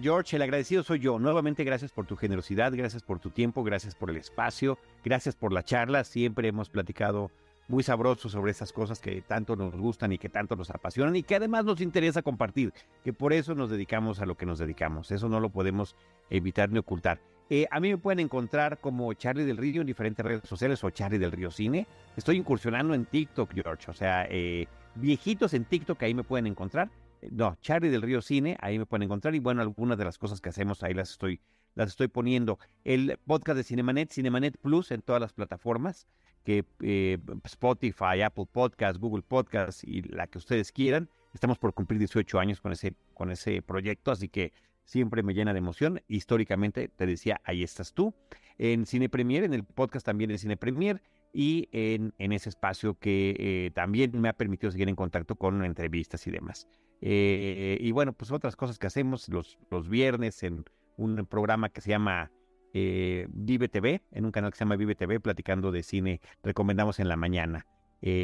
George, 0.00 0.36
el 0.36 0.42
agradecido 0.42 0.82
soy 0.82 1.00
yo. 1.00 1.18
Nuevamente, 1.18 1.64
gracias 1.64 1.92
por 1.92 2.06
tu 2.06 2.16
generosidad, 2.16 2.72
gracias 2.74 3.02
por 3.02 3.18
tu 3.18 3.30
tiempo, 3.30 3.62
gracias 3.62 3.94
por 3.94 4.10
el 4.10 4.16
espacio, 4.16 4.78
gracias 5.04 5.34
por 5.34 5.52
la 5.52 5.62
charla. 5.64 6.04
Siempre 6.04 6.48
hemos 6.48 6.70
platicado 6.70 7.30
muy 7.68 7.82
sabroso 7.82 8.28
sobre 8.28 8.50
esas 8.50 8.72
cosas 8.72 9.00
que 9.00 9.22
tanto 9.22 9.56
nos 9.56 9.74
gustan 9.74 10.12
y 10.12 10.18
que 10.18 10.28
tanto 10.28 10.56
nos 10.56 10.70
apasionan 10.70 11.16
y 11.16 11.22
que 11.22 11.36
además 11.36 11.64
nos 11.64 11.80
interesa 11.80 12.22
compartir, 12.22 12.72
que 13.04 13.12
por 13.12 13.32
eso 13.32 13.54
nos 13.54 13.70
dedicamos 13.70 14.20
a 14.20 14.26
lo 14.26 14.36
que 14.36 14.46
nos 14.46 14.58
dedicamos. 14.58 15.10
Eso 15.10 15.28
no 15.28 15.40
lo 15.40 15.50
podemos 15.50 15.96
evitar 16.30 16.70
ni 16.70 16.78
ocultar. 16.78 17.20
Eh, 17.54 17.66
a 17.70 17.80
mí 17.80 17.90
me 17.90 17.98
pueden 17.98 18.20
encontrar 18.20 18.78
como 18.78 19.12
Charlie 19.12 19.44
del 19.44 19.58
Río 19.58 19.82
en 19.82 19.86
diferentes 19.86 20.24
redes 20.24 20.48
sociales 20.48 20.82
o 20.84 20.90
Charlie 20.90 21.18
del 21.18 21.32
Río 21.32 21.50
Cine. 21.50 21.86
Estoy 22.16 22.38
incursionando 22.38 22.94
en 22.94 23.04
TikTok, 23.04 23.52
George. 23.52 23.90
O 23.90 23.94
sea, 23.94 24.26
eh, 24.30 24.66
viejitos 24.94 25.52
en 25.52 25.66
TikTok 25.66 26.02
ahí 26.02 26.14
me 26.14 26.24
pueden 26.24 26.46
encontrar. 26.46 26.90
Eh, 27.20 27.28
no, 27.30 27.56
Charlie 27.60 27.90
del 27.90 28.00
Río 28.00 28.22
Cine, 28.22 28.56
ahí 28.60 28.78
me 28.78 28.86
pueden 28.86 29.02
encontrar. 29.02 29.34
Y 29.34 29.38
bueno, 29.38 29.60
algunas 29.60 29.98
de 29.98 30.04
las 30.04 30.16
cosas 30.16 30.40
que 30.40 30.48
hacemos 30.48 30.82
ahí 30.82 30.94
las 30.94 31.10
estoy, 31.10 31.40
las 31.74 31.90
estoy 31.90 32.08
poniendo. 32.08 32.58
El 32.84 33.18
podcast 33.26 33.58
de 33.58 33.64
Cinemanet, 33.64 34.10
Cinemanet 34.10 34.56
Plus 34.56 34.90
en 34.90 35.02
todas 35.02 35.20
las 35.20 35.34
plataformas, 35.34 36.06
que 36.42 36.64
Spotify, 37.44 38.22
Apple 38.24 38.46
Podcast, 38.50 38.98
Google 38.98 39.22
Podcast 39.22 39.84
y 39.84 40.02
la 40.02 40.26
que 40.26 40.38
ustedes 40.38 40.72
quieran. 40.72 41.08
Estamos 41.34 41.58
por 41.58 41.72
cumplir 41.72 41.98
18 41.98 42.38
años 42.38 42.60
con 42.60 42.72
ese, 42.72 42.94
con 43.14 43.30
ese 43.30 43.62
proyecto, 43.62 44.10
así 44.10 44.28
que 44.28 44.52
siempre 44.84 45.22
me 45.22 45.34
llena 45.34 45.52
de 45.52 45.58
emoción. 45.58 46.02
Históricamente, 46.08 46.88
te 46.88 47.06
decía, 47.06 47.40
ahí 47.44 47.62
estás 47.62 47.92
tú. 47.92 48.14
en 48.58 48.86
Cine 48.86 49.08
Premier, 49.08 49.44
en 49.44 49.54
el 49.54 49.64
podcast 49.64 50.04
también 50.04 50.30
de 50.30 50.38
Cine 50.38 50.56
Premier 50.56 51.02
y 51.32 51.68
en, 51.72 52.12
en 52.18 52.32
ese 52.32 52.50
espacio 52.50 52.98
que 52.98 53.34
eh, 53.38 53.70
también 53.74 54.20
me 54.20 54.28
ha 54.28 54.34
permitido 54.34 54.70
seguir 54.70 54.88
en 54.88 54.96
contacto 54.96 55.36
con 55.36 55.64
entrevistas 55.64 56.26
y 56.26 56.30
demás. 56.30 56.68
Eh, 57.00 57.78
y 57.80 57.90
bueno, 57.92 58.12
pues 58.12 58.30
otras 58.30 58.54
cosas 58.54 58.78
que 58.78 58.86
hacemos 58.86 59.28
los, 59.28 59.58
los 59.70 59.88
viernes 59.88 60.42
en 60.42 60.64
un 60.96 61.26
programa 61.26 61.70
que 61.70 61.80
se 61.80 61.90
llama 61.90 62.30
eh, 62.72 63.26
Vive 63.30 63.68
TV, 63.68 64.02
en 64.10 64.24
un 64.24 64.32
canal 64.32 64.50
que 64.50 64.58
se 64.58 64.64
llama 64.64 64.76
Vive 64.76 64.94
TV, 64.94 65.20
platicando 65.20 65.72
de 65.72 65.82
cine, 65.82 66.20
recomendamos 66.42 66.98
en 67.00 67.08
la 67.08 67.16
mañana 67.16 67.66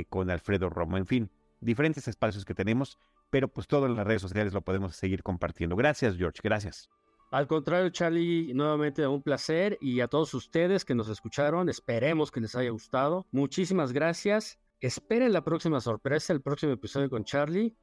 con 0.09 0.29
Alfredo 0.29 0.69
Romo. 0.71 0.97
En 0.97 1.07
fin, 1.07 1.31
diferentes 1.61 2.09
espacios 2.09 2.45
que 2.45 2.55
tenemos, 2.55 2.99
pero 3.31 3.49
pues 3.49 3.67
todo 3.67 3.87
en 3.87 3.95
las 3.95 4.07
redes 4.07 4.23
sociales 4.23 4.53
lo 4.53 4.63
podemos 4.63 4.97
seguir 4.97 5.23
compartiendo. 5.23 5.77
Gracias, 5.77 6.17
George, 6.17 6.41
gracias. 6.43 6.89
Al 7.31 7.47
contrario, 7.47 7.91
Charlie, 7.91 8.55
nuevamente 8.55 9.07
un 9.07 9.23
placer 9.23 9.77
y 9.83 10.01
a 10.01 10.09
todos 10.09 10.33
ustedes 10.33 10.85
que 10.85 10.95
nos 10.95 11.09
escucharon, 11.09 11.69
esperemos 11.69 12.31
que 12.31 12.41
les 12.41 12.55
haya 12.55 12.71
gustado. 12.71 13.27
Muchísimas 13.33 13.93
gracias. 13.93 14.59
Esperen 14.81 15.33
la 15.33 15.45
próxima 15.45 15.81
sorpresa, 15.81 16.33
el 16.33 16.41
próximo 16.41 16.73
episodio 16.73 17.11
con 17.11 17.25
Charlie 17.25 17.77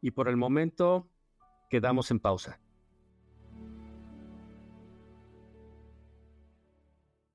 y 0.00 0.12
por 0.12 0.28
el 0.28 0.36
momento 0.36 1.10
quedamos 1.68 2.10
en 2.10 2.20
pausa. 2.20 2.58